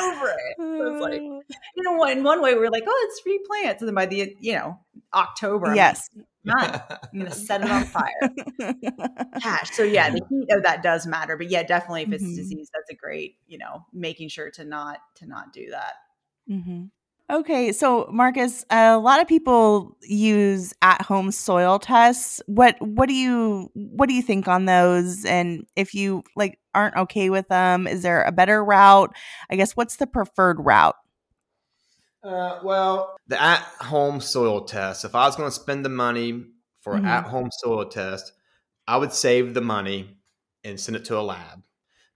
over 0.00 0.28
it. 0.28 0.56
So 0.56 0.92
it's 0.92 1.02
like, 1.02 1.20
you 1.76 1.82
know, 1.82 2.02
in 2.04 2.22
one 2.22 2.42
way 2.42 2.54
we're 2.54 2.70
like, 2.70 2.84
oh, 2.86 3.06
it's 3.08 3.20
free 3.20 3.40
plants, 3.46 3.82
and 3.82 3.88
then 3.88 3.94
by 3.94 4.06
the 4.06 4.34
you 4.40 4.54
know 4.54 4.78
October, 5.14 5.74
yes, 5.74 6.08
like, 6.16 6.26
I'm 6.46 7.18
going 7.18 7.26
to 7.26 7.32
set 7.32 7.62
it 7.62 7.70
on 7.70 7.84
fire. 7.84 8.30
Gosh. 9.42 9.70
So 9.72 9.82
yeah, 9.82 10.10
the 10.10 10.22
heat 10.28 10.50
of 10.50 10.62
that 10.62 10.82
does 10.82 11.06
matter. 11.06 11.36
But 11.36 11.50
yeah, 11.50 11.62
definitely 11.62 12.02
if 12.02 12.12
it's 12.12 12.24
mm-hmm. 12.24 12.36
disease, 12.36 12.70
that's 12.72 12.90
a 12.90 12.94
great, 12.94 13.36
you 13.46 13.58
know, 13.58 13.84
making 13.92 14.28
sure 14.28 14.50
to 14.52 14.64
not 14.64 14.98
to 15.16 15.26
not 15.26 15.52
do 15.52 15.70
that. 15.70 15.94
Mm-hmm. 16.50 16.84
Okay, 17.30 17.72
so 17.72 18.08
Marcus, 18.10 18.64
a 18.70 18.96
lot 18.96 19.20
of 19.20 19.28
people 19.28 19.98
use 20.00 20.72
at-home 20.80 21.30
soil 21.30 21.78
tests. 21.78 22.40
What 22.46 22.76
what 22.80 23.06
do 23.06 23.14
you 23.14 23.70
what 23.74 24.08
do 24.08 24.14
you 24.14 24.22
think 24.22 24.48
on 24.48 24.64
those? 24.64 25.26
And 25.26 25.66
if 25.76 25.92
you 25.92 26.22
like 26.36 26.58
aren't 26.74 26.96
okay 26.96 27.28
with 27.28 27.46
them, 27.48 27.86
is 27.86 28.00
there 28.00 28.22
a 28.22 28.32
better 28.32 28.64
route? 28.64 29.14
I 29.50 29.56
guess 29.56 29.72
what's 29.72 29.96
the 29.96 30.06
preferred 30.06 30.56
route? 30.60 30.96
Uh, 32.22 32.58
well, 32.62 33.16
the 33.28 33.40
at 33.40 33.62
home 33.80 34.20
soil 34.20 34.62
test, 34.62 35.04
if 35.04 35.14
I 35.14 35.26
was 35.26 35.36
going 35.36 35.48
to 35.48 35.54
spend 35.54 35.84
the 35.84 35.90
money 35.90 36.44
for 36.80 36.94
mm-hmm. 36.94 37.04
an 37.04 37.10
at 37.10 37.24
home 37.24 37.50
soil 37.50 37.84
test, 37.84 38.32
I 38.86 38.96
would 38.96 39.12
save 39.12 39.54
the 39.54 39.60
money 39.60 40.18
and 40.64 40.78
send 40.78 40.96
it 40.96 41.04
to 41.06 41.18
a 41.18 41.22
lab 41.22 41.62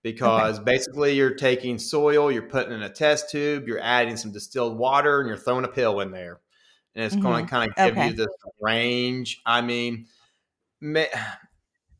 because 0.03 0.57
okay. 0.57 0.65
basically 0.65 1.13
you're 1.15 1.35
taking 1.35 1.79
soil, 1.79 2.33
you're 2.33 2.43
putting 2.43 2.73
in 2.73 2.83
a 2.83 2.89
test 2.89 3.31
tube, 3.31 3.69
you're 3.69 3.81
adding 3.81 4.17
some 4.17 4.33
distilled 4.33 4.77
water, 4.77 5.21
and 5.21 5.29
you're 5.29 5.37
throwing 5.37 5.65
a 5.65 5.69
pill 5.69 6.01
in 6.01 6.11
there. 6.11 6.41
And 6.95 7.05
it's 7.05 7.15
mm-hmm. 7.15 7.25
going 7.25 7.45
to 7.45 7.51
kind 7.51 7.71
of 7.71 7.77
give 7.77 7.97
okay. 7.97 8.09
you 8.09 8.13
this 8.15 8.27
range. 8.61 9.41
I 9.47 9.61
mean, 9.61 10.07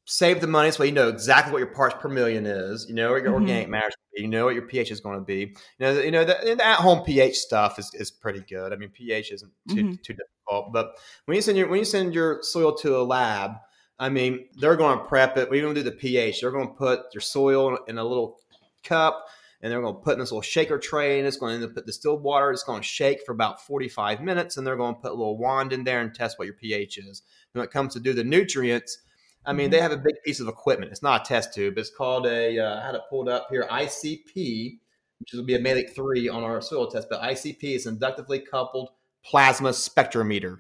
save 0.05 0.41
the 0.41 0.47
money 0.47 0.71
so 0.71 0.83
you 0.83 0.93
know 0.93 1.09
exactly 1.09 1.53
what 1.53 1.59
your 1.59 1.75
parts 1.75 1.97
per 2.01 2.09
million 2.09 2.47
is. 2.47 2.87
You 2.89 2.95
know 2.95 3.13
what 3.13 3.23
your 3.23 3.33
mm-hmm. 3.33 3.43
organic 3.43 3.69
matter 3.69 3.89
is. 3.89 4.23
You 4.23 4.29
know 4.29 4.45
what 4.45 4.55
your 4.55 4.67
pH 4.67 4.91
is 4.91 5.01
going 5.01 5.19
to 5.19 5.25
be. 5.25 5.55
You 5.79 5.81
know, 5.81 6.01
you 6.01 6.11
know 6.11 6.25
the, 6.25 6.55
the 6.57 6.65
at-home 6.67 7.05
pH 7.05 7.37
stuff 7.37 7.79
is, 7.79 7.91
is 7.95 8.11
pretty 8.11 8.41
good. 8.41 8.73
I 8.73 8.77
mean, 8.77 8.91
pH 8.91 9.33
isn't 9.33 9.53
too 9.69 9.75
mm-hmm. 9.75 9.95
too 10.03 10.15
difficult. 10.15 10.73
But 10.73 10.97
when 11.27 11.37
you 11.37 11.43
send 11.43 11.57
your 11.57 11.69
when 11.69 11.79
you 11.79 11.85
send 11.85 12.15
your 12.15 12.39
soil 12.43 12.75
to 12.79 12.97
a 12.97 13.03
lab, 13.03 13.53
I 13.99 14.09
mean, 14.09 14.47
they're 14.57 14.77
going 14.77 14.99
to 14.99 15.05
prep 15.05 15.37
it. 15.37 15.49
We're 15.49 15.63
going 15.63 15.75
to 15.75 15.83
do 15.83 15.89
the 15.89 15.97
pH. 15.97 16.41
They're 16.41 16.51
going 16.51 16.69
to 16.69 16.75
put 16.75 17.01
your 17.15 17.21
soil 17.21 17.79
in 17.87 17.99
a 17.99 18.05
little 18.05 18.39
cup 18.83 19.27
and 19.63 19.71
they're 19.71 19.81
going 19.81 19.95
to 19.95 20.01
put 20.01 20.15
in 20.15 20.19
this 20.19 20.33
little 20.33 20.43
shaker 20.43 20.77
tray, 20.77 21.19
and 21.19 21.27
it's 21.27 21.37
going 21.37 21.61
to 21.61 21.69
put 21.69 21.87
distilled 21.87 22.23
water. 22.23 22.51
It's 22.51 22.65
going 22.65 22.81
to 22.81 22.87
shake 22.87 23.21
for 23.25 23.31
about 23.31 23.65
45 23.65 24.21
minutes, 24.21 24.57
and 24.57 24.67
they're 24.67 24.77
going 24.77 24.97
to 24.97 25.01
put 25.01 25.13
a 25.13 25.15
little 25.15 25.39
wand 25.39 25.73
in 25.73 25.85
there 25.85 26.01
and 26.01 26.13
test 26.13 26.39
what 26.39 26.47
your 26.47 26.57
pH 26.57 26.99
is. 26.99 27.23
When 27.53 27.65
it 27.65 27.71
comes 27.71 27.93
to 27.95 28.01
do 28.01 28.13
the 28.13 28.25
nutrients, 28.25 28.99
I 29.45 29.53
mean, 29.53 29.67
mm-hmm. 29.67 29.73
they 29.73 29.81
have 29.81 29.93
a 29.93 29.97
big 29.97 30.15
piece 30.25 30.41
of 30.41 30.49
equipment. 30.49 30.93
It's 30.93 31.03
not 31.03 31.23
a 31.23 31.25
test 31.25 31.55
tube. 31.55 31.79
It's 31.79 31.91
called 31.91 32.27
a, 32.27 32.59
uh, 32.59 32.81
I 32.81 32.87
had 32.87 32.95
it 32.95 33.03
pulled 33.11 33.29
up 33.29 33.49
here, 33.51 33.67
ICP, 33.71 34.79
which 35.21 35.33
will 35.33 35.45
be 35.45 35.55
a 35.55 35.59
Mehlich 35.59 35.95
3 35.95 36.29
on 36.29 36.43
our 36.43 36.61
soil 36.61 36.89
test, 36.89 37.09
but 37.11 37.21
ICP 37.23 37.63
is 37.63 37.87
inductively 37.87 38.41
coupled 38.41 38.91
plasma 39.25 39.71
spectrometer 39.71 40.59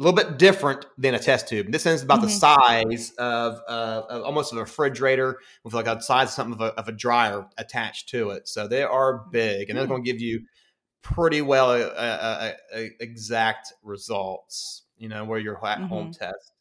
a 0.00 0.02
little 0.02 0.16
bit 0.16 0.38
different 0.38 0.86
than 0.96 1.14
a 1.14 1.18
test 1.18 1.46
tube. 1.46 1.70
This 1.70 1.84
is 1.84 2.02
about 2.02 2.20
mm-hmm. 2.20 2.26
the 2.26 2.32
size 2.32 3.12
of, 3.18 3.60
uh, 3.68 4.02
of, 4.08 4.22
almost 4.22 4.52
a 4.54 4.56
refrigerator 4.56 5.38
with 5.62 5.74
like 5.74 5.86
a 5.86 6.00
size 6.00 6.28
of 6.28 6.34
something 6.34 6.54
of 6.54 6.60
a, 6.60 6.78
of 6.78 6.88
a, 6.88 6.92
dryer 6.92 7.46
attached 7.58 8.08
to 8.08 8.30
it. 8.30 8.48
So 8.48 8.66
they 8.66 8.82
are 8.82 9.26
big, 9.30 9.68
and 9.68 9.76
they're 9.76 9.84
mm-hmm. 9.84 9.92
going 9.92 10.04
to 10.04 10.10
give 10.10 10.22
you 10.22 10.46
pretty 11.02 11.42
well 11.42 11.72
uh, 11.72 11.74
uh, 11.74 12.52
uh, 12.74 12.80
exact 12.98 13.74
results. 13.82 14.84
You 14.96 15.10
know, 15.10 15.24
where 15.24 15.38
your 15.38 15.64
at 15.66 15.80
home 15.80 16.12
mm-hmm. 16.12 16.24
test, 16.24 16.52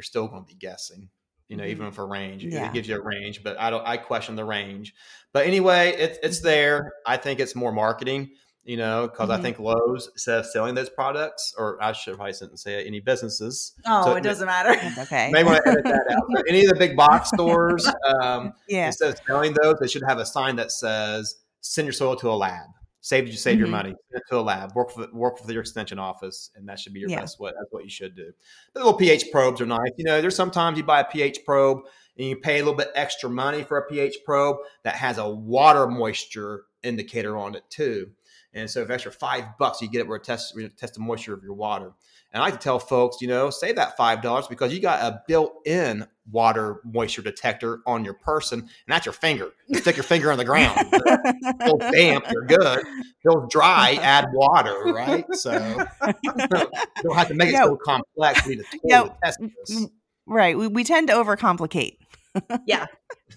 you're 0.00 0.04
still 0.04 0.28
going 0.28 0.42
to 0.42 0.46
be 0.46 0.58
guessing. 0.58 1.10
You 1.48 1.56
know, 1.56 1.64
even 1.64 1.90
for 1.90 2.06
range, 2.06 2.44
yeah. 2.44 2.68
it 2.68 2.72
gives 2.72 2.86
you 2.86 2.96
a 2.96 3.02
range, 3.02 3.42
but 3.42 3.58
I 3.58 3.70
don't. 3.70 3.84
I 3.84 3.96
question 3.96 4.36
the 4.36 4.44
range. 4.44 4.94
But 5.32 5.46
anyway, 5.46 5.92
it's 5.98 6.18
it's 6.22 6.38
mm-hmm. 6.38 6.46
there. 6.46 6.92
I 7.04 7.16
think 7.16 7.40
it's 7.40 7.56
more 7.56 7.72
marketing 7.72 8.30
you 8.62 8.76
know, 8.76 9.08
because 9.08 9.30
mm-hmm. 9.30 9.40
I 9.40 9.42
think 9.42 9.58
Lowe's 9.58 10.08
instead 10.14 10.38
of 10.38 10.46
selling 10.46 10.74
those 10.74 10.90
products, 10.90 11.54
or 11.56 11.82
I 11.82 11.92
should 11.92 12.16
probably 12.16 12.34
shouldn't 12.34 12.60
say 12.60 12.80
it, 12.80 12.86
any 12.86 13.00
businesses. 13.00 13.72
Oh, 13.86 14.04
so 14.04 14.16
it 14.16 14.22
doesn't 14.22 14.46
matter. 14.46 14.78
okay. 15.02 15.30
May 15.32 15.44
want 15.44 15.64
to 15.64 15.70
edit 15.70 15.84
that 15.84 16.14
out. 16.14 16.24
But 16.32 16.44
any 16.48 16.64
of 16.64 16.68
the 16.68 16.76
big 16.76 16.96
box 16.96 17.30
stores, 17.30 17.86
um, 18.22 18.52
yeah. 18.68 18.86
instead 18.86 19.10
of 19.10 19.20
selling 19.26 19.54
those, 19.60 19.76
they 19.80 19.88
should 19.88 20.04
have 20.06 20.18
a 20.18 20.26
sign 20.26 20.56
that 20.56 20.70
says 20.72 21.36
"Send 21.60 21.86
your 21.86 21.92
soil 21.92 22.16
to 22.16 22.30
a 22.30 22.36
lab." 22.36 22.66
Save 23.02 23.26
you 23.26 23.32
save 23.32 23.54
mm-hmm. 23.54 23.60
your 23.60 23.68
money. 23.68 23.90
Send 23.90 24.20
it 24.20 24.22
to 24.28 24.38
a 24.38 24.42
lab. 24.42 24.74
Work 24.74 24.96
with 24.96 25.12
work 25.12 25.40
with 25.40 25.50
your 25.50 25.60
extension 25.60 25.98
office, 25.98 26.50
and 26.54 26.68
that 26.68 26.78
should 26.78 26.92
be 26.92 27.00
your 27.00 27.08
yeah. 27.08 27.20
best. 27.20 27.40
What 27.40 27.54
that's 27.58 27.72
what 27.72 27.84
you 27.84 27.90
should 27.90 28.14
do. 28.14 28.32
The 28.74 28.80
little 28.80 28.94
pH 28.94 29.30
probes 29.32 29.60
are 29.60 29.66
nice. 29.66 29.90
You 29.96 30.04
know, 30.04 30.20
there's 30.20 30.36
sometimes 30.36 30.76
you 30.76 30.84
buy 30.84 31.00
a 31.00 31.04
pH 31.04 31.40
probe 31.44 31.80
and 32.18 32.28
you 32.28 32.36
pay 32.36 32.56
a 32.56 32.58
little 32.58 32.74
bit 32.74 32.90
extra 32.94 33.30
money 33.30 33.62
for 33.62 33.78
a 33.78 33.86
pH 33.86 34.18
probe 34.24 34.58
that 34.82 34.94
has 34.96 35.16
a 35.16 35.28
water 35.28 35.86
moisture 35.86 36.64
indicator 36.82 37.36
on 37.36 37.54
it 37.54 37.64
too. 37.70 38.10
And 38.52 38.68
so, 38.68 38.82
if 38.82 38.90
extra 38.90 39.12
five 39.12 39.56
bucks, 39.58 39.80
you 39.80 39.88
get 39.88 40.00
it 40.00 40.08
where 40.08 40.16
it 40.16 40.24
tests 40.24 40.52
test 40.76 40.94
the 40.94 41.00
moisture 41.00 41.34
of 41.34 41.42
your 41.42 41.54
water. 41.54 41.92
And 42.32 42.42
I 42.42 42.46
like 42.46 42.54
to 42.54 42.60
tell 42.60 42.78
folks, 42.78 43.20
you 43.20 43.26
know, 43.28 43.50
save 43.50 43.76
that 43.76 43.96
five 43.96 44.22
dollars 44.22 44.46
because 44.46 44.72
you 44.72 44.80
got 44.80 45.02
a 45.02 45.22
built-in 45.26 46.06
water 46.30 46.80
moisture 46.84 47.22
detector 47.22 47.80
on 47.86 48.04
your 48.04 48.14
person, 48.14 48.60
and 48.60 48.68
that's 48.86 49.06
your 49.06 49.12
finger. 49.12 49.50
You 49.66 49.80
stick 49.80 49.96
your 49.96 50.04
finger 50.04 50.30
on 50.30 50.38
the 50.38 50.44
ground. 50.44 50.78
Feel 51.64 51.78
damp, 51.92 52.26
you're 52.30 52.46
good. 52.46 52.84
Feel 53.22 53.48
dry, 53.48 53.98
add 54.00 54.26
water, 54.32 54.92
right? 54.92 55.24
So 55.32 55.52
you 56.22 56.32
don't 57.02 57.16
have 57.16 57.28
to 57.28 57.34
make 57.34 57.52
yeah. 57.52 57.64
it 57.64 57.66
so 57.66 57.76
complex. 57.76 58.46
We 58.46 58.56
need 58.56 58.64
to 58.64 58.78
totally 58.78 58.80
yeah. 58.84 59.08
test 59.24 59.40
this. 59.40 59.80
Mm, 59.80 59.90
right. 60.26 60.56
We, 60.56 60.68
we 60.68 60.84
tend 60.84 61.08
to 61.08 61.14
overcomplicate. 61.14 61.96
yeah. 62.66 62.86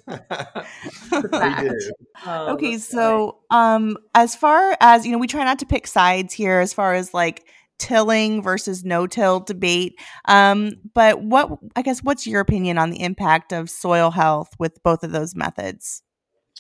oh, 2.26 2.54
okay, 2.54 2.78
so 2.78 3.40
um 3.50 3.98
as 4.14 4.36
far 4.36 4.78
as 4.80 5.06
you 5.06 5.12
know, 5.12 5.18
we 5.18 5.28
try 5.28 5.44
not 5.44 5.60
to 5.60 5.66
pick 5.66 5.88
sides 5.88 6.34
here 6.34 6.60
as 6.60 6.74
far 6.74 6.94
as 6.94 7.14
like 7.14 7.46
tilling 7.80 8.42
versus 8.42 8.86
no-till 8.86 9.42
debate. 9.42 10.00
Um, 10.26 10.74
but 10.94 11.22
what 11.22 11.60
I 11.76 11.82
guess 11.82 12.02
what's 12.02 12.26
your 12.26 12.42
opinion 12.42 12.78
on 12.78 12.90
the 12.90 13.02
impact 13.02 13.52
of 13.52 13.70
soil 13.70 14.12
health 14.12 14.50
with 14.60 14.82
both 14.84 15.04
of 15.04 15.12
those 15.12 15.36
methods? 15.36 16.02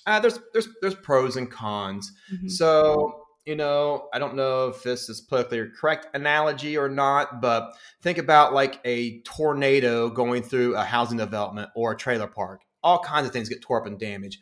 Uh, 0.05 0.19
there's 0.19 0.39
there's 0.51 0.67
there's 0.81 0.95
pros 0.95 1.37
and 1.37 1.49
cons. 1.49 2.11
Mm-hmm. 2.33 2.49
So 2.49 3.19
you 3.45 3.55
know, 3.57 4.07
I 4.13 4.19
don't 4.19 4.35
know 4.35 4.67
if 4.69 4.83
this 4.83 5.09
is 5.09 5.19
politically 5.19 5.67
correct 5.77 6.07
analogy 6.13 6.77
or 6.77 6.87
not, 6.87 7.41
but 7.41 7.73
think 8.01 8.17
about 8.17 8.53
like 8.53 8.79
a 8.85 9.21
tornado 9.21 10.09
going 10.09 10.43
through 10.43 10.75
a 10.75 10.83
housing 10.83 11.17
development 11.17 11.69
or 11.75 11.91
a 11.91 11.97
trailer 11.97 12.27
park 12.27 12.61
all 12.83 12.99
kinds 12.99 13.25
of 13.25 13.33
things 13.33 13.49
get 13.49 13.61
tore 13.61 13.81
up 13.81 13.87
and 13.87 13.97
damaged. 13.97 14.39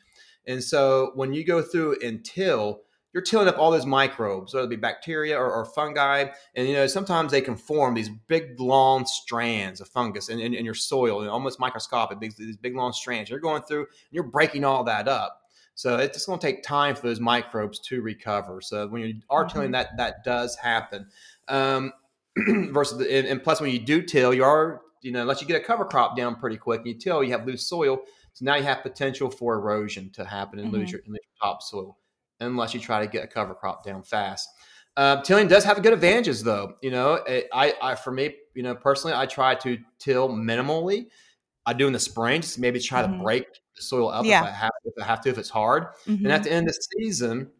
And 0.48 0.64
so 0.64 1.12
when 1.16 1.34
you 1.34 1.46
go 1.46 1.62
through 1.62 1.98
and 2.04 2.24
till, 2.24 2.82
you're 3.14 3.24
tilling 3.24 3.48
up 3.48 3.58
all 3.58 3.72
those 3.72 3.86
microbes, 3.86 4.54
whether 4.54 4.66
it 4.66 4.70
be 4.70 4.78
bacteria 4.78 5.38
or, 5.38 5.52
or, 5.52 5.66
fungi. 5.66 6.28
And 6.56 6.68
you 6.68 6.74
know, 6.74 6.88
sometimes 6.88 7.32
they 7.32 7.42
can 7.42 7.58
form 7.58 7.94
these 7.94 8.10
big 8.10 8.60
long 8.60 9.06
strands 9.06 9.82
of 9.82 9.90
fungus 9.90 10.30
in, 10.30 10.40
in, 10.40 10.54
in 10.54 10.64
your 10.64 10.74
soil, 10.74 11.22
and 11.22 11.30
almost 11.30 11.60
microscopic, 11.60 12.20
these, 12.20 12.36
these 12.36 12.58
big 12.58 12.76
long 12.76 12.94
strands. 12.94 13.30
You're 13.30 13.40
going 13.40 13.64
through, 13.64 13.82
and 13.82 14.12
you're 14.12 14.24
breaking 14.24 14.64
all 14.64 14.84
that 14.86 15.08
up. 15.08 15.42
So 15.76 15.98
it's 15.98 16.16
just 16.16 16.28
going 16.28 16.40
to 16.40 16.46
take 16.46 16.64
time 16.64 16.96
for 16.96 17.02
those 17.02 17.20
microbes 17.20 17.80
to 17.80 18.02
recover. 18.02 18.62
So 18.62 18.88
when 18.88 19.02
you 19.02 19.16
are 19.30 19.44
mm-hmm. 19.46 19.54
tilling, 19.54 19.72
that 19.72 19.98
that 19.98 20.24
does 20.24 20.56
happen. 20.56 21.08
Um, 21.48 21.92
versus, 22.72 22.98
the, 22.98 23.14
and, 23.14 23.28
and 23.28 23.44
plus 23.44 23.60
when 23.60 23.72
you 23.72 23.80
do 23.80 24.02
till, 24.02 24.34
you 24.34 24.44
are 24.44 24.82
you 25.02 25.12
know, 25.12 25.22
unless 25.22 25.42
you 25.42 25.48
get 25.48 25.60
a 25.60 25.66
cover 25.66 25.84
crop 25.84 26.16
down 26.16 26.36
pretty 26.36 26.58
quick, 26.58 26.80
and 26.82 26.88
you 26.88 26.94
till, 26.94 27.24
you 27.24 27.32
have 27.32 27.46
loose 27.46 27.68
soil 27.68 28.02
so 28.34 28.46
now 28.46 28.56
you 28.56 28.64
have 28.64 28.82
potential 28.82 29.30
for 29.30 29.56
erosion 29.56 30.10
to 30.12 30.26
happen 30.26 30.60
and 30.60 30.70
mm-hmm. 30.70 30.78
lose, 30.78 30.92
your, 30.92 31.02
lose 31.08 31.20
your 31.24 31.50
topsoil 31.50 31.98
unless 32.40 32.74
you 32.74 32.80
try 32.80 33.06
to 33.06 33.12
get 33.12 33.24
a 33.24 33.28
cover 33.28 33.54
crop 33.54 33.84
down 33.84 34.04
fast. 34.04 34.50
Uh, 34.98 35.22
tilling 35.22 35.48
does 35.48 35.64
have 35.64 35.82
good 35.82 35.94
advantages, 35.94 36.44
though. 36.44 36.76
You 36.82 36.92
know, 36.92 37.14
it, 37.14 37.48
I, 37.54 37.74
I, 37.82 37.96
for 37.96 38.12
me, 38.12 38.36
you 38.56 38.64
know, 38.64 38.76
personally, 38.76 39.16
I 39.16 39.26
try 39.26 39.56
to 39.56 39.78
till 40.00 40.30
minimally. 40.30 41.08
I 41.66 41.74
do 41.74 41.88
in 41.88 41.94
the 41.94 42.00
spring, 42.00 42.42
just 42.42 42.60
maybe 42.60 42.80
try 42.80 43.04
mm-hmm. 43.04 43.20
to 43.20 43.24
break 43.24 43.46
the 43.76 43.82
soil 43.82 44.10
up 44.10 44.26
yeah. 44.26 44.42
if 44.42 44.48
I 44.48 44.52
have 44.52 44.72
if 44.84 44.94
I 45.02 45.06
have 45.06 45.22
to, 45.22 45.30
if 45.30 45.38
it's 45.38 45.50
hard. 45.50 45.84
Mm-hmm. 46.08 46.26
And 46.26 46.32
at 46.32 46.44
the 46.44 46.52
end 46.52 46.68
of 46.68 46.76
the 46.76 46.88
season, 47.00 47.52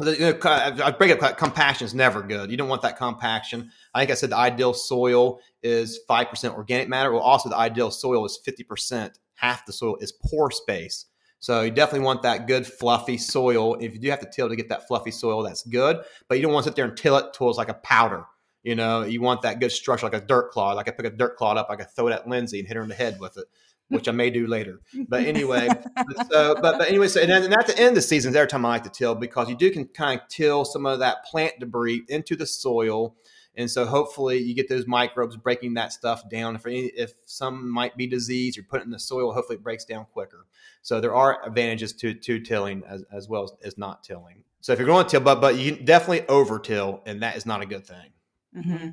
you 0.00 0.18
know, 0.18 0.38
I 0.42 0.90
break 0.90 1.22
up 1.22 1.38
compaction 1.38 1.84
is 1.84 1.94
never 1.94 2.22
good. 2.22 2.50
You 2.50 2.56
don't 2.56 2.68
want 2.68 2.82
that 2.82 2.96
compaction. 2.96 3.70
I 3.92 4.00
think 4.00 4.10
I 4.10 4.14
said 4.14 4.30
the 4.30 4.36
ideal 4.36 4.74
soil 4.74 5.40
is 5.62 6.00
five 6.08 6.28
percent 6.28 6.54
organic 6.54 6.88
matter. 6.88 7.12
Well, 7.12 7.22
also 7.22 7.48
the 7.48 7.56
ideal 7.56 7.90
soil 7.90 8.24
is 8.24 8.38
fifty 8.44 8.64
percent 8.64 9.18
half 9.44 9.66
the 9.66 9.72
soil 9.72 9.96
is 10.00 10.12
pore 10.12 10.50
space. 10.50 11.06
So 11.38 11.60
you 11.60 11.70
definitely 11.70 12.06
want 12.06 12.22
that 12.22 12.46
good 12.46 12.66
fluffy 12.66 13.18
soil. 13.18 13.74
If 13.74 13.92
you 13.92 14.00
do 14.00 14.08
have 14.08 14.20
to 14.20 14.30
till 14.34 14.48
to 14.48 14.56
get 14.56 14.70
that 14.70 14.88
fluffy 14.88 15.10
soil, 15.10 15.42
that's 15.42 15.62
good. 15.62 15.98
But 16.26 16.38
you 16.38 16.42
don't 16.42 16.54
want 16.54 16.64
to 16.64 16.70
sit 16.70 16.76
there 16.76 16.86
and 16.86 16.96
till 16.96 17.16
it 17.18 17.34
till 17.34 17.50
it's 17.50 17.58
like 17.58 17.68
a 17.68 17.74
powder. 17.74 18.24
You 18.62 18.74
know, 18.74 19.02
you 19.02 19.20
want 19.20 19.42
that 19.42 19.60
good 19.60 19.70
structure 19.70 20.06
like 20.06 20.14
a 20.14 20.24
dirt 20.24 20.50
clod. 20.50 20.76
Like 20.76 20.88
I 20.88 20.92
pick 20.92 21.04
a 21.04 21.10
dirt 21.10 21.36
clod 21.36 21.58
up, 21.58 21.66
I 21.68 21.76
could 21.76 21.90
throw 21.94 22.08
it 22.08 22.12
at 22.12 22.26
Lyndsay 22.26 22.60
and 22.60 22.66
hit 22.66 22.78
her 22.78 22.82
in 22.82 22.88
the 22.88 22.94
head 22.94 23.20
with 23.20 23.36
it, 23.36 23.44
which 23.88 24.08
I 24.08 24.12
may 24.12 24.30
do 24.30 24.46
later. 24.46 24.80
But 25.06 25.24
anyway, 25.24 25.68
so 26.30 26.54
but 26.54 26.78
but 26.78 26.88
anyway, 26.88 27.08
so 27.08 27.20
and, 27.20 27.30
and 27.30 27.52
at 27.52 27.66
the 27.66 27.78
end 27.78 27.88
of 27.88 27.96
the 27.96 28.02
season, 28.02 28.34
every 28.34 28.48
time 28.48 28.64
I 28.64 28.70
like 28.70 28.84
to 28.84 28.88
till 28.88 29.14
because 29.14 29.50
you 29.50 29.56
do 29.56 29.70
can 29.70 29.84
kind 29.88 30.18
of 30.18 30.28
till 30.28 30.64
some 30.64 30.86
of 30.86 31.00
that 31.00 31.26
plant 31.26 31.60
debris 31.60 32.04
into 32.08 32.36
the 32.36 32.46
soil 32.46 33.16
and 33.56 33.70
so 33.70 33.86
hopefully 33.86 34.38
you 34.38 34.54
get 34.54 34.68
those 34.68 34.86
microbes 34.86 35.36
breaking 35.36 35.74
that 35.74 35.92
stuff 35.92 36.28
down. 36.28 36.56
If, 36.56 36.66
any, 36.66 36.86
if 36.86 37.12
some 37.24 37.70
might 37.70 37.96
be 37.96 38.06
disease, 38.06 38.56
you 38.56 38.62
put 38.62 38.80
it 38.80 38.84
in 38.84 38.90
the 38.90 38.98
soil, 38.98 39.32
hopefully 39.32 39.56
it 39.56 39.62
breaks 39.62 39.84
down 39.84 40.06
quicker. 40.12 40.46
So 40.82 41.00
there 41.00 41.14
are 41.14 41.44
advantages 41.46 41.92
to, 41.94 42.14
to 42.14 42.40
tilling 42.40 42.82
as, 42.88 43.04
as 43.12 43.28
well 43.28 43.44
as, 43.44 43.52
as 43.62 43.78
not 43.78 44.02
tilling. 44.02 44.42
So 44.60 44.72
if 44.72 44.78
you're 44.78 44.86
going 44.86 45.04
to 45.04 45.10
till, 45.10 45.20
but, 45.20 45.40
but 45.40 45.56
you 45.56 45.76
definitely 45.76 46.26
over 46.28 46.58
till, 46.58 47.02
and 47.06 47.22
that 47.22 47.36
is 47.36 47.46
not 47.46 47.62
a 47.62 47.66
good 47.66 47.86
thing. 47.86 48.10
Mm-hmm. 48.56 48.88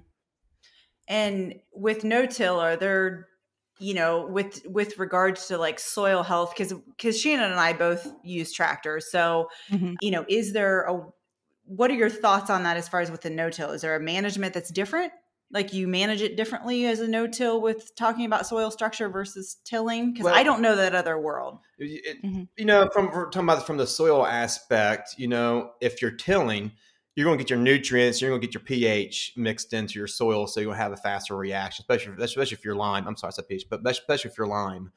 And 1.07 1.55
with 1.73 2.03
no 2.03 2.25
till, 2.25 2.59
are 2.59 2.75
there 2.75 3.27
you 3.79 3.95
know 3.95 4.27
with 4.27 4.61
with 4.67 4.99
regards 4.99 5.47
to 5.47 5.57
like 5.57 5.79
soil 5.79 6.21
health 6.21 6.53
because 6.55 6.71
because 6.95 7.19
shannon 7.19 7.49
and 7.49 7.59
i 7.59 7.73
both 7.73 8.13
use 8.23 8.53
tractors 8.53 9.09
so 9.09 9.49
mm-hmm. 9.71 9.95
you 10.01 10.11
know 10.11 10.23
is 10.29 10.53
there 10.53 10.83
a 10.83 11.01
what 11.75 11.89
are 11.89 11.95
your 11.95 12.09
thoughts 12.09 12.49
on 12.49 12.63
that 12.63 12.75
as 12.75 12.89
far 12.89 12.99
as 12.99 13.09
with 13.09 13.21
the 13.21 13.29
no-till? 13.29 13.71
Is 13.71 13.81
there 13.81 13.95
a 13.95 13.99
management 13.99 14.53
that's 14.53 14.71
different? 14.71 15.13
Like 15.51 15.73
you 15.73 15.87
manage 15.87 16.21
it 16.21 16.35
differently 16.35 16.85
as 16.85 16.99
a 16.99 17.07
no-till 17.07 17.61
with 17.61 17.95
talking 17.95 18.25
about 18.25 18.45
soil 18.45 18.71
structure 18.71 19.07
versus 19.07 19.57
tilling? 19.63 20.11
Because 20.11 20.25
well, 20.25 20.35
I 20.35 20.43
don't 20.43 20.61
know 20.61 20.75
that 20.75 20.95
other 20.95 21.17
world. 21.17 21.59
It, 21.77 22.21
mm-hmm. 22.23 22.43
You 22.57 22.65
know, 22.65 22.89
from 22.93 23.09
talking 23.09 23.43
about 23.43 23.65
from 23.65 23.77
the 23.77 23.87
soil 23.87 24.25
aspect, 24.25 25.15
you 25.17 25.27
know, 25.27 25.71
if 25.79 26.01
you're 26.01 26.11
tilling, 26.11 26.73
you're 27.15 27.25
going 27.25 27.37
to 27.37 27.43
get 27.43 27.49
your 27.49 27.59
nutrients, 27.59 28.21
you're 28.21 28.31
going 28.31 28.41
to 28.41 28.47
get 28.47 28.53
your 28.53 28.63
pH 28.63 29.33
mixed 29.37 29.71
into 29.71 29.97
your 29.97 30.07
soil, 30.07 30.47
so 30.47 30.59
you're 30.59 30.67
going 30.67 30.77
to 30.77 30.83
have 30.83 30.93
a 30.93 30.97
faster 30.97 31.37
reaction, 31.37 31.83
especially 31.83 32.21
especially 32.21 32.57
if 32.57 32.65
you're 32.65 32.75
lime. 32.75 33.07
I'm 33.07 33.15
sorry, 33.15 33.29
I 33.29 33.35
said 33.35 33.47
pH, 33.47 33.65
but 33.69 33.81
especially 33.85 34.31
if 34.31 34.37
you're 34.37 34.47
lime. 34.47 34.91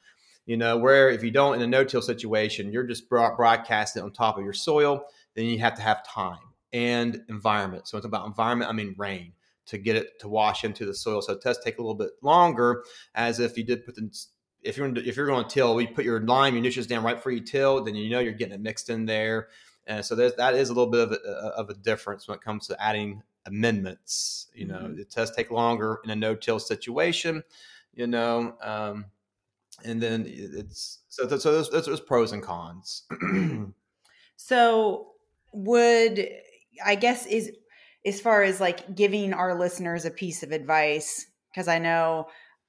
You 0.47 0.57
know, 0.57 0.77
where 0.77 1.09
if 1.09 1.23
you 1.23 1.31
don't 1.31 1.55
in 1.55 1.63
a 1.63 1.67
no-till 1.67 2.03
situation, 2.03 2.73
you're 2.73 2.85
just 2.85 3.09
broadcasting 3.09 4.03
on 4.03 4.13
top 4.13 4.39
of 4.39 4.45
your 4.45 4.53
soil, 4.53 5.05
then 5.35 5.47
you 5.47 5.59
have 5.61 5.75
to 5.75 5.83
have 5.83 6.07
time 6.07 6.39
and 6.75 7.23
environment. 7.29 7.89
So 7.89 7.97
it's 7.97 8.05
about 8.05 8.27
environment, 8.27 8.69
I 8.69 8.75
mean 8.75 8.95
rain 8.99 9.33
to 9.67 9.79
get 9.79 9.97
it 9.97 10.19
to 10.21 10.29
wash 10.29 10.65
into 10.65 10.85
the 10.85 10.93
soil. 10.93 11.23
So 11.23 11.39
tests 11.39 11.65
take 11.65 11.79
a 11.79 11.81
little 11.81 11.95
bit 11.95 12.11
longer 12.21 12.85
as 13.15 13.41
if 13.41 13.57
you 13.57 13.65
did 13.65 13.87
put 13.87 13.95
the 13.95 14.15
if 14.61 14.77
you're 14.77 14.95
if 14.99 15.17
you're 15.17 15.27
going 15.27 15.45
to 15.45 15.51
till, 15.51 15.75
we 15.75 15.87
put 15.87 16.05
your 16.05 16.21
lime, 16.21 16.55
your 16.55 16.63
nutrients 16.63 16.89
down 16.89 17.05
right 17.05 17.17
before 17.17 17.33
you 17.33 17.41
till, 17.41 17.85
then 17.85 17.95
you 17.95 18.11
know 18.11 18.19
you're 18.19 18.33
getting 18.33 18.55
it 18.55 18.61
mixed 18.61 18.91
in 18.91 19.07
there. 19.07 19.49
And 19.87 20.05
so 20.05 20.15
that 20.17 20.55
is 20.55 20.71
a 20.71 20.73
little 20.73 20.91
bit 20.91 21.01
of 21.01 21.13
a, 21.13 21.17
of 21.57 21.71
a 21.71 21.75
difference 21.75 22.27
when 22.27 22.37
it 22.37 22.43
comes 22.43 22.67
to 22.69 22.83
adding 22.83 23.23
amendments. 23.47 24.49
You 24.55 24.67
know, 24.67 24.79
mm-hmm. 24.79 24.99
it 24.99 25.11
does 25.11 25.31
take 25.31 25.51
longer 25.51 26.01
in 26.05 26.11
a 26.11 26.17
no-till 26.17 26.59
situation. 26.59 27.45
You 27.93 28.09
know, 28.09 28.57
um, 28.63 29.05
and 29.85 30.03
then 30.03 30.25
it's 30.27 31.01
so 31.09 31.29
so 31.39 31.63
there's, 31.63 31.87
there's 31.87 32.01
pros 32.01 32.33
and 32.33 32.43
cons. 32.43 33.05
So, 34.37 35.13
would 35.53 36.29
I 36.85 36.95
guess 36.95 37.27
is 37.27 37.51
as 38.07 38.21
far 38.21 38.43
as 38.43 38.61
like 38.61 38.95
giving 38.95 39.33
our 39.33 39.59
listeners 39.59 40.05
a 40.05 40.11
piece 40.11 40.43
of 40.43 40.53
advice 40.53 41.27
because 41.53 41.69
I 41.69 41.79
know 41.79 42.27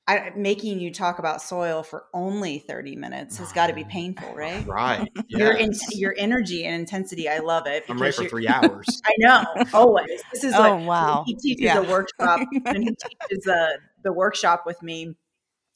I, 0.08 0.32
making 0.36 0.80
you 0.80 0.93
talk 0.93 1.18
about 1.18 1.41
soil 1.41 1.82
for 1.82 2.06
only 2.14 2.60
30 2.60 2.95
minutes 2.95 3.38
has 3.38 3.51
got 3.51 3.68
to 3.68 3.74
be 3.74 3.84
painful, 3.84 4.36
right? 4.36 4.66
Right. 4.68 5.12
Your 5.30 5.53
in, 5.53 5.72
your 5.93 6.14
energy 6.18 6.64
and 6.64 6.76
intensity, 6.76 7.28
I 7.28 7.39
love 7.39 7.66
it. 7.66 7.86
I'm 7.89 7.99
ready 7.99 8.14
for 8.14 8.26
three 8.26 8.47
hours. 8.47 9.01
I 9.06 9.12
know, 9.18 9.43
always. 9.74 10.22
This 10.32 10.43
is 10.43 10.53
Oh, 10.53 10.60
like 10.60 10.86
wow. 10.86 11.24
he 11.26 11.36
teaches 11.36 11.64
Yeah. 11.64 11.80
a 11.80 11.84
workshop 11.89 12.41
and 12.66 12.84
he 12.84 12.89
teaches 13.30 13.43
the 13.45 13.80
the 14.03 14.14
workshop 14.14 14.64
with 14.68 14.82
me. 14.84 15.16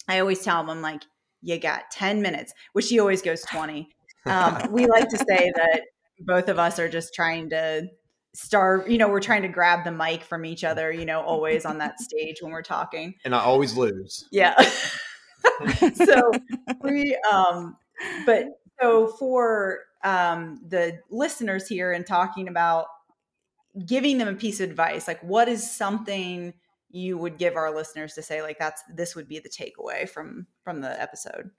I 0.07 0.19
always 0.19 0.43
tell 0.43 0.59
him, 0.61 0.69
I'm 0.69 0.81
like, 0.81 1.01
you 1.41 1.57
got 1.59 1.89
10 1.91 2.21
minutes, 2.21 2.53
which 2.73 2.89
he 2.89 2.99
always 2.99 3.21
goes 3.23 3.41
20. 3.43 3.89
Um, 4.27 4.71
we 4.71 4.85
like 4.85 5.09
to 5.09 5.17
say 5.17 5.51
that 5.55 5.81
both 6.19 6.49
of 6.49 6.59
us 6.59 6.77
are 6.77 6.89
just 6.89 7.13
trying 7.15 7.49
to 7.49 7.87
starve, 8.33 8.89
you 8.89 8.97
know, 8.97 9.07
we're 9.09 9.19
trying 9.19 9.41
to 9.41 9.47
grab 9.47 9.83
the 9.83 9.91
mic 9.91 10.23
from 10.23 10.45
each 10.45 10.63
other, 10.63 10.91
you 10.91 11.05
know, 11.05 11.21
always 11.21 11.65
on 11.65 11.77
that 11.79 11.99
stage 11.99 12.37
when 12.41 12.51
we're 12.51 12.61
talking. 12.61 13.15
and 13.25 13.33
I 13.35 13.39
always 13.39 13.75
lose. 13.75 14.25
Yeah. 14.31 14.55
so 15.95 16.31
we 16.81 17.17
um 17.31 17.75
but 18.25 18.45
so 18.81 19.07
for 19.07 19.79
um 20.03 20.59
the 20.67 20.99
listeners 21.09 21.67
here 21.67 21.91
and 21.91 22.05
talking 22.05 22.47
about 22.47 22.85
giving 23.85 24.17
them 24.17 24.27
a 24.27 24.33
piece 24.33 24.59
of 24.59 24.69
advice, 24.69 25.07
like 25.07 25.21
what 25.21 25.47
is 25.47 25.69
something 25.69 26.53
you 26.91 27.17
would 27.17 27.37
give 27.37 27.55
our 27.55 27.73
listeners 27.73 28.13
to 28.15 28.21
say 28.21 28.41
like 28.41 28.57
that's 28.59 28.81
this 28.95 29.15
would 29.15 29.27
be 29.27 29.39
the 29.39 29.49
takeaway 29.49 30.09
from 30.09 30.47
from 30.63 30.81
the 30.81 31.01
episode. 31.01 31.51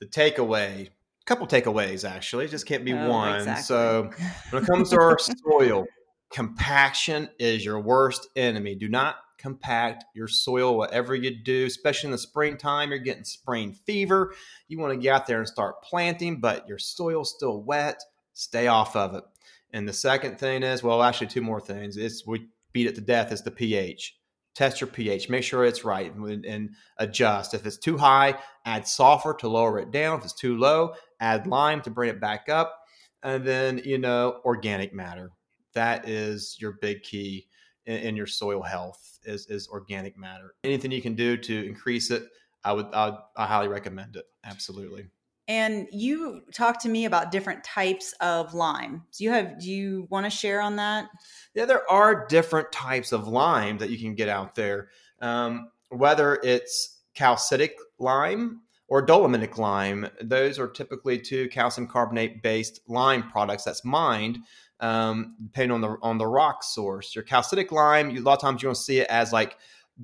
The 0.00 0.06
takeaway, 0.06 0.86
a 0.86 0.90
couple 1.26 1.46
takeaways 1.46 2.08
actually, 2.08 2.46
it 2.46 2.48
just 2.50 2.66
can't 2.66 2.84
be 2.84 2.92
Oh, 2.92 3.08
one. 3.10 3.36
exactly. 3.36 3.62
So 3.64 4.10
when 4.50 4.62
it 4.62 4.66
comes 4.66 4.90
to 4.90 4.96
our 5.00 5.18
soil, 5.18 5.84
compaction 6.30 7.28
is 7.38 7.64
your 7.64 7.80
worst 7.80 8.28
enemy. 8.36 8.74
Do 8.74 8.88
not 8.88 9.16
compact 9.38 10.04
your 10.14 10.28
soil, 10.28 10.76
whatever 10.76 11.14
you 11.14 11.30
do, 11.42 11.66
especially 11.66 12.08
in 12.08 12.12
the 12.12 12.18
springtime. 12.18 12.90
You're 12.90 12.98
getting 12.98 13.24
spring 13.24 13.72
fever. 13.72 14.34
You 14.66 14.78
want 14.78 14.92
to 14.92 14.98
get 14.98 15.14
out 15.14 15.26
there 15.26 15.38
and 15.38 15.48
start 15.48 15.82
planting, 15.82 16.40
but 16.40 16.68
your 16.68 16.78
soil's 16.78 17.34
still 17.34 17.62
wet. 17.62 18.02
Stay 18.34 18.66
off 18.66 18.96
of 18.96 19.14
it. 19.14 19.24
And 19.72 19.88
the 19.88 19.92
second 19.92 20.38
thing 20.38 20.62
is, 20.62 20.82
well, 20.82 21.02
actually, 21.02 21.26
two 21.28 21.42
more 21.42 21.60
things. 21.60 21.96
It's 21.96 22.26
we 22.26 22.48
beat 22.72 22.86
it 22.86 22.94
to 22.96 23.00
death. 23.00 23.32
Is 23.32 23.42
the 23.42 23.50
pH. 23.50 24.16
Test 24.54 24.80
your 24.80 24.88
pH. 24.88 25.28
Make 25.28 25.44
sure 25.44 25.64
it's 25.64 25.84
right 25.84 26.12
and, 26.12 26.44
and 26.44 26.70
adjust. 26.96 27.54
If 27.54 27.64
it's 27.64 27.78
too 27.78 27.96
high, 27.96 28.38
add 28.64 28.88
sulfur 28.88 29.34
to 29.34 29.48
lower 29.48 29.78
it 29.78 29.92
down. 29.92 30.18
If 30.18 30.24
it's 30.24 30.34
too 30.34 30.58
low, 30.58 30.94
add 31.20 31.46
lime 31.46 31.80
to 31.82 31.90
bring 31.90 32.10
it 32.10 32.20
back 32.20 32.48
up. 32.48 32.74
And 33.22 33.44
then, 33.44 33.82
you 33.84 33.98
know, 33.98 34.40
organic 34.44 34.92
matter. 34.92 35.30
That 35.78 36.08
is 36.08 36.56
your 36.58 36.72
big 36.72 37.04
key 37.04 37.46
in, 37.86 37.98
in 37.98 38.16
your 38.16 38.26
soil 38.26 38.62
health 38.62 39.20
is, 39.22 39.46
is 39.46 39.68
organic 39.68 40.18
matter. 40.18 40.56
Anything 40.64 40.90
you 40.90 41.00
can 41.00 41.14
do 41.14 41.36
to 41.36 41.66
increase 41.66 42.10
it, 42.10 42.24
I 42.64 42.72
would 42.72 42.86
I, 42.92 43.16
I 43.36 43.46
highly 43.46 43.68
recommend 43.68 44.16
it. 44.16 44.24
Absolutely. 44.42 45.06
And 45.46 45.86
you 45.92 46.40
talked 46.52 46.80
to 46.80 46.88
me 46.88 47.04
about 47.04 47.30
different 47.30 47.62
types 47.62 48.12
of 48.20 48.54
lime. 48.54 49.04
Do 49.16 49.22
you 49.22 49.30
have 49.30 49.60
do 49.60 49.70
you 49.70 50.08
want 50.10 50.26
to 50.26 50.30
share 50.30 50.60
on 50.60 50.74
that? 50.76 51.10
Yeah, 51.54 51.64
there 51.64 51.88
are 51.88 52.26
different 52.26 52.72
types 52.72 53.12
of 53.12 53.28
lime 53.28 53.78
that 53.78 53.90
you 53.90 53.98
can 53.98 54.16
get 54.16 54.28
out 54.28 54.56
there. 54.56 54.88
Um, 55.20 55.70
whether 55.90 56.40
it's 56.42 57.02
calcitic 57.14 57.76
lime 58.00 58.62
or 58.88 59.06
dolomitic 59.06 59.58
lime, 59.58 60.08
those 60.20 60.58
are 60.58 60.66
typically 60.66 61.20
two 61.20 61.48
calcium 61.50 61.86
carbonate 61.86 62.42
based 62.42 62.80
lime 62.88 63.30
products 63.30 63.62
that's 63.62 63.84
mined. 63.84 64.38
Um, 64.80 65.36
depending 65.42 65.72
on 65.72 65.80
the 65.80 65.96
on 66.02 66.18
the 66.18 66.26
rock 66.26 66.62
source, 66.62 67.14
your 67.14 67.24
calcitic 67.24 67.72
lime, 67.72 68.10
you, 68.10 68.20
a 68.20 68.22
lot 68.22 68.34
of 68.34 68.40
times 68.40 68.62
you 68.62 68.68
will 68.68 68.74
see 68.74 68.98
it 69.00 69.08
as 69.08 69.32
like 69.32 69.56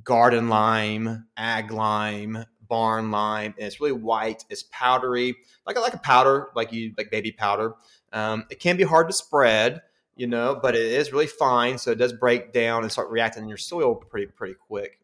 garden 0.03 0.49
lime, 0.49 1.27
ag 1.37 1.71
lime, 1.71 2.45
barn 2.69 3.11
lime, 3.11 3.55
and 3.57 3.67
it's 3.67 3.81
really 3.81 3.93
white. 3.93 4.45
It's 4.51 4.65
powdery, 4.71 5.37
like 5.67 5.79
like 5.79 5.95
a 5.95 5.99
powder, 5.99 6.49
like 6.57 6.73
you 6.73 6.93
like 6.99 7.11
baby 7.11 7.33
powder. 7.33 7.75
Um, 8.13 8.45
it 8.51 8.59
can 8.59 8.77
be 8.77 8.85
hard 8.85 9.09
to 9.09 9.13
spread 9.13 9.83
you 10.17 10.29
know, 10.29 10.57
but 10.63 10.77
it 10.77 10.81
is 10.81 11.13
really 11.13 11.27
fine. 11.27 11.77
So 11.77 11.91
it 11.91 11.99
does 11.99 12.13
break 12.13 12.53
down 12.53 12.85
and 12.85 12.93
start 12.93 13.11
reacting 13.11 13.43
in 13.43 13.49
your 13.49 13.59
soil 13.59 13.97
pretty 13.97 14.27
pretty 14.27 14.55
quick. 14.55 15.01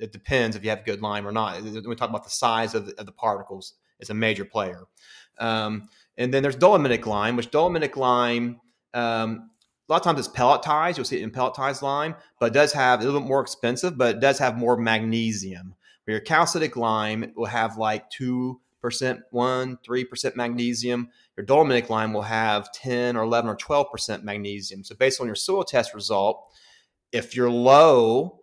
It 0.00 0.12
depends 0.12 0.56
if 0.56 0.64
you 0.64 0.70
have 0.70 0.84
good 0.84 1.02
lime 1.02 1.28
or 1.28 1.32
not. 1.32 1.62
We 1.62 1.94
talk 1.94 2.08
about 2.08 2.24
the 2.24 2.30
size 2.30 2.74
of 2.74 2.86
the, 2.86 2.98
of 2.98 3.06
the 3.06 3.12
particles, 3.12 3.74
it's 4.00 4.10
a 4.10 4.14
major 4.14 4.46
player. 4.46 4.84
Um, 5.38 5.88
and 6.16 6.32
then 6.32 6.42
there's 6.42 6.56
dolomitic 6.56 7.06
lime, 7.06 7.36
which 7.36 7.50
dolomitic 7.50 7.96
lime, 7.96 8.60
um, 8.94 9.50
a 9.88 9.92
lot 9.92 10.00
of 10.00 10.02
times 10.02 10.18
it's 10.18 10.28
pelletized. 10.28 10.96
You'll 10.96 11.04
see 11.04 11.18
it 11.18 11.22
in 11.22 11.30
pelletized 11.30 11.82
lime, 11.82 12.14
but 12.38 12.46
it 12.46 12.54
does 12.54 12.72
have 12.72 13.00
a 13.00 13.04
little 13.04 13.20
bit 13.20 13.28
more 13.28 13.40
expensive, 13.40 13.98
but 13.98 14.16
it 14.16 14.20
does 14.20 14.38
have 14.38 14.56
more 14.56 14.76
magnesium. 14.76 15.74
Where 16.04 16.16
your 16.16 16.24
calcitic 16.24 16.76
lime 16.76 17.32
will 17.36 17.46
have 17.46 17.76
like 17.76 18.08
two 18.10 18.60
percent, 18.80 19.20
one, 19.30 19.78
three 19.84 20.04
percent 20.04 20.36
magnesium 20.36 21.10
your 21.40 21.46
dolomitic 21.46 21.88
lime 21.88 22.12
will 22.12 22.20
have 22.20 22.70
10 22.72 23.16
or 23.16 23.22
11 23.22 23.48
or 23.48 23.56
12% 23.56 24.22
magnesium. 24.24 24.84
So, 24.84 24.94
based 24.94 25.22
on 25.22 25.26
your 25.26 25.34
soil 25.34 25.64
test 25.64 25.94
result, 25.94 26.52
if 27.12 27.34
you're 27.34 27.50
low, 27.50 28.42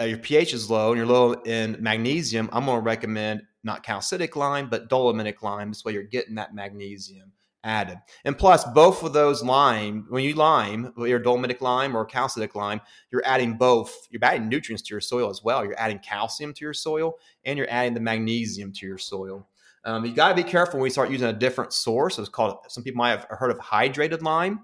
uh, 0.00 0.04
your 0.04 0.16
pH 0.16 0.54
is 0.54 0.70
low, 0.70 0.92
and 0.92 0.96
you're 0.96 1.06
low 1.06 1.32
in 1.44 1.76
magnesium, 1.78 2.48
I'm 2.50 2.64
going 2.64 2.78
to 2.78 2.82
recommend 2.82 3.42
not 3.64 3.82
calcitic 3.82 4.34
lime, 4.34 4.70
but 4.70 4.88
dolomitic 4.88 5.42
lime. 5.42 5.68
This 5.68 5.84
way, 5.84 5.92
you're 5.92 6.04
getting 6.04 6.36
that 6.36 6.54
magnesium 6.54 7.32
added. 7.64 7.98
And 8.24 8.38
plus, 8.38 8.64
both 8.64 9.02
of 9.02 9.12
those 9.12 9.42
lime, 9.42 10.06
when 10.08 10.24
you 10.24 10.34
lime, 10.34 10.92
your 10.96 11.18
dolomitic 11.18 11.60
lime 11.60 11.96
or 11.96 12.04
calcitic 12.04 12.54
lime, 12.54 12.80
you're 13.10 13.24
adding 13.24 13.54
both. 13.54 14.08
You're 14.10 14.24
adding 14.24 14.48
nutrients 14.48 14.82
to 14.84 14.94
your 14.94 15.00
soil 15.00 15.30
as 15.30 15.42
well. 15.42 15.64
You're 15.64 15.78
adding 15.78 15.98
calcium 15.98 16.52
to 16.54 16.64
your 16.64 16.74
soil, 16.74 17.14
and 17.44 17.58
you're 17.58 17.70
adding 17.70 17.94
the 17.94 18.00
magnesium 18.00 18.72
to 18.74 18.86
your 18.86 18.98
soil. 18.98 19.48
Um, 19.84 20.04
you 20.04 20.12
got 20.12 20.30
to 20.30 20.34
be 20.34 20.48
careful 20.48 20.78
when 20.78 20.82
we 20.82 20.90
start 20.90 21.10
using 21.10 21.28
a 21.28 21.32
different 21.32 21.72
source. 21.72 22.18
It's 22.18 22.28
called, 22.28 22.58
some 22.68 22.84
people 22.84 22.98
might 22.98 23.10
have 23.10 23.26
heard 23.30 23.50
of 23.50 23.58
hydrated 23.58 24.22
lime. 24.22 24.60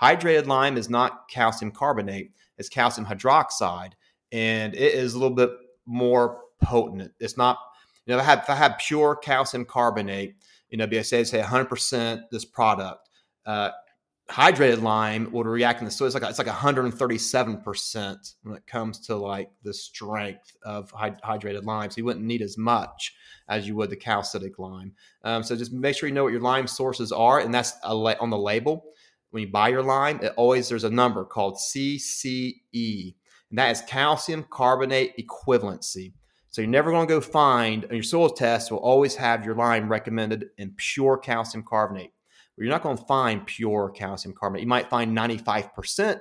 Hydrated 0.00 0.46
lime 0.46 0.76
is 0.76 0.88
not 0.88 1.28
calcium 1.28 1.72
carbonate, 1.72 2.30
it's 2.58 2.68
calcium 2.68 3.06
hydroxide. 3.06 3.92
And 4.30 4.74
it 4.74 4.94
is 4.94 5.14
a 5.14 5.18
little 5.18 5.34
bit 5.34 5.50
more 5.86 6.42
potent. 6.62 7.12
It's 7.18 7.36
not, 7.36 7.58
you 8.06 8.14
know, 8.14 8.20
if 8.20 8.24
I 8.24 8.30
have, 8.30 8.38
if 8.40 8.50
I 8.50 8.54
have 8.54 8.78
pure 8.78 9.16
calcium 9.16 9.64
carbonate, 9.64 10.34
you 10.70 10.78
know, 10.78 10.86
BSA 10.86 11.04
say, 11.04 11.24
say 11.24 11.40
100% 11.42 12.22
this 12.30 12.44
product, 12.44 13.08
uh, 13.46 13.70
hydrated 14.30 14.82
lime 14.82 15.30
would 15.32 15.46
react 15.46 15.80
in 15.80 15.86
the 15.86 15.90
soil. 15.90 16.06
It's 16.06 16.14
like, 16.14 16.22
it's 16.24 16.38
like 16.38 16.46
137% 16.46 18.34
when 18.42 18.56
it 18.56 18.66
comes 18.66 19.00
to 19.06 19.16
like 19.16 19.50
the 19.62 19.72
strength 19.72 20.54
of 20.62 20.92
hyd- 20.92 21.20
hydrated 21.22 21.64
lime. 21.64 21.90
So 21.90 21.98
you 21.98 22.04
wouldn't 22.04 22.26
need 22.26 22.42
as 22.42 22.58
much 22.58 23.14
as 23.48 23.66
you 23.66 23.74
would 23.76 23.88
the 23.90 23.96
calcitic 23.96 24.58
lime. 24.58 24.92
Um, 25.24 25.42
so 25.42 25.56
just 25.56 25.72
make 25.72 25.96
sure 25.96 26.08
you 26.08 26.14
know 26.14 26.24
what 26.24 26.32
your 26.32 26.42
lime 26.42 26.66
sources 26.66 27.10
are, 27.10 27.40
and 27.40 27.54
that's 27.54 27.72
la- 27.88 28.14
on 28.20 28.30
the 28.30 28.38
label. 28.38 28.84
When 29.30 29.42
you 29.42 29.50
buy 29.50 29.68
your 29.68 29.82
lime, 29.82 30.20
it 30.22 30.32
always 30.36 30.68
there's 30.68 30.84
a 30.84 30.90
number 30.90 31.24
called 31.24 31.56
CCE, 31.56 33.14
and 33.50 33.58
that 33.58 33.70
is 33.70 33.82
calcium 33.82 34.44
carbonate 34.50 35.14
equivalency. 35.18 36.12
So 36.58 36.62
you're 36.62 36.70
never 36.72 36.90
going 36.90 37.06
to 37.06 37.14
go 37.14 37.20
find 37.20 37.86
your 37.88 38.02
soil 38.02 38.28
test 38.30 38.72
will 38.72 38.78
always 38.78 39.14
have 39.14 39.44
your 39.44 39.54
lime 39.54 39.88
recommended 39.88 40.46
in 40.58 40.74
pure 40.76 41.16
calcium 41.16 41.62
carbonate. 41.62 42.10
But 42.56 42.64
you're 42.64 42.72
not 42.72 42.82
going 42.82 42.98
to 42.98 43.04
find 43.04 43.46
pure 43.46 43.90
calcium 43.90 44.34
carbonate. 44.36 44.62
You 44.62 44.68
might 44.68 44.90
find 44.90 45.16
95% 45.16 46.18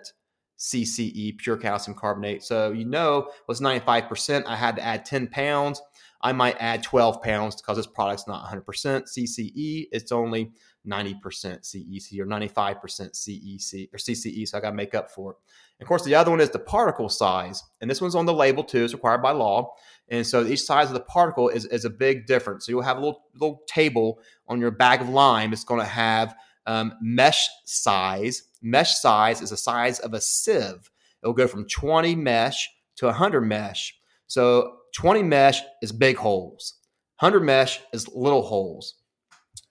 CCE, 0.60 1.40
pure 1.40 1.58
calcium 1.58 1.98
carbonate. 1.98 2.44
So 2.44 2.72
you 2.72 2.86
know 2.86 3.32
what's 3.48 3.62
95%. 3.62 4.44
I 4.46 4.56
had 4.56 4.76
to 4.76 4.86
add 4.86 5.06
10 5.06 5.26
pounds. 5.26 5.82
I 6.22 6.34
might 6.34 6.58
add 6.60 6.84
12 6.84 7.24
pounds 7.24 7.56
because 7.56 7.78
this 7.78 7.88
product's 7.88 8.28
not 8.28 8.46
100% 8.46 8.64
CCE. 8.64 9.88
It's 9.92 10.12
only 10.12 10.52
90% 10.88 11.16
CEC 11.22 12.20
or 12.20 12.26
95% 12.26 12.82
CEC 12.82 13.90
or 13.94 13.98
CCE. 13.98 14.48
So 14.48 14.58
I 14.58 14.62
got 14.62 14.70
to 14.70 14.76
make 14.76 14.96
up 14.96 15.12
for 15.12 15.32
it. 15.32 15.38
And 15.80 15.86
of 15.86 15.88
course, 15.88 16.04
the 16.04 16.16
other 16.16 16.32
one 16.32 16.42
is 16.42 16.50
the 16.50 16.60
particle 16.60 17.10
size. 17.10 17.64
And 17.82 17.90
this 17.90 18.02
one's 18.02 18.16
on 18.16 18.26
the 18.26 18.34
label 18.34 18.64
too. 18.64 18.84
It's 18.84 18.94
required 18.94 19.22
by 19.22 19.32
law. 19.32 19.74
And 20.10 20.26
so 20.26 20.46
each 20.46 20.62
size 20.62 20.88
of 20.88 20.94
the 20.94 21.02
particle 21.02 21.50
is, 21.50 21.66
is 21.66 21.86
a 21.86 21.90
big 21.90 22.26
difference. 22.28 22.66
So 22.66 22.72
you'll 22.72 22.82
have 22.82 22.98
a 22.98 23.02
little, 23.02 23.24
little 23.34 23.62
table 23.68 24.20
on 24.48 24.62
your 24.62 24.72
bag 24.72 25.02
of 25.02 25.10
lime. 25.10 25.52
It's 25.52 25.64
going 25.64 25.82
to 25.82 25.86
have 25.86 26.36
um, 26.66 26.94
mesh 27.02 27.48
size. 27.66 28.44
Mesh 28.62 28.98
size 28.98 29.42
is 29.42 29.50
the 29.50 29.58
size 29.58 30.00
of 30.00 30.14
a 30.14 30.22
sieve. 30.22 30.90
It'll 31.22 31.34
go 31.34 31.48
from 31.48 31.68
20 31.68 32.16
mesh 32.16 32.70
to 32.98 33.06
100 33.08 33.42
mesh. 33.42 33.98
So 34.28 34.78
20 34.96 35.24
mesh 35.24 35.62
is 35.82 35.92
big 35.92 36.18
holes. 36.18 36.76
100 37.20 37.42
mesh 37.42 37.80
is 37.94 38.08
little 38.08 38.44
holes. 38.44 38.96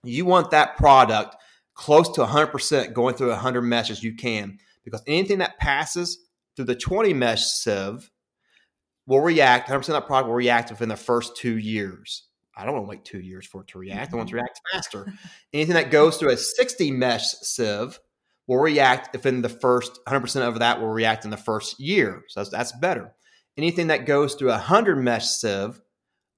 You 0.03 0.24
want 0.24 0.51
that 0.51 0.76
product 0.76 1.37
close 1.74 2.09
to 2.11 2.24
100% 2.24 2.93
going 2.93 3.14
through 3.14 3.28
100 3.28 3.62
mesh 3.62 3.91
as 3.91 4.03
you 4.03 4.14
can 4.14 4.59
because 4.84 5.03
anything 5.07 5.39
that 5.39 5.59
passes 5.59 6.18
through 6.57 6.64
the 6.64 6.74
20 6.74 7.12
mesh 7.12 7.45
sieve 7.45 8.11
will 9.07 9.20
react, 9.20 9.68
100% 9.68 9.76
of 9.76 9.86
that 9.86 10.07
product 10.07 10.28
will 10.28 10.34
react 10.34 10.70
within 10.70 10.88
the 10.88 10.96
first 10.96 11.36
two 11.36 11.57
years. 11.59 12.24
I 12.57 12.64
don't 12.64 12.74
want 12.74 12.86
to 12.86 12.90
wait 12.90 13.04
two 13.04 13.20
years 13.20 13.46
for 13.46 13.61
it 13.61 13.68
to 13.68 13.78
react. 13.78 14.12
I 14.12 14.16
want 14.16 14.28
it 14.28 14.32
to 14.32 14.36
mm-hmm. 14.38 14.44
react 14.44 14.61
faster. 14.72 15.12
Anything 15.52 15.74
that 15.74 15.90
goes 15.90 16.16
through 16.16 16.30
a 16.30 16.36
60 16.36 16.90
mesh 16.90 17.32
sieve 17.42 17.98
will 18.46 18.59
react 18.59 19.14
if 19.14 19.26
in 19.26 19.42
the 19.42 19.48
first 19.48 20.00
100% 20.07 20.48
of 20.48 20.59
that 20.61 20.80
will 20.80 20.88
react 20.88 21.24
in 21.24 21.30
the 21.30 21.36
first 21.36 21.78
year. 21.78 22.24
So 22.28 22.40
that's, 22.40 22.50
that's 22.50 22.72
better. 22.72 23.14
Anything 23.57 23.88
that 23.88 24.07
goes 24.07 24.34
through 24.34 24.48
a 24.48 24.52
100 24.52 24.96
mesh 24.96 25.26
sieve, 25.26 25.80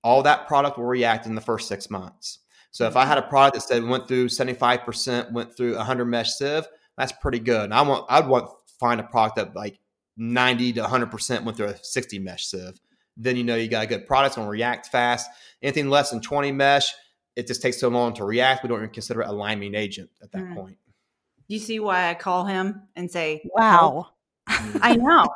all 0.02 0.22
that 0.22 0.48
product 0.48 0.78
will 0.78 0.86
react 0.86 1.26
in 1.26 1.34
the 1.34 1.40
first 1.40 1.68
six 1.68 1.90
months. 1.90 2.40
So 2.70 2.86
if 2.86 2.96
I 2.96 3.04
had 3.06 3.18
a 3.18 3.22
mm-hmm. 3.22 3.30
product 3.30 3.54
that 3.54 3.60
said 3.62 3.84
went 3.84 4.08
through 4.08 4.28
75%, 4.28 5.32
went 5.32 5.56
through 5.56 5.74
a 5.74 5.78
100 5.78 6.04
mesh 6.06 6.32
sieve, 6.32 6.66
that's 6.96 7.12
pretty 7.12 7.38
good. 7.38 7.64
And 7.64 7.74
I 7.74 7.82
want, 7.82 8.06
I'd 8.08 8.26
want 8.26 8.50
find 8.80 9.00
a 9.00 9.04
product 9.04 9.36
that 9.36 9.56
like 9.56 9.78
90 10.18 10.74
to 10.74 10.82
100% 10.82 11.44
went 11.44 11.56
through 11.56 11.68
a 11.68 11.76
60 11.76 12.18
mesh 12.18 12.46
sieve. 12.46 12.80
Then 13.16 13.36
you 13.36 13.44
know 13.44 13.56
you 13.56 13.68
got 13.68 13.84
a 13.84 13.86
good 13.86 14.06
product, 14.06 14.30
it's 14.30 14.36
going 14.36 14.46
to 14.46 14.50
react 14.50 14.88
fast. 14.88 15.30
Anything 15.62 15.88
less 15.88 16.10
than 16.10 16.20
20 16.20 16.52
mesh, 16.52 16.92
it 17.36 17.46
just 17.46 17.62
takes 17.62 17.78
so 17.78 17.88
long 17.88 18.12
to 18.14 18.24
react. 18.24 18.62
We 18.62 18.68
don't 18.68 18.78
even 18.78 18.90
consider 18.90 19.22
it 19.22 19.28
a 19.28 19.32
liming 19.32 19.74
agent 19.74 20.10
at 20.22 20.32
that 20.32 20.42
mm. 20.42 20.54
point. 20.54 20.76
You 21.46 21.58
see 21.58 21.80
why 21.80 22.10
I 22.10 22.14
call 22.14 22.44
him 22.44 22.82
and 22.94 23.10
say, 23.10 23.42
"Wow." 23.54 24.08
I 24.48 24.96
know, 24.96 25.28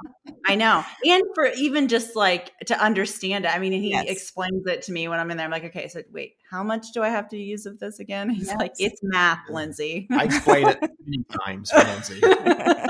I 0.47 0.55
know, 0.55 0.85
and 1.05 1.23
for 1.35 1.47
even 1.47 1.89
just 1.89 2.17
like 2.17 2.51
to 2.67 2.81
understand 2.81 3.45
it. 3.45 3.55
I 3.55 3.59
mean, 3.59 3.73
he 3.73 3.91
yes. 3.91 4.07
explains 4.09 4.67
it 4.67 4.83
to 4.83 4.93
me 4.93 5.09
when 5.09 5.19
I'm 5.19 5.31
in 5.31 5.37
there. 5.37 5.45
I'm 5.45 5.53
like, 5.53 5.65
okay, 5.65 5.89
so 5.89 6.03
wait, 6.11 6.37
how 6.51 6.63
much 6.63 6.93
do 6.93 7.03
I 7.03 7.09
have 7.09 7.29
to 7.31 7.37
use 7.37 7.67
of 7.67 7.79
this 7.79 7.99
again? 7.99 8.31
He's 8.35 8.49
yes. 8.49 8.59
like, 8.59 8.73
it's 8.79 9.01
math, 9.03 9.41
Lyndsay. 9.51 10.07
I 10.11 10.25
explain 10.25 10.69
it 10.69 10.81
many 10.81 11.25
times, 11.45 11.71
Lyndsay. 11.71 12.21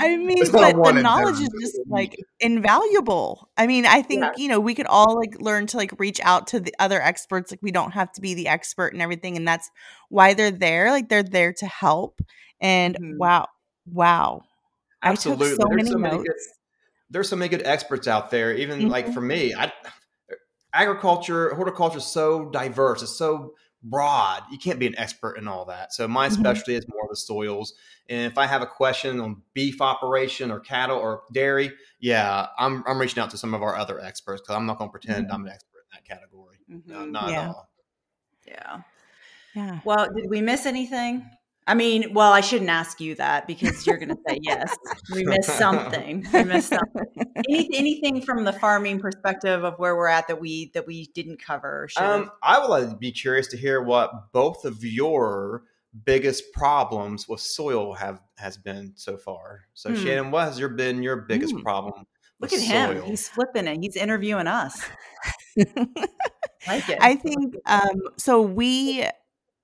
I 0.00 0.16
mean, 0.16 0.38
but 0.50 0.82
the 0.82 1.02
knowledge 1.02 1.40
is 1.40 1.50
just 1.60 1.78
like 1.88 2.16
invaluable. 2.40 3.48
I 3.56 3.66
mean, 3.66 3.86
I 3.86 4.02
think, 4.02 4.22
yeah. 4.22 4.32
you 4.36 4.48
know, 4.48 4.58
we 4.58 4.74
could 4.74 4.86
all 4.86 5.16
like 5.16 5.40
learn 5.40 5.66
to 5.68 5.76
like 5.76 5.98
reach 6.00 6.20
out 6.24 6.48
to 6.48 6.60
the 6.60 6.74
other 6.78 7.00
experts. 7.00 7.52
Like, 7.52 7.62
we 7.62 7.70
don't 7.70 7.92
have 7.92 8.10
to 8.12 8.20
be 8.20 8.34
the 8.34 8.48
expert 8.48 8.92
and 8.92 9.02
everything. 9.02 9.36
And 9.36 9.46
that's 9.46 9.70
why 10.08 10.34
they're 10.34 10.50
there. 10.50 10.90
Like, 10.90 11.08
they're 11.08 11.22
there 11.22 11.52
to 11.54 11.66
help. 11.66 12.20
And 12.60 12.96
mm-hmm. 12.96 13.18
wow, 13.18 13.46
wow. 13.86 14.42
Absolutely. 15.02 15.46
I 15.46 15.50
took 15.50 15.60
so 15.60 15.66
there's 15.68 15.76
many 15.76 15.90
so 15.90 15.98
notes. 15.98 16.12
Many 16.12 16.24
good, 16.24 16.36
there's 17.10 17.28
so 17.28 17.36
many 17.36 17.48
good 17.48 17.66
experts 17.66 18.08
out 18.08 18.30
there. 18.30 18.54
Even 18.54 18.80
mm-hmm. 18.80 18.88
like 18.88 19.12
for 19.12 19.20
me, 19.20 19.54
I, 19.54 19.72
agriculture, 20.72 21.54
horticulture 21.54 21.98
is 21.98 22.06
so 22.06 22.50
diverse. 22.50 23.02
It's 23.02 23.16
so 23.16 23.54
broad. 23.82 24.42
You 24.50 24.58
can't 24.58 24.78
be 24.78 24.86
an 24.86 24.96
expert 24.98 25.36
in 25.36 25.48
all 25.48 25.64
that. 25.66 25.92
So 25.92 26.06
my 26.06 26.28
mm-hmm. 26.28 26.40
specialty 26.40 26.74
is 26.74 26.86
more 26.88 27.02
of 27.02 27.10
the 27.10 27.16
soils. 27.16 27.74
And 28.08 28.30
if 28.30 28.38
I 28.38 28.46
have 28.46 28.62
a 28.62 28.66
question 28.66 29.20
on 29.20 29.42
beef 29.54 29.80
operation 29.80 30.50
or 30.50 30.60
cattle 30.60 30.98
or 30.98 31.22
dairy, 31.32 31.72
yeah, 32.00 32.46
I'm 32.58 32.84
I'm 32.86 32.98
reaching 33.00 33.22
out 33.22 33.30
to 33.30 33.38
some 33.38 33.54
of 33.54 33.62
our 33.62 33.76
other 33.76 34.00
experts 34.00 34.40
because 34.40 34.56
I'm 34.56 34.66
not 34.66 34.78
going 34.78 34.88
to 34.88 34.92
pretend 34.92 35.26
mm-hmm. 35.26 35.34
I'm 35.34 35.44
an 35.46 35.52
expert 35.52 35.84
in 35.92 35.98
that 35.98 36.04
category. 36.08 36.58
Mm-hmm. 36.70 36.92
No, 36.92 37.04
not 37.04 37.30
yeah. 37.30 37.42
at 37.42 37.48
all. 37.48 37.68
Yeah. 38.46 38.80
Yeah. 39.54 39.80
Well, 39.84 40.08
did 40.14 40.30
we 40.30 40.40
miss 40.40 40.66
anything? 40.66 41.28
I 41.66 41.74
mean, 41.74 42.12
well, 42.12 42.32
I 42.32 42.40
shouldn't 42.40 42.70
ask 42.70 43.00
you 43.00 43.14
that 43.16 43.46
because 43.46 43.86
you're 43.86 43.96
going 43.96 44.08
to 44.08 44.18
say 44.28 44.38
yes. 44.42 44.74
We 45.12 45.24
missed 45.24 45.56
something. 45.56 46.26
We 46.32 46.44
missed 46.44 46.70
something. 46.70 47.06
Any, 47.48 47.70
anything 47.72 48.20
from 48.20 48.44
the 48.44 48.52
farming 48.52 48.98
perspective 48.98 49.62
of 49.62 49.78
where 49.78 49.96
we're 49.96 50.08
at 50.08 50.26
that 50.28 50.40
we 50.40 50.70
that 50.74 50.86
we 50.86 51.06
didn't 51.14 51.40
cover? 51.40 51.88
Um, 51.96 52.30
I 52.42 52.66
would 52.66 52.98
be 52.98 53.12
curious 53.12 53.46
to 53.48 53.56
hear 53.56 53.80
what 53.80 54.32
both 54.32 54.64
of 54.64 54.84
your 54.84 55.62
biggest 56.04 56.52
problems 56.52 57.28
with 57.28 57.40
soil 57.40 57.94
have 57.94 58.20
has 58.38 58.56
been 58.56 58.92
so 58.96 59.16
far. 59.16 59.62
So, 59.74 59.90
hmm. 59.90 59.96
Shannon, 59.96 60.30
what 60.30 60.48
has 60.48 60.58
your 60.58 60.70
been 60.70 61.02
your 61.02 61.16
biggest 61.16 61.54
hmm. 61.54 61.60
problem? 61.60 62.06
Look 62.40 62.52
at 62.52 62.58
soil? 62.58 63.02
him. 63.02 63.02
He's 63.04 63.28
flipping 63.28 63.68
it. 63.68 63.78
He's 63.80 63.94
interviewing 63.94 64.48
us. 64.48 64.82
like 65.56 66.88
it. 66.88 66.98
I 67.00 67.14
think 67.14 67.54
um, 67.66 68.00
so. 68.16 68.42
We 68.42 69.06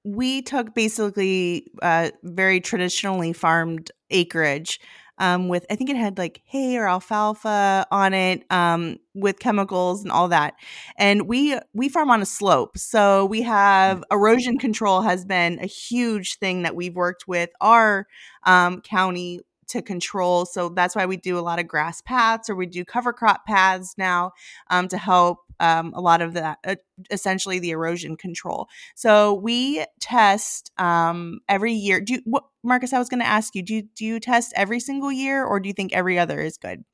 we 0.05 0.43
took 0.43 0.75
basically 0.75 1.71
uh, 1.83 2.11
very 2.23 2.61
traditionally 2.61 3.33
farmed 3.33 3.91
acreage 4.11 4.81
um, 5.19 5.49
with 5.49 5.67
I 5.71 5.77
think 5.77 5.91
it 5.91 5.97
had 5.97 6.19
like 6.19 6.43
hay 6.45 6.77
or 6.77 6.89
alfalfa 6.89 7.87
on 7.91 8.15
it 8.15 8.45
um, 8.51 8.99
with 9.15 9.39
chemicals 9.39 10.03
and 10.03 10.13
all 10.13 10.29
that. 10.29 10.55
And 10.97 11.29
we 11.29 11.59
we 11.75 11.89
farm 11.89 12.11
on 12.11 12.23
a 12.23 12.27
slope, 12.27 12.79
so 12.79 13.27
we 13.27 13.43
have 13.43 13.99
mm. 13.99 14.03
erosion 14.11 14.59
control 14.59 15.03
has 15.03 15.25
been 15.25 15.59
a 15.61 15.67
huge 15.67 16.39
thing 16.39 16.63
that 16.63 16.75
we've 16.75 16.95
worked 16.95 17.27
with 17.27 17.51
our 17.61 18.07
um, 18.45 18.81
county 18.81 19.41
to 19.69 19.83
control. 19.83 20.47
So 20.47 20.71
that's 20.71 20.97
why 20.97 21.07
we 21.07 21.17
do 21.17 21.39
a 21.39 21.41
lot 21.41 21.59
of 21.59 21.69
grass 21.69 22.01
paths 22.01 22.49
or 22.49 22.55
we 22.55 22.67
do 22.67 22.85
cover 22.85 23.13
crop 23.13 23.45
paths 23.47 23.95
now 23.99 24.33
um, 24.71 24.89
to 24.89 24.97
help 24.97 25.41
um, 25.61 25.93
a 25.95 26.01
lot 26.01 26.23
of 26.23 26.35
that, 26.35 26.59
uh, 26.65 26.77
essentially 27.11 27.59
the 27.59 27.71
erosion 27.71 28.17
control. 28.17 28.69
So 28.95 29.35
we 29.35 29.85
test 30.01 30.73
um, 30.79 31.41
every 31.49 31.73
year. 31.73 32.01
Do 32.01 32.15
you, 32.15 32.21
what, 32.25 32.45
Marcus? 32.63 32.93
I 32.93 32.99
was 32.99 33.09
going 33.09 33.21
to 33.21 33.27
ask 33.27 33.55
you. 33.55 33.63
Do 33.63 33.75
you, 33.75 33.83
do 33.97 34.05
you 34.05 34.21
test 34.21 34.53
every 34.57 34.81
single 34.81 35.13
year, 35.13 35.45
or 35.45 35.61
do 35.61 35.69
you 35.69 35.75
think 35.75 35.93
every 35.93 36.19
other 36.19 36.41
is 36.41 36.57
good? 36.57 36.85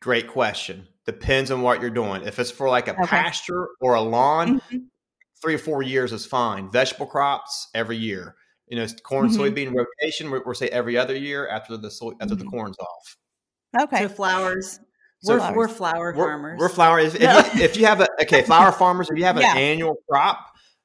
Great 0.00 0.28
question. 0.28 0.86
Depends 1.04 1.50
on 1.50 1.62
what 1.62 1.80
you're 1.80 1.90
doing. 1.90 2.22
If 2.22 2.38
it's 2.38 2.50
for 2.50 2.68
like 2.68 2.88
a 2.88 2.92
okay. 2.92 3.06
pasture 3.06 3.68
or 3.80 3.94
a 3.94 4.00
lawn, 4.00 4.60
mm-hmm. 4.60 4.78
three 5.40 5.54
or 5.54 5.58
four 5.58 5.82
years 5.82 6.12
is 6.12 6.26
fine. 6.26 6.70
Vegetable 6.70 7.06
crops 7.06 7.68
every 7.74 7.96
year 7.96 8.36
you 8.68 8.76
know, 8.76 8.86
corn 9.02 9.28
mm-hmm. 9.28 9.40
soybean 9.40 9.74
rotation. 9.74 10.30
We're, 10.30 10.42
we're, 10.44 10.54
say 10.54 10.68
every 10.68 10.96
other 10.96 11.16
year 11.16 11.48
after 11.48 11.76
the 11.76 11.90
soy, 11.90 12.12
after 12.20 12.34
mm-hmm. 12.34 12.44
the 12.44 12.50
corn's 12.50 12.76
off. 12.78 13.16
Okay. 13.80 14.02
So 14.02 14.08
flowers. 14.08 14.80
So 15.20 15.38
we're, 15.38 15.56
we're 15.56 15.68
flower 15.68 16.14
we're, 16.16 16.24
farmers. 16.24 16.58
We're 16.60 16.68
flower. 16.68 17.00
If, 17.00 17.18
no. 17.18 17.38
if, 17.38 17.54
you, 17.54 17.62
if, 17.62 17.76
you, 17.76 17.86
have 17.86 18.00
a 18.00 18.08
okay, 18.22 18.42
flower 18.42 18.72
farmers. 18.78 19.08
If 19.10 19.18
you 19.18 19.24
have 19.24 19.36
an 19.36 19.42
yeah. 19.42 19.54
annual 19.54 19.96
crop, 20.08 20.38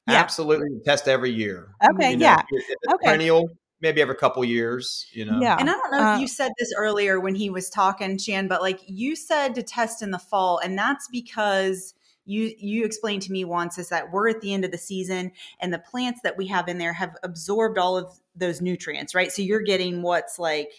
yeah. 0.08 0.14
absolutely 0.14 0.80
test 0.84 1.08
every 1.08 1.30
year. 1.30 1.74
Okay. 1.94 2.12
You 2.12 2.16
know, 2.16 2.26
yeah. 2.26 2.94
okay. 2.94 3.04
Perennial, 3.04 3.48
maybe 3.80 4.00
every 4.00 4.16
couple 4.16 4.44
years. 4.44 5.06
You 5.12 5.26
know. 5.26 5.40
Yeah. 5.40 5.56
And 5.58 5.68
I 5.68 5.74
don't 5.74 5.92
know 5.92 6.02
uh, 6.02 6.14
if 6.14 6.20
you 6.20 6.28
said 6.28 6.52
this 6.58 6.72
earlier 6.76 7.20
when 7.20 7.34
he 7.34 7.50
was 7.50 7.68
talking, 7.68 8.18
Shan, 8.18 8.48
but 8.48 8.62
like 8.62 8.80
you 8.86 9.14
said 9.16 9.54
to 9.56 9.62
test 9.62 10.02
in 10.02 10.10
the 10.10 10.18
fall, 10.18 10.58
and 10.58 10.76
that's 10.76 11.08
because 11.12 11.94
you 12.24 12.52
you 12.58 12.84
explained 12.84 13.22
to 13.22 13.32
me 13.32 13.44
once 13.44 13.78
is 13.78 13.88
that 13.88 14.12
we're 14.12 14.28
at 14.28 14.40
the 14.40 14.54
end 14.54 14.64
of 14.64 14.70
the 14.70 14.78
season 14.78 15.32
and 15.60 15.72
the 15.72 15.78
plants 15.78 16.20
that 16.22 16.36
we 16.36 16.46
have 16.46 16.68
in 16.68 16.78
there 16.78 16.92
have 16.92 17.16
absorbed 17.22 17.78
all 17.78 17.96
of 17.96 18.18
those 18.34 18.60
nutrients, 18.60 19.14
right? 19.14 19.32
So 19.32 19.42
you're 19.42 19.62
getting 19.62 20.02
what's 20.02 20.38
like 20.38 20.70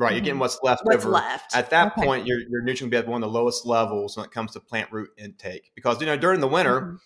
Right, 0.00 0.12
you're 0.12 0.20
getting 0.20 0.34
mm-hmm. 0.34 0.40
what's 0.40 0.58
left 0.62 0.82
what's 0.84 1.04
over. 1.04 1.12
left. 1.12 1.54
At 1.54 1.70
that 1.70 1.92
okay. 1.92 2.06
point, 2.06 2.26
your 2.26 2.40
your 2.40 2.62
nutrient 2.62 2.90
will 2.90 2.90
be 2.90 2.96
at 2.96 3.08
one 3.08 3.22
of 3.22 3.30
the 3.30 3.38
lowest 3.38 3.66
levels 3.66 4.16
when 4.16 4.24
it 4.24 4.32
comes 4.32 4.52
to 4.52 4.60
plant 4.60 4.90
root 4.90 5.10
intake. 5.18 5.70
Because 5.74 6.00
you 6.00 6.06
know 6.06 6.16
during 6.16 6.40
the 6.40 6.48
winter, 6.48 6.80
mm-hmm 6.80 6.96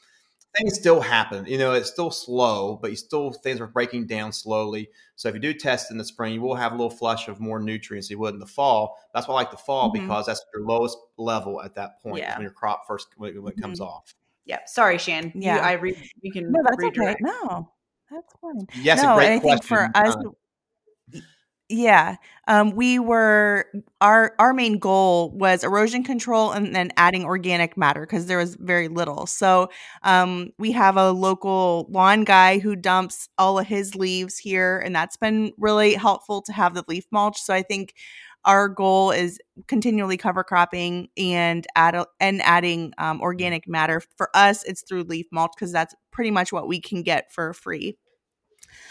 things 0.57 0.75
still 0.75 1.01
happen. 1.01 1.45
You 1.47 1.59
know, 1.59 1.73
it's 1.73 1.91
still 1.91 2.11
slow, 2.11 2.79
but 2.81 2.91
you 2.91 2.97
still 2.97 3.33
things 3.33 3.61
are 3.61 3.67
breaking 3.67 4.07
down 4.07 4.33
slowly. 4.33 4.89
So 5.17 5.29
if 5.29 5.35
you 5.35 5.41
do 5.41 5.53
test 5.53 5.91
in 5.91 5.99
the 5.99 6.05
spring, 6.05 6.35
you 6.35 6.41
will 6.41 6.55
have 6.55 6.73
a 6.73 6.77
little 6.77 6.91
flush 6.91 7.29
of 7.29 7.41
more 7.41 7.61
nutrients 7.61 8.11
you 8.11 8.19
would 8.19 8.35
in 8.35 8.41
the 8.41 8.47
fall. 8.47 8.99
That's 9.13 9.29
why 9.29 9.35
I 9.35 9.37
like 9.39 9.51
the 9.51 9.57
fall 9.57 9.93
mm-hmm. 9.93 10.03
because 10.03 10.27
that's 10.27 10.45
your 10.55 10.65
lowest 10.65 10.99
level 11.17 11.63
at 11.63 11.75
that 11.75 12.01
point 12.03 12.19
yeah. 12.19 12.35
when 12.35 12.43
your 12.43 12.53
crop 12.53 12.87
first 12.87 13.09
when, 13.17 13.41
when 13.43 13.53
it 13.53 13.61
comes 13.61 13.81
mm-hmm. 13.81 13.91
off. 13.91 14.15
Yeah. 14.45 14.61
Sorry, 14.67 14.99
Shan. 14.99 15.33
Yeah. 15.35 15.57
You, 15.57 15.61
I 15.63 15.73
re- 15.73 16.11
you 16.21 16.33
can. 16.33 16.53
No, 16.53 16.61
that's 16.63 16.77
redirect. 16.79 17.21
okay. 17.23 17.33
No, 17.45 17.71
that's 18.11 18.35
fine. 18.41 18.67
Yes, 18.83 19.03
no, 19.03 19.15
a 19.15 19.17
great 19.17 19.37
I 19.37 19.39
question. 19.39 19.59
think 19.59 19.65
for 19.65 19.91
us, 19.95 20.17
yeah. 21.71 22.17
Um, 22.47 22.73
we 22.73 22.99
were 22.99 23.67
our 24.03 24.35
our 24.39 24.53
main 24.53 24.79
goal 24.79 25.31
was 25.31 25.65
erosion 25.65 26.05
control 26.05 26.53
and 26.53 26.75
then 26.77 26.93
adding 26.99 27.25
organic 27.25 27.77
matter 27.77 28.03
because 28.03 28.27
there 28.27 28.37
was 28.39 28.55
very 28.57 28.89
little. 28.89 29.27
So 29.27 29.71
um, 30.03 30.51
we 30.59 30.73
have 30.73 30.99
a 30.99 31.11
local 31.11 31.87
lawn 31.89 32.25
guy 32.25 32.59
who 32.59 32.77
dumps 32.77 33.29
all 33.39 33.59
of 33.59 33.67
his 33.67 33.95
leaves 33.95 34.37
here, 34.37 34.79
and 34.85 34.95
that's 34.95 35.17
been 35.17 35.53
really 35.57 35.95
helpful 35.95 36.43
to 36.43 36.53
have 36.53 36.75
the 36.75 36.85
leaf 36.87 37.07
mulch. 37.11 37.41
So 37.41 37.55
I 37.55 37.63
think 37.63 37.95
our 38.45 38.69
goal 38.69 39.11
is 39.11 39.39
continually 39.67 40.19
cover 40.19 40.45
cropping 40.45 41.09
and 41.17 41.67
add 41.77 41.97
and 42.21 42.43
adding 42.43 42.93
um, 42.99 43.23
organic 43.23 43.67
matter. 43.67 44.03
For 44.19 44.29
us, 44.35 44.65
it's 44.65 44.83
through 44.83 45.05
leaf 45.05 45.27
mulch 45.33 45.53
because 45.57 45.73
that's 45.73 45.95
pretty 46.13 46.31
much 46.31 46.53
what 46.53 46.69
we 46.69 46.79
can 46.81 47.03
get 47.03 47.33
for 47.33 47.55
free. 47.55 47.97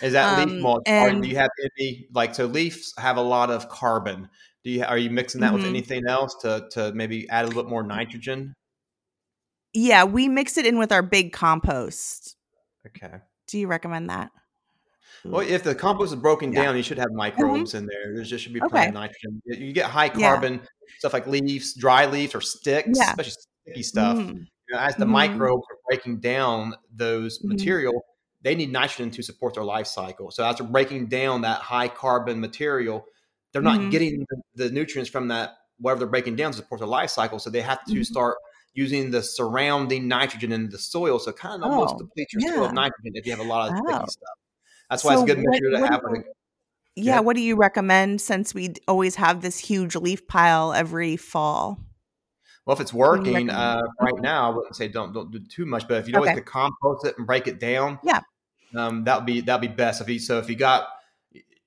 Is 0.02 0.14
that 0.14 0.40
um, 0.40 0.50
leaf 0.50 0.62
mulch? 0.62 0.84
And, 0.86 1.24
do 1.24 1.30
you 1.30 1.36
have 1.36 1.50
any 1.80 2.08
like 2.14 2.36
so 2.36 2.46
leaves 2.46 2.94
have 2.98 3.18
a 3.18 3.22
lot 3.22 3.50
of 3.50 3.70
carbon? 3.70 4.30
Do 4.64 4.72
you 4.72 4.84
are 4.84 4.98
you 4.98 5.10
mixing 5.10 5.42
that 5.42 5.48
mm-hmm. 5.48 5.58
with 5.58 5.66
anything 5.66 6.04
else 6.08 6.36
to 6.42 6.68
to 6.72 6.92
maybe 6.94 7.30
add 7.30 7.46
a 7.46 7.48
little 7.48 7.64
bit 7.64 7.70
more 7.70 7.84
nitrogen? 7.84 8.54
Yeah, 9.74 10.04
we 10.04 10.28
mix 10.30 10.58
it 10.58 10.66
in 10.66 10.78
with 10.78 10.92
our 10.92 11.02
big 11.02 11.34
compost. 11.34 12.36
Okay. 12.86 13.18
Do 13.48 13.60
you 13.60 13.68
recommend 13.68 14.10
that? 14.10 14.32
Well, 15.26 15.42
if 15.42 15.64
the 15.64 15.74
compost 15.74 16.14
is 16.14 16.20
broken 16.20 16.52
yeah. 16.52 16.64
down, 16.64 16.78
you 16.78 16.84
should 16.84 16.98
have 16.98 17.08
mm-hmm. 17.08 17.18
microbes 17.18 17.72
mm-hmm. 17.72 17.78
in 17.78 17.86
there. 17.88 18.14
There 18.16 18.24
just 18.24 18.44
should 18.44 18.54
be 18.54 18.60
plenty 18.60 18.78
okay. 18.78 18.88
of 18.90 18.94
nitrogen. 18.94 19.42
You 19.46 19.72
get 19.74 19.90
high 19.90 20.10
carbon 20.10 20.56
yeah. 20.56 20.68
stuff 21.00 21.14
like 21.14 21.28
leaves, 21.28 21.74
dry 21.76 22.06
leaves, 22.06 22.36
or 22.36 22.42
sticks, 22.42 22.98
yeah. 22.98 23.10
especially 23.10 23.34
sticky 23.66 23.84
stuff. 23.84 24.18
Mm. 24.18 24.34
You 24.34 24.76
know, 24.76 24.80
as 24.80 24.96
the 24.96 25.06
mm-hmm. 25.06 25.14
microbes 25.14 25.64
are 25.72 25.78
breaking 25.90 26.20
down 26.20 26.76
those 26.94 27.40
mm-hmm. 27.40 27.50
material, 27.50 28.06
they 28.44 28.56
need 28.56 28.72
nitrogen 28.72 29.10
to 29.12 29.24
support 29.24 29.56
their 29.56 29.64
life 29.64 29.88
cycle. 29.88 30.30
So 30.30 30.44
after 30.44 30.64
breaking 30.64 31.08
down 31.08 31.42
that 31.42 31.62
high 31.62 31.88
carbon 31.88 32.40
material, 32.40 33.06
they're 33.52 33.62
not 33.62 33.80
mm-hmm. 33.80 33.90
getting 33.90 34.26
the, 34.30 34.66
the, 34.66 34.72
nutrients 34.72 35.10
from 35.10 35.30
that 35.30 35.52
whatever 35.80 36.00
they're 36.00 36.10
breaking 36.10 36.36
down 36.36 36.52
to 36.52 36.58
support 36.58 36.80
their 36.80 36.88
life 36.88 37.10
cycle. 37.10 37.40
So 37.40 37.50
they 37.50 37.62
have 37.62 37.84
to 37.86 37.94
mm-hmm. 37.94 38.04
start 38.04 38.38
using 38.74 39.12
the 39.12 39.24
surrounding 39.24 40.08
nitrogen 40.08 40.52
in 40.52 40.70
the 40.70 40.78
soil. 40.78 41.20
So 41.20 41.32
kind 41.32 41.64
of 41.64 41.72
almost 41.72 41.96
oh, 41.96 42.00
deplete 42.00 42.28
your 42.34 42.42
yeah. 42.42 42.56
soil 42.56 42.66
of 42.66 42.74
nitrogen 42.74 43.12
if 43.14 43.26
you 43.26 43.32
have 43.32 43.46
a 43.46 43.48
lot 43.48 43.72
of 43.72 43.80
oh. 43.80 44.06
stuff. 44.06 44.16
That's 44.90 45.04
why 45.04 45.16
So 45.16 45.24
it's 45.24 45.34
good 45.34 45.44
what- 45.44 45.80
to 45.80 45.88
have. 45.88 46.02
Yeah, 46.96 47.16
Yeah. 47.16 47.20
what 47.22 47.36
do 47.36 47.42
you 47.42 47.56
recommend 47.56 48.22
since 48.22 48.54
we 48.54 48.74
always 48.88 49.16
have 49.16 49.42
this 49.42 49.58
huge 49.58 49.96
leaf 49.96 50.28
pile 50.28 50.74
every 50.74 51.18
fall? 51.18 51.80
well, 52.66 52.76
if 52.76 52.82
it's 52.82 52.94
What 52.94 53.24
do 53.24 53.30
you 53.30 53.34
working 53.34 53.50
uh, 53.50 53.82
right 54.00 54.22
now, 54.22 54.52
I 54.52 54.56
wouldn't 54.56 54.76
say 54.76 54.88
don't 54.88 55.14
don't 55.14 55.32
do 55.32 55.40
too 55.40 55.66
much. 55.66 55.88
But 55.88 55.98
if 55.98 56.08
you 56.08 56.14
know 56.14 56.22
Okay. 56.22 56.36
to 56.36 56.42
compost 56.42 57.06
it 57.06 57.18
and 57.18 57.28
break 57.28 57.48
it 57.48 57.60
down, 57.60 58.00
Yeah. 58.04 58.22
Um, 58.76 59.04
that 59.06 59.18
would 59.18 59.26
be 59.26 59.42
that 59.42 59.60
would 59.62 59.70
be 59.70 59.74
best. 59.76 60.02
If 60.02 60.10
you 60.10 60.20
so 60.20 60.40
if 60.40 60.50
you 60.50 60.56
got 60.56 60.88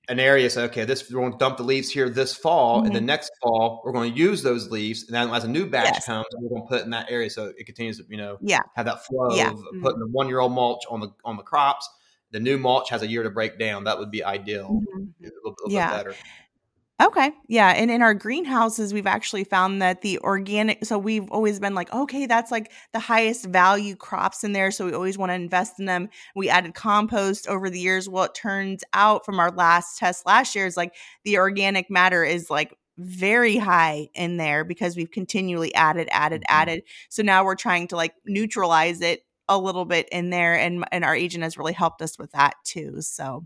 an 0.09 0.19
area, 0.21 0.49
say 0.49 0.63
okay, 0.63 0.85
this 0.85 1.09
we're 1.11 1.19
going 1.19 1.33
to 1.33 1.37
dump 1.37 1.57
the 1.57 1.63
leaves 1.63 1.89
here 1.89 2.09
this 2.09 2.33
fall, 2.35 2.79
and 2.83 2.91
Mhm. 2.91 2.93
then 2.93 3.05
next 3.05 3.31
fall 3.41 3.81
we're 3.83 3.91
going 3.91 4.13
to 4.13 4.17
use 4.17 4.41
those 4.41 4.69
leaves, 4.71 5.03
and 5.05 5.13
then 5.13 5.29
as 5.29 5.43
a 5.43 5.47
new 5.49 5.65
batch 5.69 5.89
Yes. 5.95 6.05
comes, 6.05 6.25
we're 6.37 6.49
going 6.49 6.61
to 6.61 6.67
put 6.67 6.83
in 6.85 6.91
that 6.91 7.11
area 7.11 7.29
so 7.29 7.51
it 7.57 7.65
continues 7.65 7.97
to 7.97 8.05
you 8.09 8.17
know 8.17 8.37
Yeah. 8.41 8.59
have 8.75 8.85
that 8.85 9.05
flow 9.05 9.35
Yeah. 9.35 9.51
of 9.51 9.59
putting 9.81 9.99
the 9.99 10.07
one 10.11 10.27
year 10.29 10.39
old 10.39 10.53
mulch 10.53 10.83
on 10.89 11.01
the 11.01 11.09
on 11.25 11.35
the 11.37 11.43
crops. 11.43 11.89
The 12.31 12.39
new 12.39 12.57
mulch 12.57 12.89
has 12.89 13.01
a 13.03 13.07
year 13.07 13.23
to 13.23 13.29
break 13.29 13.57
down. 13.57 13.83
That 13.85 13.97
would 13.99 14.11
be 14.11 14.23
ideal. 14.23 14.69
Mhm. 14.69 15.09
A 15.21 15.23
little, 15.23 15.39
a 15.45 15.49
little 15.49 15.71
Yeah. 15.71 15.91
better. 15.95 16.15
Okay. 17.03 17.31
Yeah. 17.47 17.69
And 17.75 17.91
in 17.91 18.01
our 18.01 18.15
greenhouses, 18.15 18.91
we've 18.91 19.05
actually 19.05 19.43
found 19.43 19.83
that 19.83 20.01
the 20.01 20.17
organic, 20.19 20.83
so 20.83 20.97
we've 20.97 21.29
always 21.29 21.59
been 21.59 21.75
like, 21.75 21.93
okay, 21.93 22.25
that's 22.25 22.51
like 22.51 22.71
the 22.91 22.99
highest 22.99 23.45
value 23.45 23.95
crops 23.95 24.43
in 24.43 24.53
there. 24.53 24.71
So 24.71 24.85
we 24.87 24.93
always 24.93 25.15
want 25.15 25.29
to 25.29 25.35
invest 25.35 25.79
in 25.79 25.85
them. 25.85 26.09
We 26.35 26.49
added 26.49 26.73
compost 26.73 27.47
over 27.47 27.69
the 27.69 27.79
years. 27.79 28.09
Well, 28.09 28.23
it 28.23 28.33
turns 28.33 28.83
out 28.93 29.25
from 29.25 29.39
our 29.39 29.51
last 29.51 29.99
test 29.99 30.25
last 30.25 30.55
year 30.55 30.65
is 30.65 30.75
like 30.75 30.95
the 31.23 31.37
organic 31.37 31.91
matter 31.91 32.23
is 32.23 32.49
like 32.49 32.75
very 32.97 33.57
high 33.57 34.09
in 34.15 34.37
there 34.37 34.63
because 34.63 34.95
we've 34.97 35.11
continually 35.11 35.73
added, 35.75 36.09
added, 36.11 36.41
Mhm. 36.41 36.45
added. 36.49 36.83
So 37.09 37.21
now 37.21 37.45
we're 37.45 37.53
trying 37.55 37.87
to 37.89 37.95
like 37.95 38.15
neutralize 38.25 39.01
it 39.01 39.21
a 39.47 39.57
little 39.59 39.85
bit 39.85 40.09
in 40.11 40.31
there. 40.31 40.55
And, 40.57 40.83
and 40.91 41.05
our 41.05 41.13
agent 41.15 41.43
has 41.43 41.59
really 41.59 41.73
helped 41.73 42.01
us 42.01 42.17
with 42.17 42.31
that 42.31 42.55
too. 42.63 43.01
So 43.01 43.45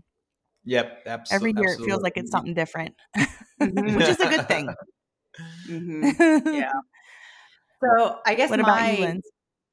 Yep. 0.64 1.04
Abso- 1.06 1.28
every 1.30 1.52
year 1.56 1.74
it 1.74 1.80
feels 1.84 2.02
like 2.02 2.16
it's 2.16 2.30
something 2.30 2.54
different, 2.54 2.94
which 3.58 4.08
is 4.08 4.20
a 4.20 4.26
good 4.26 4.46
thing. 4.48 4.76
Mhm. 5.68 6.16
Yeah. 6.50 6.70
So 7.82 8.20
I 8.26 8.34
guess 8.34 8.50
What 8.50 8.60
my 8.60 8.60
about 8.60 8.86
you, 8.86 9.20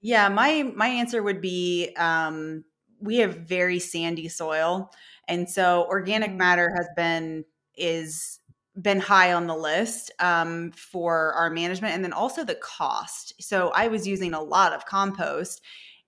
yeah 0.02 0.30
my 0.30 0.64
my 0.76 0.88
answer 0.88 1.22
would 1.24 1.42
be 1.42 1.94
um, 1.98 2.64
we 3.02 3.18
have 3.18 3.38
very 3.48 3.80
sandy 3.80 4.30
soil, 4.30 4.92
and 5.28 5.50
so 5.50 5.86
organic 5.90 6.32
Mhm. 6.32 6.38
matter 6.38 6.72
has 6.78 6.88
been 6.96 7.46
is 7.76 8.40
been 8.82 9.00
high 9.00 9.34
on 9.34 9.48
the 9.48 9.56
list 9.56 10.12
um, 10.20 10.72
for 10.72 11.34
our 11.34 11.50
management, 11.50 11.94
and 11.96 12.04
then 12.04 12.14
also 12.14 12.44
the 12.44 12.56
cost. 12.56 13.34
So 13.42 13.70
I 13.76 13.88
was 13.90 14.08
using 14.08 14.34
a 14.34 14.42
lot 14.42 14.74
of 14.74 14.86
compost. 14.86 15.62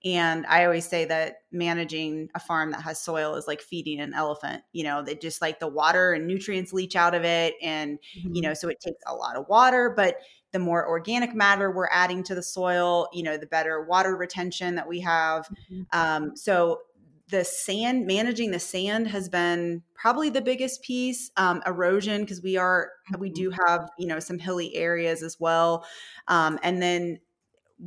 And 0.04 0.46
I 0.46 0.64
always 0.64 0.88
say 0.88 1.04
that 1.04 1.42
managing 1.52 2.28
a 2.34 2.40
farm 2.40 2.72
that 2.72 2.82
has 2.82 3.00
soil 3.00 3.36
is 3.36 3.46
like 3.46 3.60
feeding 3.60 4.00
an 4.00 4.14
elephant. 4.14 4.64
You 4.72 4.84
know, 4.84 5.02
they 5.02 5.14
just 5.14 5.40
like 5.40 5.60
the 5.60 5.68
water 5.68 6.12
and 6.12 6.26
nutrients 6.26 6.72
leach 6.72 6.96
out 6.96 7.14
of 7.14 7.24
it. 7.24 7.54
And 7.62 7.98
you 8.32 8.42
know 8.42 8.54
so 8.54 8.68
it 8.68 8.80
takes 8.80 9.02
a 9.06 9.14
lot 9.14 9.36
of 9.36 9.46
water 9.48 9.92
but 9.94 10.16
the 10.52 10.58
more 10.58 10.86
organic 10.88 11.34
matter 11.34 11.70
we're 11.70 11.88
adding 11.90 12.22
to 12.24 12.34
the 12.34 12.42
soil 12.42 13.08
you 13.12 13.22
know 13.22 13.36
the 13.36 13.46
better 13.46 13.82
water 13.84 14.16
retention 14.16 14.74
that 14.74 14.88
we 14.88 15.00
have 15.00 15.50
Mhm. 15.50 15.86
um, 15.92 16.34
so 16.36 16.80
the 17.28 17.44
sand 17.44 18.06
managing 18.06 18.50
the 18.50 18.58
sand 18.58 19.06
has 19.08 19.28
been 19.28 19.82
probably 19.94 20.28
the 20.28 20.40
biggest 20.42 20.82
piece 20.82 21.30
um, 21.36 21.62
erosion 21.66 22.22
because 22.22 22.42
we 22.42 22.56
are 22.56 22.90
we 23.18 23.28
Mhm. 23.28 23.30
do 23.30 23.50
have 23.66 23.88
you 23.98 24.06
know 24.06 24.18
some 24.20 24.38
hilly 24.38 24.74
areas 24.74 25.22
as 25.22 25.38
well 25.40 25.86
um, 26.28 26.58
and 26.62 26.82
then 26.82 27.18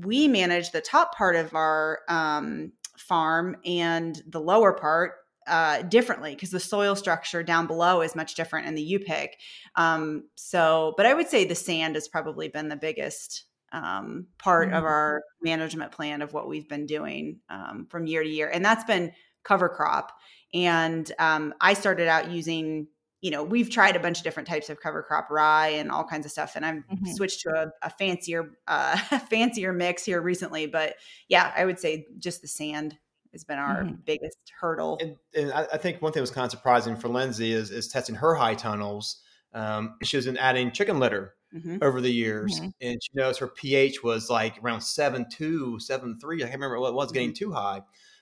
we 0.01 0.27
manage 0.27 0.71
the 0.71 0.81
top 0.81 1.15
part 1.15 1.35
of 1.35 1.53
our 1.55 1.99
um, 2.09 2.73
farm 2.97 3.57
and 3.65 4.21
the 4.27 4.41
lower 4.41 4.73
part 4.73 5.13
uh, 5.47 5.83
differently 5.83 6.33
because 6.33 6.49
the 6.49 6.59
soil 6.59 6.95
structure 6.95 7.43
down 7.43 7.67
below 7.67 8.01
is 8.01 8.15
much 8.15 8.35
different 8.35 8.67
in 8.67 8.75
the 8.75 8.81
U 8.81 8.99
pick. 8.99 9.37
Um, 9.75 10.23
so, 10.35 10.93
but 10.97 11.05
I 11.05 11.13
would 11.13 11.27
say 11.27 11.45
the 11.45 11.55
sand 11.55 11.95
has 11.95 12.07
probably 12.07 12.47
been 12.47 12.67
the 12.67 12.75
biggest 12.75 13.45
um, 13.71 14.27
part 14.37 14.73
of 14.73 14.83
Mhm. 14.83 14.87
our 14.87 15.23
management 15.41 15.91
plan 15.91 16.21
of 16.21 16.33
what 16.33 16.47
we've 16.47 16.67
been 16.67 16.85
doing 16.85 17.39
um, 17.49 17.87
from 17.89 18.07
year 18.07 18.23
to 18.23 18.29
year, 18.29 18.49
and 18.49 18.63
that's 18.63 18.85
been 18.85 19.11
cover 19.43 19.69
crop. 19.69 20.11
And 20.53 21.11
um, 21.19 21.53
I 21.59 21.73
started 21.73 22.07
out 22.07 22.31
using, 22.31 22.87
you 23.21 23.31
know, 23.31 23.43
we've 23.43 23.69
tried 23.69 23.95
a 23.95 23.99
bunch 23.99 24.17
of 24.19 24.23
different 24.23 24.47
types 24.47 24.69
of 24.69 24.79
cover 24.79 25.01
crop 25.01 25.29
rye 25.31 25.69
and 25.69 25.91
all 25.91 26.03
kinds 26.03 26.25
of 26.25 26.31
stuff, 26.31 26.55
and 26.55 26.65
I've 26.65 26.83
Mhm. 26.91 27.07
switched 27.15 27.41
to 27.41 27.49
a, 27.49 27.87
a 27.87 27.89
fancier, 27.89 28.57
uh, 28.67 28.97
fancier 29.29 29.73
mix 29.73 30.05
here 30.05 30.21
recently. 30.21 30.67
But 30.67 30.95
yeah, 31.27 31.53
I 31.55 31.65
would 31.65 31.79
say 31.79 32.07
just 32.19 32.41
the 32.41 32.47
sand 32.47 32.97
has 33.31 33.43
been 33.43 33.57
our 33.59 33.83
Mhm. 33.85 34.05
biggest 34.05 34.37
hurdle. 34.59 34.97
And, 35.01 35.17
and 35.35 35.51
I, 35.51 35.67
I 35.73 35.77
think 35.77 36.01
one 36.01 36.11
thing 36.11 36.19
that 36.19 36.23
was 36.23 36.31
kind 36.31 36.45
of 36.45 36.51
surprising 36.51 36.95
for 36.95 37.09
Lyndsay 37.09 37.49
is, 37.51 37.71
is 37.71 37.87
testing 37.87 38.15
her 38.15 38.35
high 38.35 38.55
tunnels. 38.55 39.21
Um, 39.53 39.97
she 40.03 40.17
was 40.17 40.27
in 40.27 40.37
adding 40.37 40.71
chicken 40.71 40.99
litter 40.99 41.35
Mhm. 41.53 41.81
over 41.81 42.01
the 42.01 42.11
years, 42.11 42.61
Mhm. 42.61 42.71
and 42.81 43.01
she 43.01 43.11
knows 43.13 43.37
her 43.37 43.47
pH 43.47 44.03
was 44.03 44.29
like 44.29 44.61
around 44.61 44.81
seven 44.81 45.27
two, 45.29 45.79
seven 45.79 46.19
three. 46.19 46.37
I 46.43 46.47
can't 46.47 46.55
remember 46.55 46.79
what 46.79 46.89
it 46.89 46.95
was 46.95 47.11
getting 47.11 47.33
too 47.33 47.51
high. 47.51 47.81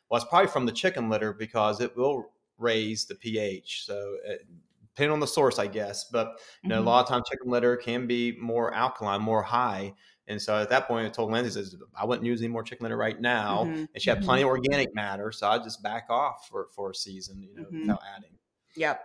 Well, 0.09 0.21
it's 0.21 0.29
probably 0.29 0.49
from 0.51 0.65
the 0.65 0.71
chicken 0.71 1.09
litter 1.09 1.33
because 1.33 1.81
it 1.81 1.95
will 1.97 2.31
raise 2.57 3.05
the 3.05 3.15
pH. 3.15 3.83
So 3.85 4.17
uh, 4.29 4.35
depending 4.95 5.11
on 5.13 5.19
the 5.19 5.27
source, 5.27 5.59
I 5.59 5.67
guess. 5.67 6.05
But 6.05 6.39
you 6.63 6.69
know, 6.69 6.79
Mhm. 6.79 6.85
a 6.85 6.89
lot 6.89 7.03
of 7.03 7.09
times 7.09 7.23
chicken 7.29 7.49
litter 7.49 7.75
can 7.77 8.07
be 8.07 8.37
more 8.39 8.73
alkaline, 8.73 9.21
more 9.21 9.41
high. 9.43 9.93
And 10.27 10.41
so 10.41 10.57
at 10.61 10.69
that 10.69 10.87
point, 10.87 11.05
I 11.05 11.09
told 11.09 11.31
Lyndsay, 11.31 11.51
says, 11.51 11.75
I 11.95 12.05
wouldn't 12.05 12.25
use 12.25 12.41
any 12.41 12.47
more 12.47 12.63
chicken 12.63 12.83
litter 12.85 12.95
right 12.95 13.19
now. 13.19 13.65
Mhm. 13.65 13.87
And 13.93 14.01
she 14.01 14.09
had 14.09 14.19
Mhm. 14.19 14.25
plenty 14.25 14.41
of 14.43 14.47
organic 14.47 14.93
matter, 14.95 15.31
so 15.33 15.49
I 15.49 15.57
just 15.57 15.83
back 15.83 16.05
off 16.09 16.47
for 16.47 16.69
for 16.75 16.91
a 16.91 16.95
season, 16.95 17.41
you 17.43 17.53
know, 17.55 17.63
Mhm. 17.63 17.81
without 17.81 18.01
adding. 18.15 18.37
Yep. 18.75 19.03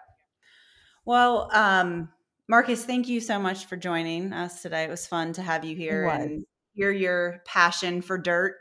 Well, 1.05 1.51
um, 1.55 2.13
Marcus, 2.49 2.85
thank 2.85 3.09
you 3.09 3.21
so 3.21 3.39
much 3.39 3.67
for 3.67 3.77
joining 3.77 4.33
us 4.33 4.63
today. 4.63 4.85
It 4.85 4.91
was 4.91 5.07
fun 5.07 5.33
to 5.35 5.43
have 5.43 5.65
you 5.65 5.77
here 5.77 6.05
was. 6.07 6.21
and 6.23 6.47
hear 6.79 6.93
your 6.93 7.43
passion 7.45 8.01
for 8.03 8.17
dirt. 8.17 8.55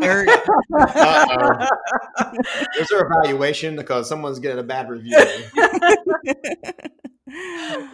Dirt. 0.00 0.28
Uh-oh. 0.78 1.66
Is 2.78 2.86
there 2.88 3.04
evaluation 3.04 3.74
because 3.74 4.08
someone's 4.08 4.38
getting 4.38 4.60
a 4.60 4.62
bad 4.62 4.88
review? 4.88 5.16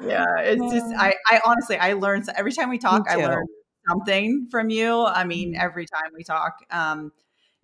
yeah, 0.04 0.26
it's 0.40 0.72
just 0.72 0.94
I, 0.98 1.14
I 1.30 1.40
honestly 1.44 1.78
I 1.78 1.94
learn 1.94 2.22
so 2.22 2.32
every 2.36 2.52
time 2.52 2.68
we 2.68 2.76
talk, 2.78 3.06
I 3.08 3.16
learn 3.16 3.46
something 3.88 4.48
from 4.50 4.68
you. 4.68 5.04
I 5.04 5.24
mean, 5.24 5.54
Mhm. 5.54 5.58
every 5.62 5.86
time 5.86 6.12
we 6.14 6.22
talk. 6.22 6.58
Um 6.70 7.12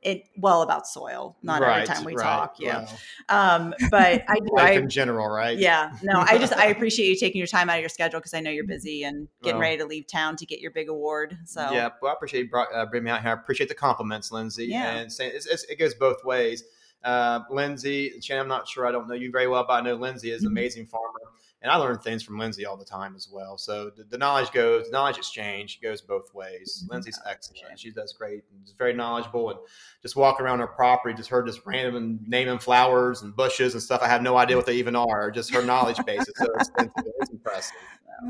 it 0.03 0.25
well 0.37 0.63
about 0.63 0.87
soil, 0.87 1.37
not 1.43 1.63
every 1.63 1.87
time 1.87 2.05
we 2.05 2.15
right. 2.17 2.25
talk. 2.25 2.57
Yeah. 2.59 2.89
Um, 3.29 3.73
but 3.91 4.25
I 4.29 4.35
do 4.41 4.57
I 4.59 4.71
in 4.73 4.89
general, 4.89 5.29
right? 5.29 5.57
Yeah, 5.57 5.93
no, 6.03 6.19
I 6.19 6.39
just 6.39 6.53
I 6.53 6.67
appreciate 6.75 7.07
you 7.07 7.17
taking 7.17 7.39
your 7.39 7.47
time 7.47 7.71
out 7.71 7.77
of 7.77 7.81
your 7.81 7.89
schedule 7.89 8.19
because 8.19 8.35
I 8.35 8.41
know 8.41 8.51
you're 8.51 8.67
busy 8.67 9.05
and 9.05 9.29
getting 9.43 9.59
Well- 9.59 9.63
ready 9.63 9.77
to 9.79 9.87
leave 9.87 10.07
town 10.09 10.37
to 10.37 10.47
get 10.47 10.61
your 10.61 10.73
big 10.73 10.89
award. 10.89 11.39
So 11.45 11.61
Yeah, 11.71 11.91
well, 12.01 12.11
I 12.11 12.15
appreciate 12.15 12.45
you 12.45 12.51
brought, 12.51 12.69
uh, 12.75 12.85
bringing 12.87 13.05
me 13.05 13.11
out 13.13 13.23
here. 13.23 13.31
I 13.31 13.35
appreciate 13.35 13.69
the 13.69 13.75
compliments, 13.77 14.31
Lyndsay. 14.31 14.69
Yeah. 14.69 14.97
And 14.97 15.13
saying 15.13 15.33
it's, 15.35 15.47
it's, 15.47 15.65
it 15.65 15.79
goes 15.79 15.95
both 15.95 16.25
ways. 16.25 16.65
Uh, 17.05 17.41
Lyndsay, 17.51 18.23
Shannon, 18.23 18.43
I'm 18.43 18.49
not 18.49 18.69
sure. 18.69 18.87
I 18.87 18.93
don't 18.93 19.09
know 19.09 19.15
you 19.15 19.31
very 19.31 19.47
well, 19.49 19.65
but 19.67 19.75
I 19.75 19.81
know 19.83 19.97
Lyndsay 19.97 20.33
is 20.33 20.43
an 20.43 20.49
Mhm. 20.49 20.53
amazing 20.53 20.87
farmer. 20.87 21.21
And 21.63 21.71
I 21.71 21.77
learn 21.77 21.99
things 21.99 22.25
from 22.25 22.39
Lyndsay 22.39 22.67
all 22.67 22.77
the 22.77 22.85
time 22.85 23.15
as 23.15 23.29
well. 23.31 23.57
So 23.57 23.91
the, 23.97 24.03
the 24.03 24.19
knowledge 24.19 24.51
goes, 24.51 24.91
knowledge 24.91 25.17
exchange 25.17 25.81
goes 25.81 26.01
both 26.01 26.35
ways. 26.35 26.85
Mhm. 26.85 26.97
Lyndsay's 26.99 27.21
excellent. 27.25 27.79
She 27.79 27.93
does 27.93 28.13
great 28.13 28.43
and 28.51 28.65
is 28.65 28.75
very 28.77 28.93
knowledgeable. 28.93 29.51
And 29.51 29.59
just 30.03 30.17
walking 30.17 30.45
around 30.45 30.59
her 30.59 30.67
property, 30.67 31.15
just 31.15 31.31
her 31.31 31.43
just 31.45 31.61
random 31.65 32.19
naming 32.27 32.59
flowers 32.59 33.23
and 33.23 33.35
bushes 33.37 33.75
and 33.75 33.83
stuff. 33.83 34.03
I 34.03 34.09
have 34.09 34.23
no 34.23 34.37
idea 34.37 34.57
what 34.57 34.67
they 34.67 34.75
even 34.75 34.97
are. 34.97 35.31
Just 35.31 35.55
her 35.55 35.63
knowledge 35.63 35.99
base 36.07 36.27
is 36.27 36.35
so 36.37 36.47
extensive. 36.57 36.93
It's 37.21 37.31
impressive. 37.31 37.79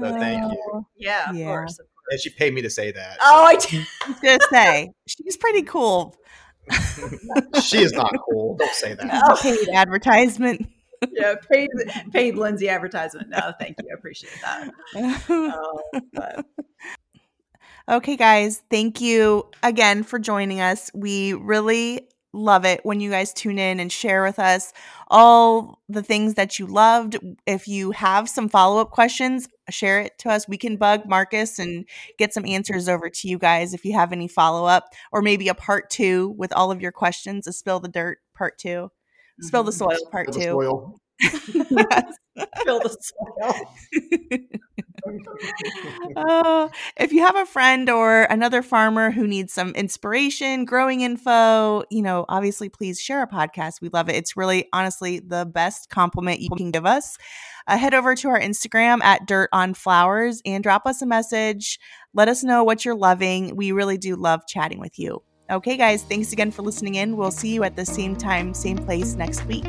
So 0.00 0.12
thank 0.18 0.52
you. 0.52 0.86
Yeah, 0.98 1.30
of 1.30 1.36
Yeah. 1.36 1.46
course. 1.46 1.78
And 2.10 2.20
she 2.20 2.30
paid 2.30 2.52
me 2.52 2.60
to 2.62 2.70
say 2.70 2.92
that. 2.92 3.16
Oh, 3.22 3.44
I 3.44 3.54
do. 3.56 3.78
I 4.04 4.08
was 4.08 4.20
gonna 4.20 4.38
say 4.50 4.90
she's 5.06 5.36
pretty 5.38 5.62
cool. 5.62 6.16
she 7.62 7.78
is 7.82 7.92
not 7.92 8.12
cool. 8.28 8.56
Don't 8.56 8.74
say 8.74 8.94
that. 8.94 9.38
Paid 9.42 9.68
advertisement. 9.74 10.66
Yeah, 11.11 11.34
paid 11.50 11.68
paid 12.12 12.34
Lyndsay 12.34 12.68
advertisement. 12.68 13.30
No, 13.30 13.53
thank 13.59 13.76
you. 13.82 13.88
I 13.90 13.94
appreciate 13.94 14.38
that. 14.42 14.70
Um, 15.28 16.03
but 16.12 16.46
Okay, 17.88 18.16
guys, 18.16 18.62
thank 18.70 19.00
you 19.00 19.48
again 19.62 20.05
for 20.05 20.18
joining 20.18 20.61
us. 20.61 20.90
We 20.94 21.32
really 21.32 22.09
love 22.32 22.64
it 22.64 22.80
when 22.84 23.00
you 23.00 23.11
guys 23.11 23.32
tune 23.32 23.59
in 23.59 23.80
and 23.80 23.90
share 23.90 24.22
with 24.22 24.38
us 24.38 24.72
all 25.09 25.80
the 25.88 26.03
things 26.03 26.34
that 26.34 26.59
you 26.59 26.66
loved. 26.66 27.18
If 27.44 27.66
you 27.66 27.90
have 27.90 28.28
some 28.28 28.48
follow 28.48 28.80
up 28.80 28.90
questions, 28.90 29.48
share 29.68 30.00
it 30.00 30.16
to 30.20 30.30
us. 30.30 30.48
We 30.48 30.57
can 30.57 30.76
bug 30.76 31.09
Marcus 31.09 31.59
and 31.59 31.84
get 32.18 32.32
some 32.32 32.46
answers 32.46 32.88
over 32.88 33.11
to 33.11 33.28
you 33.28 33.36
guys 33.36 33.74
if 33.74 33.84
you 33.84 33.94
have 33.94 34.12
any 34.12 34.28
follow 34.28 34.64
up, 34.64 34.84
or 35.11 35.20
maybe 35.20 35.48
a 35.48 35.55
part 35.55 35.90
two 35.90 36.34
with 36.38 36.53
all 36.53 36.70
of 36.70 36.80
your 36.80 36.92
questions, 36.92 37.46
a 37.46 37.53
spill 37.53 37.80
the 37.80 37.88
dirt 37.88 38.18
part 38.34 38.59
two, 38.59 38.90
spill 39.40 39.64
the 39.64 39.72
Mhm. 39.72 39.78
soil 39.78 39.98
part 40.10 40.26
The 40.32 40.32
two. 40.32 40.40
soil. 40.44 40.98
yes. 41.20 42.16
fill 42.64 42.80
the 42.80 42.96
soil. 43.00 43.54
uh, 46.16 46.68
if 46.96 47.12
you 47.12 47.20
have 47.24 47.36
a 47.36 47.46
friend 47.46 47.88
or 47.90 48.22
another 48.24 48.62
farmer 48.62 49.10
who 49.10 49.26
needs 49.26 49.52
some 49.52 49.70
inspiration, 49.70 50.64
growing 50.64 51.02
info, 51.02 51.82
you 51.90 52.02
know, 52.02 52.24
obviously 52.28 52.68
please 52.68 53.00
share 53.00 53.22
a 53.22 53.28
podcast. 53.28 53.80
We 53.80 53.90
love 53.92 54.08
it. 54.08 54.16
It's 54.16 54.36
really 54.36 54.68
honestly 54.72 55.20
the 55.20 55.44
best 55.44 55.90
compliment 55.90 56.40
you 56.40 56.48
can 56.56 56.70
give 56.70 56.86
us. 56.86 57.16
Uh, 57.68 57.76
head 57.78 57.94
over 57.94 58.14
to 58.16 58.28
our 58.28 58.40
Instagram 58.40 59.02
at 59.02 59.26
Dirt 59.26 59.48
on 59.52 59.74
Flowers 59.74 60.40
and 60.44 60.62
drop 60.64 60.86
us 60.86 61.02
a 61.02 61.06
message. 61.06 61.78
Let 62.14 62.28
us 62.28 62.42
know 62.42 62.64
what 62.64 62.84
you're 62.84 62.94
loving. 62.96 63.54
We 63.54 63.70
really 63.72 63.98
do 63.98 64.16
love 64.16 64.40
chatting 64.48 64.80
with 64.80 64.98
you. 64.98 65.22
Okay, 65.51 65.76
guys, 65.76 66.03
thanks 66.05 66.32
again 66.32 66.51
for 66.51 66.62
listening 66.62 66.95
in. 66.95 67.16
We'll 67.16 67.30
see 67.30 67.53
you 67.53 67.64
at 67.64 67.76
the 67.76 67.84
same 67.84 68.16
time, 68.16 68.55
same 68.55 68.78
place 68.78 69.14
next 69.14 69.45
week. 69.47 69.66